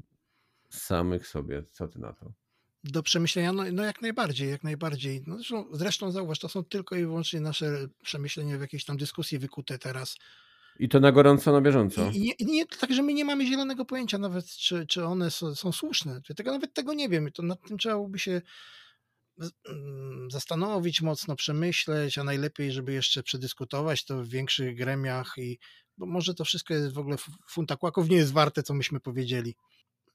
samych 0.68 1.26
sobie. 1.26 1.62
Co 1.62 1.88
ty 1.88 1.98
na 1.98 2.12
to? 2.12 2.32
Do 2.85 3.03
przemyślenia, 3.03 3.53
no, 3.53 3.64
no 3.72 3.85
jak 3.85 4.03
najbardziej, 4.03 4.51
jak 4.51 4.64
najbardziej. 4.64 5.22
No 5.26 5.37
zresztą, 5.37 5.66
zresztą 5.72 6.12
zauważ, 6.12 6.39
to 6.39 6.49
są 6.49 6.64
tylko 6.64 6.97
i 6.97 7.01
wyłącznie 7.01 7.41
nasze 7.41 7.89
przemyślenia 8.03 8.59
w 8.59 8.61
jakiejś 8.61 8.85
tam 8.85 8.97
dyskusji 8.97 9.39
wykute 9.39 9.78
teraz. 9.78 10.16
I 10.78 10.89
to 10.89 11.01
na 11.01 11.12
gorąco, 11.12 11.53
na 11.53 11.61
bieżąco. 11.61 12.11
I, 12.11 12.16
i 12.16 12.20
nie, 12.20 12.33
i 12.33 12.47
nie, 12.47 12.66
tak, 12.66 12.93
że 12.93 13.03
my 13.03 13.14
nie 13.14 13.24
mamy 13.24 13.47
zielonego 13.47 13.85
pojęcia 13.85 14.18
nawet, 14.18 14.47
czy, 14.47 14.87
czy 14.87 15.05
one 15.05 15.31
są, 15.31 15.55
są 15.55 15.72
słuszne. 15.72 16.20
Tego, 16.37 16.53
nawet 16.53 16.74
tego 16.74 16.95
nie 16.95 17.09
wiemy. 17.09 17.33
To 17.33 17.43
nad 17.43 17.68
tym 17.68 17.78
trzeba 17.78 17.95
byłoby 17.95 18.18
się 18.18 18.43
mm, 19.68 20.31
zastanowić 20.31 21.03
mocno, 21.03 21.37
przemyśleć, 21.37 22.18
a 22.18 22.24
najlepiej, 22.24 22.72
żeby 22.72 22.93
jeszcze 22.93 23.22
przedyskutować 23.22 24.05
to 24.05 24.22
w 24.22 24.28
większych 24.28 24.76
gremiach 24.76 25.35
i 25.39 25.59
bo 25.99 26.07
może 26.07 26.35
to 26.35 26.45
wszystko 26.45 26.74
jest 26.74 26.95
w 26.95 26.99
ogóle 26.99 27.16
funta 27.49 27.76
kłaków 27.76 28.09
nie 28.09 28.16
jest 28.16 28.33
warte, 28.33 28.62
co 28.62 28.74
myśmy 28.74 29.01
powiedzieli. 29.01 29.55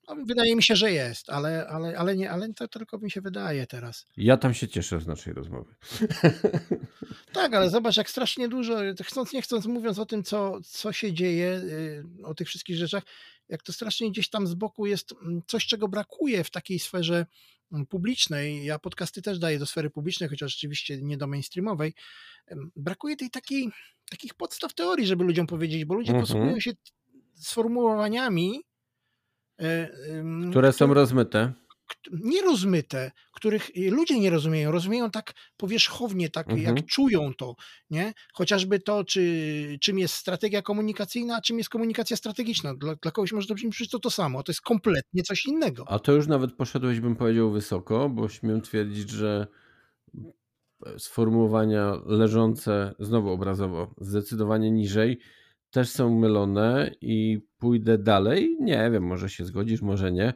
No, 0.07 0.15
wydaje 0.25 0.55
mi 0.55 0.63
się, 0.63 0.75
że 0.75 0.91
jest, 0.91 1.29
ale, 1.29 1.67
ale, 1.67 1.97
ale 1.97 2.15
nie, 2.15 2.31
ale 2.31 2.53
to 2.53 2.67
tylko 2.67 2.97
mi 2.97 3.11
się 3.11 3.21
wydaje 3.21 3.67
teraz. 3.67 4.05
Ja 4.17 4.37
tam 4.37 4.53
się 4.53 4.67
cieszę 4.67 5.01
z 5.01 5.07
naszej 5.07 5.33
rozmowy. 5.33 5.75
Tak, 7.33 7.53
ale 7.53 7.69
zobacz, 7.69 7.97
jak 7.97 8.09
strasznie 8.09 8.49
dużo, 8.49 8.77
chcąc 9.03 9.33
nie 9.33 9.41
chcąc, 9.41 9.65
mówiąc 9.65 9.99
o 9.99 10.05
tym, 10.05 10.23
co, 10.23 10.59
co 10.63 10.93
się 10.93 11.13
dzieje, 11.13 11.51
y, 11.51 12.03
o 12.23 12.33
tych 12.33 12.47
wszystkich 12.47 12.77
rzeczach, 12.77 13.03
jak 13.49 13.63
to 13.63 13.73
strasznie 13.73 14.11
gdzieś 14.11 14.29
tam 14.29 14.47
z 14.47 14.53
boku 14.53 14.85
jest 14.85 15.11
mm, 15.11 15.41
coś, 15.47 15.65
czego 15.65 15.87
brakuje 15.87 16.43
w 16.43 16.49
takiej 16.51 16.79
sferze 16.79 17.25
mm, 17.71 17.85
publicznej. 17.85 18.65
Ja 18.65 18.79
podcasty 18.79 19.21
też 19.21 19.39
daję 19.39 19.59
do 19.59 19.65
sfery 19.65 19.89
publicznej, 19.89 20.29
chociaż 20.29 20.55
oczywiście 20.55 21.01
nie 21.01 21.17
do 21.17 21.27
mainstreamowej. 21.27 21.93
Brakuje 22.75 23.15
tej 23.15 23.29
takiej, 23.29 23.69
takich 24.09 24.33
podstaw 24.33 24.73
teorii, 24.73 25.07
żeby 25.07 25.23
ludziom 25.23 25.47
powiedzieć, 25.47 25.85
bo 25.85 25.93
ludzie 25.93 26.11
Mhm. 26.11 26.23
posługują 26.27 26.59
się 26.59 26.71
sformułowaniami, 27.35 28.61
Które 30.51 30.73
są 30.73 30.93
rozmyte. 30.93 31.53
kt- 31.87 32.09
nierozmyte, 32.23 33.11
których 33.31 33.69
y, 33.77 33.91
ludzie 33.91 34.19
nie 34.19 34.29
rozumieją, 34.29 34.71
rozumieją 34.71 35.11
tak 35.11 35.33
powierzchownie, 35.57 36.29
tak 36.29 36.49
Mhm. 36.49 36.75
jak 36.77 36.85
czują 36.85 37.33
to, 37.33 37.55
nie? 37.89 38.13
Chociażby 38.33 38.79
to, 38.79 39.03
czy, 39.03 39.77
czym 39.81 39.99
jest 39.99 40.13
strategia 40.13 40.61
komunikacyjna, 40.61 41.35
a 41.35 41.41
czym 41.41 41.57
jest 41.57 41.69
komunikacja 41.69 42.17
strategiczna. 42.17 42.73
Dla, 42.75 42.95
dla 42.95 43.11
kogoś 43.11 43.31
może 43.31 43.47
to 43.47 43.53
brzmieć 43.53 43.89
to 43.89 43.99
to 43.99 44.09
samo, 44.11 44.43
to 44.43 44.51
jest 44.51 44.61
kompletnie 44.61 45.23
coś 45.23 45.45
innego. 45.45 45.85
A 45.87 45.99
to 45.99 46.11
już 46.11 46.27
nawet 46.27 46.53
poszedłeś, 46.53 46.99
bym 46.99 47.15
powiedział, 47.15 47.51
wysoko, 47.51 48.09
bo 48.09 48.29
śmiem 48.29 48.61
twierdzić, 48.61 49.09
że 49.09 49.47
sformułowania 50.97 51.93
leżące 52.05 52.93
znowu 52.99 53.29
obrazowo 53.29 53.95
zdecydowanie 54.01 54.71
niżej 54.71 55.19
też 55.75 55.89
są 55.89 56.19
mylone 56.19 56.91
i 57.01 57.47
pójdę 57.57 57.97
dalej. 57.97 58.57
Nie 58.59 58.89
wiem, 58.91 59.03
może 59.03 59.29
się 59.29 59.45
zgodzisz, 59.45 59.81
może 59.81 60.11
nie. 60.11 60.33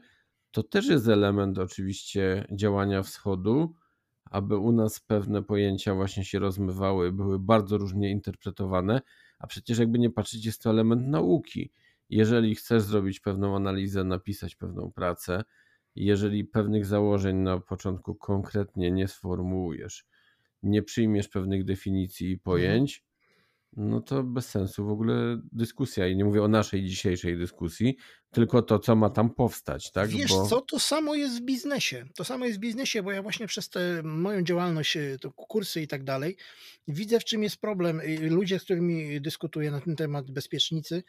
To 0.51 0.63
też 0.63 0.87
jest 0.87 1.07
element 1.07 1.57
oczywiście 1.57 2.47
działania 2.51 3.03
wschodu, 3.03 3.75
aby 4.25 4.57
u 4.57 4.71
nas 4.71 4.99
pewne 4.99 5.43
pojęcia 5.43 5.95
właśnie 5.95 6.25
się 6.25 6.39
rozmywały, 6.39 7.11
były 7.11 7.39
bardzo 7.39 7.77
różnie 7.77 8.11
interpretowane, 8.11 9.01
a 9.39 9.47
przecież 9.47 9.79
jakby 9.79 9.99
nie 9.99 10.09
patrzeć, 10.09 10.45
jest 10.45 10.61
to 10.61 10.69
element 10.69 11.07
nauki. 11.07 11.71
Jeżeli 12.09 12.55
chcesz 12.55 12.83
zrobić 12.83 13.19
pewną 13.19 13.55
analizę, 13.55 14.03
napisać 14.03 14.55
pewną 14.55 14.91
pracę, 14.91 15.43
jeżeli 15.95 16.45
pewnych 16.45 16.85
założeń 16.85 17.37
na 17.37 17.59
początku 17.59 18.15
konkretnie 18.15 18.91
nie 18.91 19.07
sformułujesz, 19.07 20.05
nie 20.63 20.83
przyjmiesz 20.83 21.27
pewnych 21.27 21.63
definicji 21.63 22.31
i 22.31 22.37
pojęć, 22.37 23.08
no 23.77 24.01
to 24.01 24.23
bez 24.23 24.49
sensu 24.49 24.85
w 24.85 24.89
ogóle 24.89 25.41
dyskusja. 25.51 26.07
I 26.07 26.15
nie 26.15 26.25
mówię 26.25 26.43
o 26.43 26.47
naszej 26.47 26.83
dzisiejszej 26.83 27.37
dyskusji, 27.37 27.97
tylko 28.31 28.61
to, 28.61 28.79
co 28.79 28.95
ma 28.95 29.09
tam 29.09 29.29
powstać, 29.29 29.91
tak? 29.91 30.09
Wiesz 30.09 30.29
Bo 30.29 30.47
co, 30.47 30.61
to 30.61 30.79
samo 30.79 31.15
jest 31.15 31.41
w 31.41 31.41
biznesie. 31.41 32.05
To 32.15 32.23
samo 32.23 32.45
jest 32.45 32.57
w 32.57 32.61
biznesie, 32.61 33.03
bo 33.03 33.11
ja 33.11 33.21
właśnie 33.21 33.47
przez 33.47 33.69
tę 33.69 34.03
moją 34.03 34.41
działalność, 34.41 34.97
y, 34.97 35.17
to 35.21 35.31
kursy 35.31 35.81
i 35.81 35.87
tak 35.87 36.03
dalej, 36.03 36.37
widzę 36.87 37.19
w 37.19 37.25
czym 37.25 37.43
jest 37.43 37.57
problem. 37.57 37.99
Y, 37.99 38.29
Ludzie, 38.29 38.59
z 38.59 38.63
którymi 38.63 39.21
dyskutuję 39.21 39.71
na 39.71 39.81
ten 39.81 39.95
temat, 39.95 40.31
bezpiecznicy, 40.31 41.03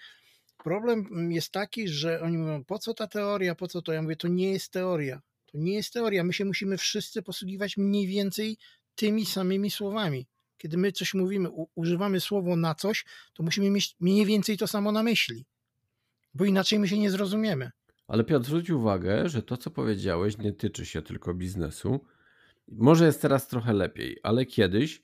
problem 0.65 1.07
mm, 1.11 1.33
jest 1.33 1.53
taki, 1.53 1.89
że 1.89 2.21
oni 2.21 2.39
mówią, 2.39 2.65
po 2.65 2.79
co 2.79 2.95
ta 2.95 3.07
teoria, 3.07 3.55
po 3.55 3.69
co 3.69 3.83
to? 3.83 3.93
Ja 3.93 4.03
mówię, 4.03 4.17
to 4.17 4.29
nie 4.29 4.53
jest 4.53 4.73
teoria. 4.73 5.21
To 5.53 5.59
nie 5.59 5.75
jest 5.75 5.93
teoria. 5.93 6.25
My 6.25 6.33
się 6.33 6.45
musimy 6.45 6.79
wszyscy 6.79 7.23
posługiwać 7.23 7.77
mniej 7.77 8.07
więcej 8.07 8.57
tymi 8.95 9.27
samymi 9.27 9.71
słowami. 9.71 10.27
Kiedy 10.61 10.77
my 10.77 10.93
coś 10.93 11.15
mówimy, 11.15 11.49
używamy 11.75 12.21
słowo 12.21 12.57
na 12.57 12.75
coś, 12.75 13.05
to 13.35 13.43
musimy 13.43 13.71
mieć 13.71 13.97
mniej 14.01 14.27
więcej 14.27 14.57
to 14.59 14.67
samo 14.67 14.93
na 14.93 15.03
myśli. 15.03 15.47
Bo 16.35 16.45
inaczej 16.45 16.79
my 16.79 16.89
się 16.89 16.99
nie 16.99 17.11
zrozumiemy. 17.11 17.71
Ale 18.09 18.25
Piotr, 18.25 18.47
zwróć 18.47 18.71
uwagę, 18.71 19.29
że 19.29 19.43
to, 19.43 19.57
co 19.57 19.71
powiedziałeś, 19.71 20.39
nie 20.39 20.53
tyczy 20.53 20.87
się 20.87 21.03
tylko 21.03 21.35
biznesu. 21.35 22.01
Może 22.69 23.07
jest 23.07 23.23
teraz 23.23 23.49
trochę 23.49 23.73
lepiej, 23.73 24.19
ale 24.23 24.47
kiedyś 24.47 25.03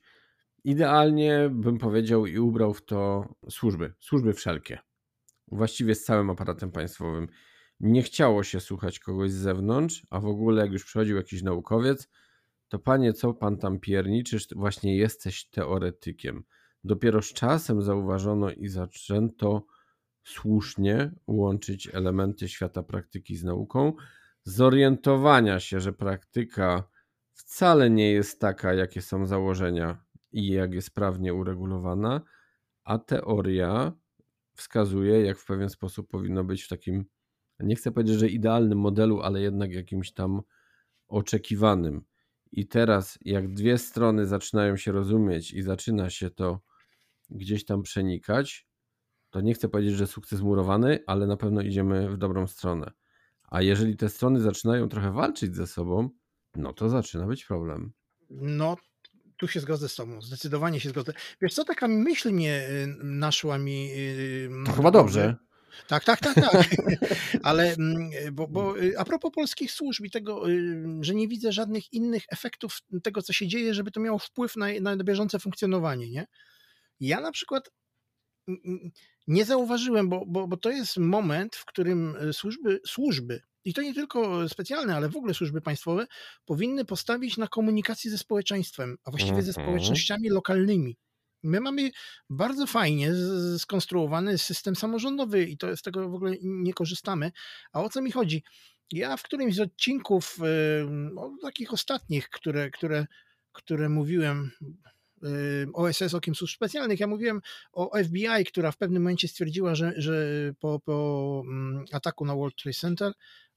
idealnie 0.63 1.49
bym 1.51 1.77
powiedział 1.77 2.25
i 2.25 2.39
ubrał 2.39 2.73
w 2.73 2.85
to 2.85 3.33
służby, 3.49 3.93
służby 3.99 4.33
wszelkie. 4.33 4.79
Właściwie 5.47 5.95
z 5.95 6.03
całym 6.03 6.29
aparatem 6.29 6.71
państwowym. 6.71 7.27
Nie 7.79 8.03
chciało 8.03 8.43
się 8.43 8.59
słuchać 8.59 8.99
kogoś 8.99 9.31
z 9.31 9.35
zewnątrz, 9.35 10.07
a 10.09 10.19
w 10.19 10.25
ogóle 10.25 10.61
jak 10.63 10.71
już 10.73 10.85
przychodził 10.85 11.17
jakiś 11.17 11.43
naukowiec, 11.43 12.09
to 12.69 12.79
panie, 12.79 13.13
co 13.13 13.33
pan 13.33 13.57
tam 13.57 13.79
pierniczysz, 13.79 14.47
właśnie 14.55 14.97
jesteś 14.97 15.49
teoretykiem. 15.49 16.43
Dopiero 16.83 17.21
z 17.21 17.33
czasem 17.33 17.81
zauważono 17.81 18.51
i 18.51 18.67
zaczęto 18.67 19.65
słusznie 20.23 21.11
łączyć 21.27 21.89
elementy 21.93 22.49
świata 22.49 22.83
praktyki 22.83 23.35
z 23.35 23.43
nauką, 23.43 23.93
zorientowania 24.43 25.59
się, 25.59 25.79
że 25.79 25.93
praktyka 25.93 26.83
wcale 27.33 27.89
nie 27.89 28.11
jest 28.11 28.41
taka, 28.41 28.73
jakie 28.73 29.01
są 29.01 29.25
założenia 29.25 30.05
i 30.31 30.47
jak 30.47 30.73
jest 30.73 30.95
prawnie 30.95 31.33
uregulowana, 31.33 32.21
a 32.83 32.97
teoria 32.97 33.93
wskazuje, 34.53 35.21
jak 35.21 35.37
w 35.37 35.45
pewien 35.45 35.69
sposób 35.69 36.09
powinno 36.09 36.43
być 36.43 36.63
w 36.63 36.67
takim 36.67 37.05
nie 37.59 37.75
chcę 37.75 37.91
powiedzieć, 37.91 38.19
że 38.19 38.27
idealnym 38.27 38.79
modelu, 38.79 39.21
ale 39.21 39.41
jednak 39.41 39.71
jakimś 39.71 40.11
tam 40.11 40.41
oczekiwanym. 41.07 42.01
I 42.51 42.67
teraz, 42.67 43.19
jak 43.21 43.53
dwie 43.53 43.77
strony 43.77 44.25
zaczynają 44.25 44.77
się 44.77 44.91
rozumieć 44.91 45.53
i 45.53 45.61
zaczyna 45.61 46.09
się 46.09 46.29
to 46.29 46.61
gdzieś 47.29 47.65
tam 47.65 47.81
przenikać, 47.81 48.67
to 49.29 49.41
nie 49.41 49.53
chcę 49.53 49.69
powiedzieć, 49.69 49.95
że 49.95 50.07
sukces 50.07 50.41
murowany, 50.41 51.03
ale 51.07 51.27
na 51.27 51.37
pewno 51.37 51.61
idziemy 51.61 52.09
w 52.09 52.17
dobrą 52.17 52.47
stronę. 52.47 52.91
A 53.43 53.61
jeżeli 53.61 53.97
te 53.97 54.09
strony 54.09 54.39
zaczynają 54.39 54.89
trochę 54.89 55.11
walczyć 55.11 55.55
ze 55.55 55.67
sobą, 55.67 56.09
no 56.55 56.73
to 56.73 56.89
zaczyna 56.89 57.25
być 57.25 57.45
problem. 57.45 57.91
No, 58.29 58.77
tu 59.37 59.47
się 59.47 59.59
zgodzę 59.59 59.89
z 59.89 59.95
tobą, 59.95 60.21
zdecydowanie 60.21 60.79
się 60.79 60.89
zgodzę. 60.89 61.13
Wiesz 61.41 61.53
co, 61.53 61.63
taka 61.63 61.87
myśl 61.87 62.31
mnie 62.31 62.67
y, 62.69 62.87
naszła 63.03 63.57
mi... 63.57 63.91
Y, 63.91 64.49
to 64.65 64.71
chyba 64.71 64.91
dobrze. 64.91 65.35
Tak, 65.87 66.03
tak, 66.03 66.19
tak, 66.19 66.35
tak. 66.35 66.67
Ale 67.43 67.73
mm, 67.73 68.09
bo, 68.31 68.47
bo 68.47 68.81
y, 68.81 68.99
a 68.99 69.05
propos 69.05 69.31
polskich 69.31 69.71
służb 69.71 70.05
i 70.05 70.11
tego, 70.11 70.43
że 71.01 71.15
nie 71.15 71.27
widzę 71.27 71.51
żadnych 71.51 71.93
innych 71.93 72.23
efektów 72.31 72.79
tego, 73.03 73.21
co 73.21 73.33
się 73.33 73.47
dzieje, 73.47 73.73
żeby 73.73 73.91
to 73.91 73.99
miało 73.99 74.19
wpływ 74.19 74.55
na, 74.55 74.67
na 74.81 74.97
bieżące 74.97 75.39
funkcjonowanie, 75.39 76.09
nie? 76.09 76.27
Ja 76.99 77.21
na 77.21 77.31
przykład 77.31 77.69
nie 79.27 79.45
zauważyłem, 79.45 80.09
bo, 80.09 80.23
bo, 80.27 80.47
bo 80.47 80.57
to 80.57 80.69
jest 80.69 80.97
moment, 80.97 81.55
w 81.55 81.65
którym 81.65 82.17
służby, 82.33 82.79
służby 82.87 83.41
i 83.67 83.73
to 83.73 83.81
nie 83.81 83.93
tylko 83.93 84.49
specjalne, 84.49 84.95
ale 84.95 85.09
w 85.09 85.17
ogóle 85.17 85.33
służby 85.33 85.61
państwowe, 85.61 86.07
powinny 86.45 86.85
postawić 86.85 87.37
na 87.37 87.47
komunikację 87.47 88.11
ze 88.11 88.17
społeczeństwem, 88.17 88.97
a 89.03 89.11
właściwie 89.11 89.41
ze 89.41 89.49
mhm. 89.49 89.65
społecznościami 89.65 90.29
lokalnymi. 90.29 90.97
My 91.43 91.61
mamy 91.61 91.91
bardzo 92.29 92.67
fajnie 92.67 93.11
skonstruowany 93.57 94.37
system 94.37 94.75
samorządowy 94.75 95.43
i 95.43 95.57
to 95.57 95.77
z 95.77 95.81
tego 95.81 96.09
w 96.09 96.13
ogóle 96.13 96.35
nie 96.41 96.73
korzystamy. 96.73 97.31
A 97.71 97.81
o 97.81 97.89
co 97.89 98.01
mi 98.01 98.11
chodzi? 98.11 98.43
Ja 98.91 99.17
w 99.17 99.23
którymś 99.23 99.55
z 99.55 99.59
odcinków, 99.59 100.37
takich 101.41 101.73
ostatnich, 101.73 102.29
które, 102.29 102.71
które, 102.71 103.05
które 103.51 103.89
mówiłem, 103.89 104.51
OSS, 105.73 106.13
Okiem 106.13 106.35
Służb 106.35 106.55
Specjalnych. 106.55 106.99
Ja 106.99 107.07
mówiłem 107.07 107.41
o 107.71 107.97
FBI, 108.03 108.45
która 108.47 108.71
w 108.71 108.77
pewnym 108.77 109.03
momencie 109.03 109.27
stwierdziła, 109.27 109.75
że, 109.75 109.93
że 109.97 110.25
po, 110.59 110.79
po 110.79 111.43
mm, 111.47 111.85
ataku 111.91 112.25
na 112.25 112.35
World 112.35 112.55
Trade 112.55 112.77
Center 112.77 113.13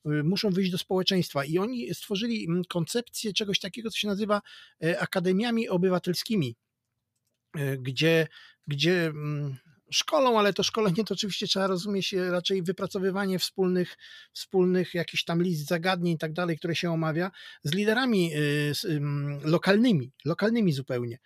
y, 0.06 0.24
muszą 0.24 0.50
wyjść 0.50 0.70
do 0.70 0.78
społeczeństwa 0.78 1.44
i 1.44 1.58
oni 1.58 1.94
stworzyli 1.94 2.44
mm, 2.44 2.62
koncepcję 2.68 3.32
czegoś 3.32 3.58
takiego, 3.58 3.90
co 3.90 3.98
się 3.98 4.08
nazywa 4.08 4.42
e, 4.84 5.00
akademiami 5.00 5.68
obywatelskimi, 5.68 6.56
gdzie, 7.78 8.26
gdzie 8.66 9.06
mm, 9.06 9.56
szkolą, 9.90 10.38
ale 10.38 10.52
to 10.52 10.62
szkolenie 10.62 11.04
to 11.04 11.14
oczywiście 11.14 11.46
trzeba 11.46 11.66
rozumieć 11.66 12.12
raczej 12.12 12.62
wypracowywanie 12.62 13.38
wspólnych, 13.38 13.96
wspólnych 14.32 14.94
jakichś 14.94 15.24
tam 15.24 15.42
list 15.42 15.66
zagadnień 15.66 16.14
i 16.14 16.18
tak 16.18 16.32
dalej, 16.32 16.58
które 16.58 16.74
się 16.74 16.90
omawia 16.90 17.30
z 17.64 17.74
liderami 17.74 18.34
y, 18.34 19.00
lokalnymi, 19.44 20.12
lokalnymi 20.24 20.72
zupełnie. 20.72 21.18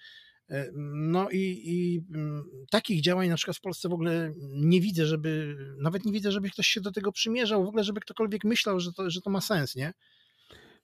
E, 0.51 0.71
no 0.95 1.31
i, 1.31 1.63
i, 1.65 2.05
mm, 2.15 2.45
takich 2.71 3.03
działań 3.03 3.29
na 3.29 3.37
przykład 3.37 3.57
w 3.57 3.61
Polsce 3.61 3.89
w 3.89 3.93
ogóle 3.93 4.33
nie 4.53 4.81
widzę, 4.81 5.07
żeby, 5.07 5.57
nawet 5.79 6.05
nie 6.05 6.13
widzę, 6.13 6.33
żeby 6.33 6.51
ktoś 6.51 6.67
się 6.67 6.81
do 6.81 6.93
tego 6.93 7.13
przymierzał, 7.13 7.65
w 7.65 7.69
ogóle 7.69 7.85
żeby 7.85 8.01
ktokolwiek 8.01 8.45
myślał, 8.45 8.81
że 8.81 8.93
to, 8.93 9.11
że 9.11 9.21
to 9.21 9.31
ma 9.31 9.41
sens, 9.41 9.75
nie? 9.75 9.93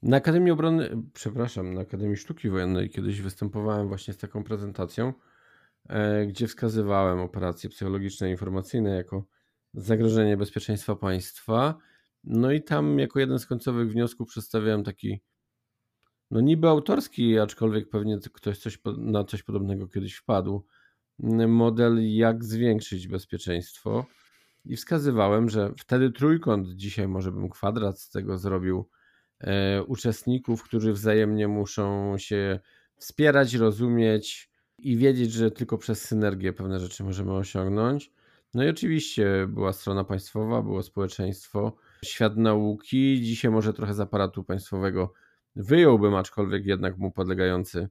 Na 0.03 0.17
Akademii 0.17 0.51
Obrony, 0.51 1.03
przepraszam, 1.15 1.75
na 1.75 1.81
Akademii 1.81 2.17
Sztuki 2.17 2.51
Wojennej 2.51 2.91
kiedyś 2.91 3.21
występowałem 3.21 3.89
właśnie 3.89 4.15
z 4.15 4.17
taką 4.17 4.45
prezentacją, 4.45 5.09
e, 5.09 5.13
gdzie 6.27 6.47
wskazywałem 6.47 7.21
operacje 7.21 7.71
psychologiczne 7.71 8.29
i 8.29 8.31
informacyjne 8.31 8.97
jako 8.97 9.25
zagrożenie 9.75 10.37
bezpieczeństwa 10.37 10.97
państwa. 10.97 11.79
No 12.25 12.53
i 12.53 12.63
tam 12.63 12.99
jako 12.99 13.21
jeden 13.21 13.39
z 13.39 13.47
końcowych 13.47 13.93
wniosków 13.93 14.29
przedstawiałem 14.29 14.85
taki 14.85 15.21
no 16.31 16.41
niby 16.41 16.69
autorski, 16.69 17.39
aczkolwiek 17.39 17.89
pewnie 17.89 18.19
ktoś 18.33 18.59
coś, 18.59 18.79
na 18.99 19.25
coś 19.25 19.43
podobnego 19.43 19.89
kiedyś 19.89 20.15
wpadł. 20.15 20.67
Model, 21.49 22.17
jak 22.17 22.45
zwiększyć 22.45 23.09
bezpieczeństwo. 23.09 24.07
I 24.65 24.77
wskazywałem, 24.77 25.49
że 25.49 25.73
wtedy 25.79 26.11
trójkąt, 26.11 26.69
dzisiaj 26.69 27.09
może 27.09 27.33
bym 27.33 27.49
kwadrat 27.49 28.01
z 28.01 28.11
tego 28.11 28.39
zrobił, 28.39 28.89
e, 29.41 29.83
uczestników, 29.83 30.63
którzy 30.63 30.93
wzajemnie 30.93 31.49
muszą 31.49 32.15
się 32.19 32.61
wspierać, 32.97 33.55
rozumieć 33.55 34.50
i 34.83 34.97
wiedzieć, 34.97 35.33
że 35.33 35.51
tylko 35.51 35.79
przez 35.79 36.03
synergię 36.03 36.53
pewne 36.53 36.81
rzeczy 36.81 37.05
możemy 37.05 37.33
osiągnąć. 37.33 38.13
No 38.55 38.65
i 38.65 38.69
oczywiście 38.69 39.47
była 39.49 39.73
strona 39.73 40.05
państwowa, 40.05 40.63
było 40.63 40.83
społeczeństwo, 40.83 41.77
świat 42.05 42.37
nauki, 42.37 43.21
dzisiaj 43.23 43.51
może 43.51 43.73
trochę 43.73 43.95
z 43.95 44.01
aparatu 44.01 44.45
państwowego 44.45 45.13
wyjąłbym, 45.57 46.15
aczkolwiek 46.15 46.67
jednak 46.67 46.99
mu 46.99 47.11
podlegający 47.13 47.89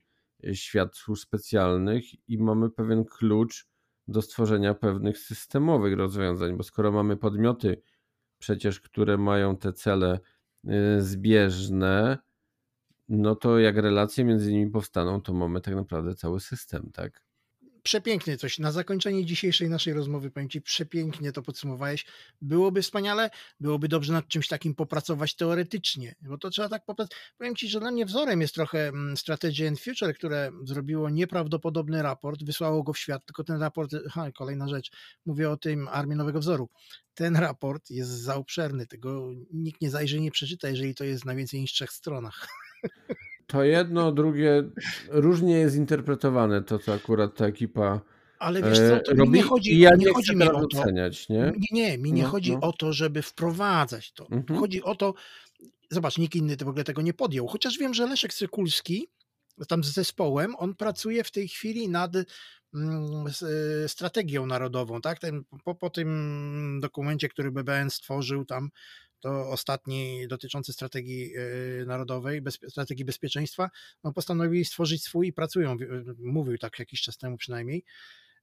świat 0.53 0.97
służb 0.97 1.21
specjalnych 1.21 2.29
i 2.29 2.37
mamy 2.37 2.69
pewien 2.69 3.05
klucz 3.05 3.67
do 4.07 4.21
stworzenia 4.21 4.73
pewnych 4.73 5.17
systemowych 5.17 5.97
rozwiązań, 5.97 6.57
bo 6.57 6.63
skoro 6.63 6.91
mamy 6.91 7.17
podmioty 7.17 7.81
przecież, 8.39 8.79
które 8.79 9.17
mają 9.17 9.57
te 9.57 9.73
cele 9.73 10.19
e, 10.67 11.01
zbieżne, 11.01 12.17
no 13.09 13.35
to 13.35 13.59
jak 13.59 13.77
relacje 13.77 14.23
między 14.23 14.53
nimi 14.53 14.71
powstaną, 14.71 15.21
to 15.21 15.33
mamy 15.33 15.61
tak 15.61 15.75
naprawdę 15.75 16.15
cały 16.15 16.39
system, 16.39 16.91
tak? 16.93 17.29
przepięknie 17.83 18.37
coś. 18.37 18.59
Na 18.59 18.71
zakończenie 18.71 19.25
dzisiejszej 19.25 19.69
naszej 19.69 19.93
rozmowy, 19.93 20.31
powiem 20.31 20.49
Ci, 20.49 20.61
przepięknie 20.61 21.31
to 21.31 21.41
podsumowałeś. 21.41 22.05
Byłoby 22.41 22.81
wspaniale, 22.81 23.29
byłoby 23.59 23.87
dobrze 23.87 24.13
nad 24.13 24.27
czymś 24.27 24.47
takim 24.47 24.75
popracować 24.75 25.35
teoretycznie, 25.35 26.15
bo 26.21 26.37
to 26.37 26.49
trzeba 26.49 26.69
tak 26.69 26.85
popracować. 26.85 27.33
Powiem 27.37 27.55
Ci, 27.55 27.69
że 27.69 27.79
dla 27.79 27.91
mnie 27.91 28.05
wzorem 28.05 28.41
jest 28.41 28.53
trochę 28.53 28.87
mm, 28.87 29.17
Strategy 29.17 29.67
and 29.67 29.79
Future, 29.79 30.15
które 30.15 30.51
zrobiło 30.63 31.09
nieprawdopodobny 31.09 32.01
raport, 32.01 32.43
wysłało 32.43 32.83
go 32.83 32.93
w 32.93 32.97
świat, 32.97 33.25
tylko 33.25 33.43
ten 33.43 33.61
raport, 33.61 33.91
ha, 34.11 34.31
kolejna 34.31 34.67
rzecz, 34.67 34.91
mówię 35.25 35.49
o 35.49 35.57
tym 35.57 35.87
Armii 35.87 36.17
Nowego 36.17 36.39
Wzoru. 36.39 36.69
Ten 37.13 37.35
raport 37.35 37.89
jest 37.89 38.09
za 38.09 38.35
obszerny, 38.35 38.87
tego 38.87 39.31
nikt 39.53 39.81
nie 39.81 39.89
zajrzy, 39.89 40.21
nie 40.21 40.31
przeczyta, 40.31 40.69
jeżeli 40.69 40.95
to 40.95 41.03
jest 41.03 41.25
na 41.25 41.35
więcej 41.35 41.61
niż 41.61 41.71
trzech 41.71 41.91
stronach. 41.91 42.47
to 43.47 43.63
jedno, 43.63 44.11
drugie 44.11 44.63
różnie 45.09 45.53
jest 45.53 45.75
interpretowane, 45.75 46.63
to 46.63 46.79
co 46.79 46.93
akurat 46.93 47.35
ta 47.35 47.45
ekipa 47.45 48.01
ale 48.39 48.63
wiesz 48.63 48.77
co, 48.77 48.99
to 48.99 49.11
robi, 49.11 49.31
mi 49.31 49.37
nie 49.37 49.43
chodzi, 49.43 49.79
ja 49.79 49.89
nie, 49.89 50.05
nie 50.05 50.13
chodzi 50.13 50.35
mi 50.35 50.43
o 50.43 50.67
to. 50.67 50.81
Oceniać, 50.81 51.29
nie? 51.29 51.53
nie, 51.57 51.67
nie, 51.71 51.97
mi 51.97 52.13
nie 52.13 52.23
no, 52.23 52.29
chodzi 52.29 52.51
no. 52.51 52.59
o 52.61 52.73
to, 52.73 52.93
żeby 52.93 53.21
wprowadzać 53.21 54.11
to. 54.11 54.27
Mhm. 54.31 54.59
Chodzi 54.59 54.83
o 54.83 54.95
to, 54.95 55.13
zobacz, 55.91 56.17
nikt 56.17 56.35
inny 56.35 56.57
w 56.57 56.67
ogóle 56.67 56.83
tego 56.83 57.01
nie 57.01 57.13
podjął. 57.13 57.47
Chociaż 57.47 57.77
wiem, 57.77 57.93
że 57.93 58.07
Leszek 58.07 58.33
Sykulski 58.33 59.07
tam 59.67 59.83
z 59.83 59.93
zespołem, 59.93 60.55
on 60.57 60.75
pracuje 60.75 61.23
w 61.23 61.31
tej 61.31 61.47
chwili 61.47 61.89
nad 61.89 62.15
mm, 62.73 63.27
e, 63.83 63.87
strategią 63.89 64.45
narodową, 64.45 65.01
tak? 65.01 65.19
Ten, 65.19 65.43
po, 65.63 65.75
po 65.75 65.89
tym 65.89 66.79
dokumencie, 66.81 67.29
który 67.29 67.51
BBN 67.51 67.89
stworzył 67.89 68.45
tam 68.45 68.69
to 69.19 69.49
ostatni 69.49 70.27
dotyczący 70.27 70.73
strategii 70.73 71.33
e, 71.35 71.85
narodowej, 71.85 72.41
strategii 72.69 73.05
bezpieczeństwa, 73.05 73.69
no 74.03 74.13
postanowili 74.13 74.65
stworzyć 74.65 75.03
swój 75.03 75.27
i 75.27 75.33
pracują, 75.33 75.77
mówił 76.19 76.57
tak 76.57 76.79
jakiś 76.79 77.01
czas 77.01 77.17
temu 77.17 77.37
przynajmniej, 77.37 77.83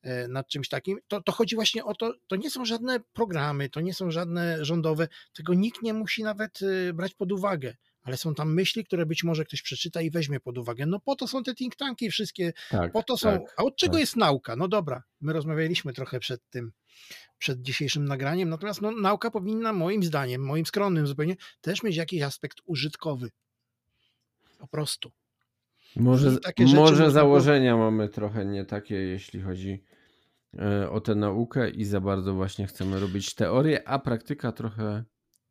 e, 0.03 0.29
nad 0.29 0.49
czymś 0.49 0.69
takim, 0.69 0.99
to, 1.09 1.23
to 1.23 1.33
chodzi 1.33 1.55
właśnie 1.55 1.85
o 1.85 1.95
to, 1.95 2.15
to 2.27 2.37
nie 2.37 2.51
są 2.51 2.65
żadne 2.65 3.01
programy, 3.13 3.69
to 3.69 3.81
nie 3.81 3.95
są 3.95 4.11
żadne 4.11 4.65
rządowe, 4.65 5.09
tego 5.33 5.55
nikt 5.55 5.83
nie 5.83 5.95
musi 5.95 6.23
nawet 6.23 6.61
brać 6.95 7.15
pod 7.15 7.33
uwagę, 7.33 7.75
ale 8.07 8.17
są 8.17 8.35
tam 8.35 8.55
myśli, 8.55 8.85
które 8.85 9.07
być 9.07 9.25
może 9.25 9.45
ktoś 9.45 9.63
przeczyta 9.63 10.03
i 10.03 10.11
weźmie 10.11 10.41
pod 10.41 10.59
uwagę. 10.59 10.87
No 10.87 11.01
po 11.01 11.17
to 11.17 11.29
są 11.29 11.43
te 11.43 11.55
think 11.55 11.77
tanki 11.77 12.11
wszystkie, 12.11 12.53
tak, 12.71 12.93
po 12.93 13.03
to 13.03 13.17
są, 13.17 13.33
tak, 13.33 13.55
a 13.57 13.63
od 13.63 13.77
czego 13.77 13.93
tak. 13.93 14.01
jest 14.01 14.17
nauka? 14.17 14.57
No 14.57 14.69
dobra, 14.69 15.03
my 15.21 15.33
rozmawialiśmy 15.33 15.93
trochę 15.93 16.21
przed 16.21 16.41
tym, 16.51 16.73
przed 17.39 17.63
dzisiejszym 17.63 18.05
nagraniem. 18.05 18.49
Natomiast 18.49 18.83
no, 18.83 18.91
nauka 18.91 19.31
powinna, 19.31 19.73
moim 19.73 20.03
zdaniem, 20.03 20.45
moim 20.45 20.67
skromnym 20.67 21.07
zupełnie, 21.07 21.37
też 21.61 21.83
mieć 21.83 21.97
jakiś 21.97 22.23
aspekt 22.23 22.59
użytkowy. 22.65 23.31
Po 24.59 24.67
prostu. 24.67 25.13
Może, 25.97 26.39
może 26.75 27.11
założenia 27.11 27.77
mamy 27.77 28.09
trochę 28.09 28.45
nie 28.45 28.65
takie, 28.65 28.95
jeśli 28.95 29.41
chodzi 29.41 29.83
e, 30.59 30.91
o 30.91 31.01
tę 31.01 31.15
naukę 31.15 31.71
i 31.71 31.85
za 31.85 32.01
bardzo 32.01 32.35
właśnie 32.35 32.67
chcemy 32.67 33.01
robić 33.01 33.35
teorię, 33.35 33.89
a 33.89 33.99
praktyka 33.99 34.53
trochę, 34.53 35.05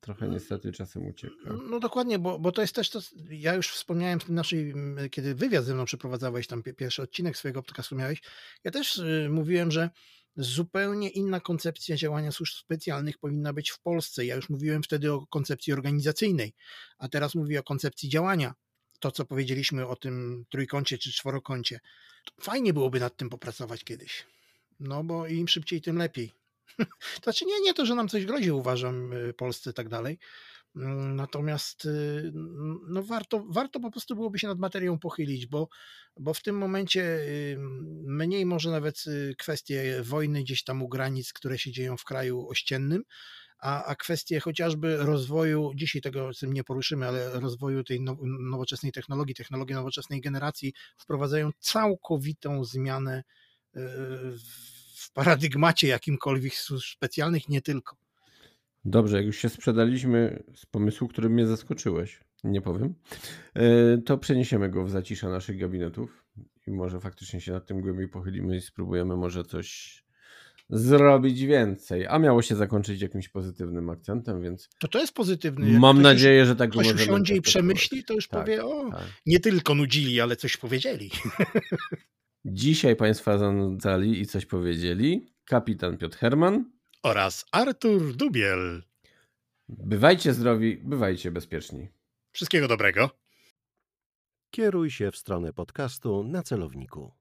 trochę 0.06 0.28
niestety 0.28 0.72
czasem 0.72 1.08
ucieka. 1.08 1.54
No 1.70 1.80
dokładnie, 1.80 2.20
bo, 2.20 2.40
bo 2.40 2.52
to 2.52 2.62
jest 2.62 2.76
też 2.76 2.90
to, 2.90 3.00
ja 3.30 3.54
już 3.54 3.70
wspomniałem 3.70 4.20
w 4.20 4.30
naszej, 4.30 4.74
kiedy 5.12 5.36
wywiad 5.36 5.66
ze 5.66 5.74
mną 5.74 5.86
przeprowadzałeś, 5.86 6.48
tam 6.48 6.64
pierwszy 6.64 7.02
odcinek 7.02 7.38
swojego 7.38 7.64
podcastu 7.64 7.96
miałeś, 7.96 8.22
ja 8.64 8.72
też 8.72 8.98
y, 8.98 9.28
mówiłem, 9.32 9.72
że 9.72 9.90
zupełnie 10.38 11.10
inna 11.10 11.40
koncepcja 11.40 11.96
działania 11.96 12.32
służb 12.32 12.54
specjalnych 12.54 13.18
powinna 13.18 13.54
być 13.54 13.72
w 13.72 13.80
Polsce. 13.80 14.26
Ja 14.26 14.36
już 14.36 14.50
mówiłem 14.50 14.84
wtedy 14.84 15.14
o 15.14 15.28
koncepcji 15.28 15.74
organizacyjnej, 15.74 16.54
a 16.98 17.08
teraz 17.08 17.36
mówię 17.36 17.60
o 17.60 17.64
koncepcji 17.64 18.10
działania. 18.10 18.54
To, 19.00 19.12
co 19.12 19.26
powiedzieliśmy 19.26 19.88
o 19.88 19.96
tym 19.96 20.46
trójkącie 20.50 20.98
czy 20.98 21.12
czworokącie. 21.12 21.80
Fajnie 22.42 22.74
byłoby 22.74 23.00
nad 23.00 23.18
tym 23.18 23.30
popracować 23.30 23.84
kiedyś. 23.84 24.26
No 24.80 25.04
bo 25.04 25.28
im 25.28 25.48
szybciej, 25.48 25.82
tym 25.82 25.98
lepiej. 25.98 26.45
To 26.78 26.86
znaczy 27.24 27.46
nie, 27.46 27.62
nie 27.62 27.74
to, 27.74 27.86
że 27.86 27.96
nam 27.96 28.08
coś 28.08 28.26
grozi, 28.26 28.52
uważam, 28.52 29.14
y, 29.14 29.34
Polsce 29.34 29.70
i 29.70 29.74
tak 29.74 29.90
dalej. 29.90 30.20
Mm, 30.76 31.16
Natomiast 31.16 31.86
y, 31.86 32.32
no 32.90 33.04
warto, 33.04 33.46
warto 33.50 33.80
po 33.80 33.92
prostu 33.92 34.16
byłoby 34.16 34.40
się 34.40 34.48
nad 34.48 34.60
materią 34.60 35.00
pochylić, 35.00 35.48
bo, 35.48 35.68
bo 36.20 36.34
w 36.34 36.42
tym 36.42 36.58
momencie 36.58 37.02
y, 37.04 37.58
mniej 38.04 38.46
może 38.46 38.72
nawet 38.72 39.04
kwestie 39.38 40.02
wojny 40.04 40.44
gdzieś 40.44 40.64
tam 40.64 40.84
u 40.84 40.88
granic, 40.90 41.34
które 41.34 41.58
się 41.58 41.72
dzieją 41.72 41.98
w 41.98 42.04
kraju 42.04 42.48
ościennym, 42.50 43.04
a, 43.60 43.84
a 43.86 43.96
kwestie 43.96 44.40
chociażby 44.40 44.98
rozwoju, 44.98 45.72
dzisiaj 45.76 46.02
tego 46.02 46.34
z 46.34 46.40
tym 46.40 46.54
nie 46.54 46.64
poruszymy, 46.64 47.08
ale 47.08 47.40
rozwoju 47.40 47.84
tej 47.84 48.02
now- 48.02 48.18
nowoczesnej 48.52 48.92
technologii, 48.92 49.36
technologii 49.36 49.76
nowoczesnej 49.76 50.22
generacji 50.22 50.74
wprowadzają 50.98 51.52
całkowitą 51.60 52.64
zmianę 52.66 53.24
y, 53.76 53.80
w 55.06 55.12
paradygmacie 55.12 55.88
jakimkolwiek 55.88 56.54
służb 56.54 56.86
specjalnych, 56.96 57.50
nie 57.50 57.62
tylko. 57.62 57.96
Dobrze, 58.86 59.18
jak 59.18 59.26
już 59.26 59.38
się 59.38 59.50
sprzedaliśmy 59.50 60.44
z 60.56 60.66
pomysłu, 60.66 61.08
którym 61.08 61.32
mnie 61.34 61.48
zaskoczyłeś, 61.48 62.20
nie 62.44 62.62
powiem, 62.62 62.94
e, 63.54 63.98
to 63.98 64.18
przeniesiemy 64.18 64.70
go 64.70 64.84
w 64.86 64.90
zacisza 64.90 65.30
naszych 65.30 65.60
gabinetów 65.60 66.24
i 66.68 66.72
może 66.72 67.00
faktycznie 67.00 67.42
się 67.42 67.52
nad 67.52 67.66
tym 67.68 67.82
głębiej 67.82 68.08
pochylimy 68.08 68.58
i 68.58 68.62
spróbujemy 68.62 69.16
może 69.18 69.44
coś 69.44 70.04
zrobić 70.70 71.42
więcej. 71.42 72.08
A 72.08 72.20
miało 72.20 72.42
się 72.42 72.56
zakończyć 72.56 73.02
jakimś 73.02 73.30
pozytywnym 73.30 73.90
akcentem, 73.90 74.42
więc 74.42 74.70
To 74.80 74.88
to 74.88 75.00
jest 75.00 75.14
pozytywny. 75.14 75.72
jak 75.72 75.80
mam 75.82 76.02
nadzieję, 76.02 76.46
że 76.46 76.56
tak 76.56 76.70
Ktoś 76.72 76.94
usiądzie 76.94 77.36
i 77.36 77.42
przemyśli, 77.42 78.04
to 78.04 78.14
już 78.14 78.28
Tak, 78.28 78.40
powie, 78.42 78.66
o, 78.66 78.90
tak. 78.92 79.04
nie 79.26 79.40
tylko 79.40 79.76
nudzili, 79.76 80.22
ale 80.22 80.36
coś 80.36 80.58
powiedzieli. 80.58 81.12
Dzisiaj 82.48 82.96
Państwa 82.96 83.38
zanudzali 83.38 84.22
i 84.22 84.26
coś 84.26 84.46
powiedzieli 84.46 85.34
kapitan 85.46 85.98
Piotr 85.98 86.18
Herman. 86.18 86.72
Oraz 87.04 87.46
Artur 87.52 88.16
Dubiel. 88.16 88.84
Bywajcie 89.70 90.34
zdrowi, 90.34 90.78
bywajcie 90.78 91.32
bezpieczni. 91.32 91.88
Wszystkiego 92.32 92.68
dobrego. 92.68 93.10
Kieruj 94.52 94.92
się 94.92 95.12
w 95.12 95.18
stronę 95.18 95.54
podcastu 95.54 96.24
na 96.24 96.44
celowniku. 96.44 97.12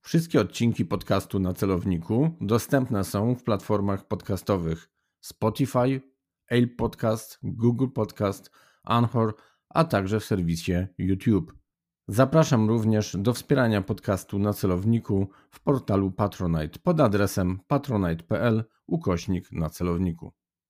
Wszystkie 0.00 0.40
odcinki 0.40 0.84
podcastu 0.84 1.38
na 1.38 1.52
celowniku 1.52 2.36
dostępne 2.40 3.04
są 3.04 3.34
w 3.34 3.42
platformach 3.42 4.08
podcastowych 4.08 4.88
Spotify, 5.20 6.00
Apple 6.48 6.76
Podcast, 6.76 7.38
Google 7.42 7.88
Podcast, 7.88 8.50
Anchor, 8.82 9.34
a 9.68 9.84
także 9.84 10.20
w 10.20 10.24
serwisie 10.24 10.86
YouTube. 10.98 11.65
Zapraszam 12.08 12.68
również 12.68 13.16
do 13.18 13.32
wspierania 13.32 13.82
podcastu 13.82 14.38
na 14.38 14.52
celowniku 14.52 15.28
w 15.50 15.60
portalu 15.60 16.10
Patronite 16.10 16.78
pod 16.78 17.00
adresem 17.00 17.60
patronite.pl 17.66 18.64
ukośnik 18.86 19.52
na 19.52 19.70
celowniku. 19.70 20.32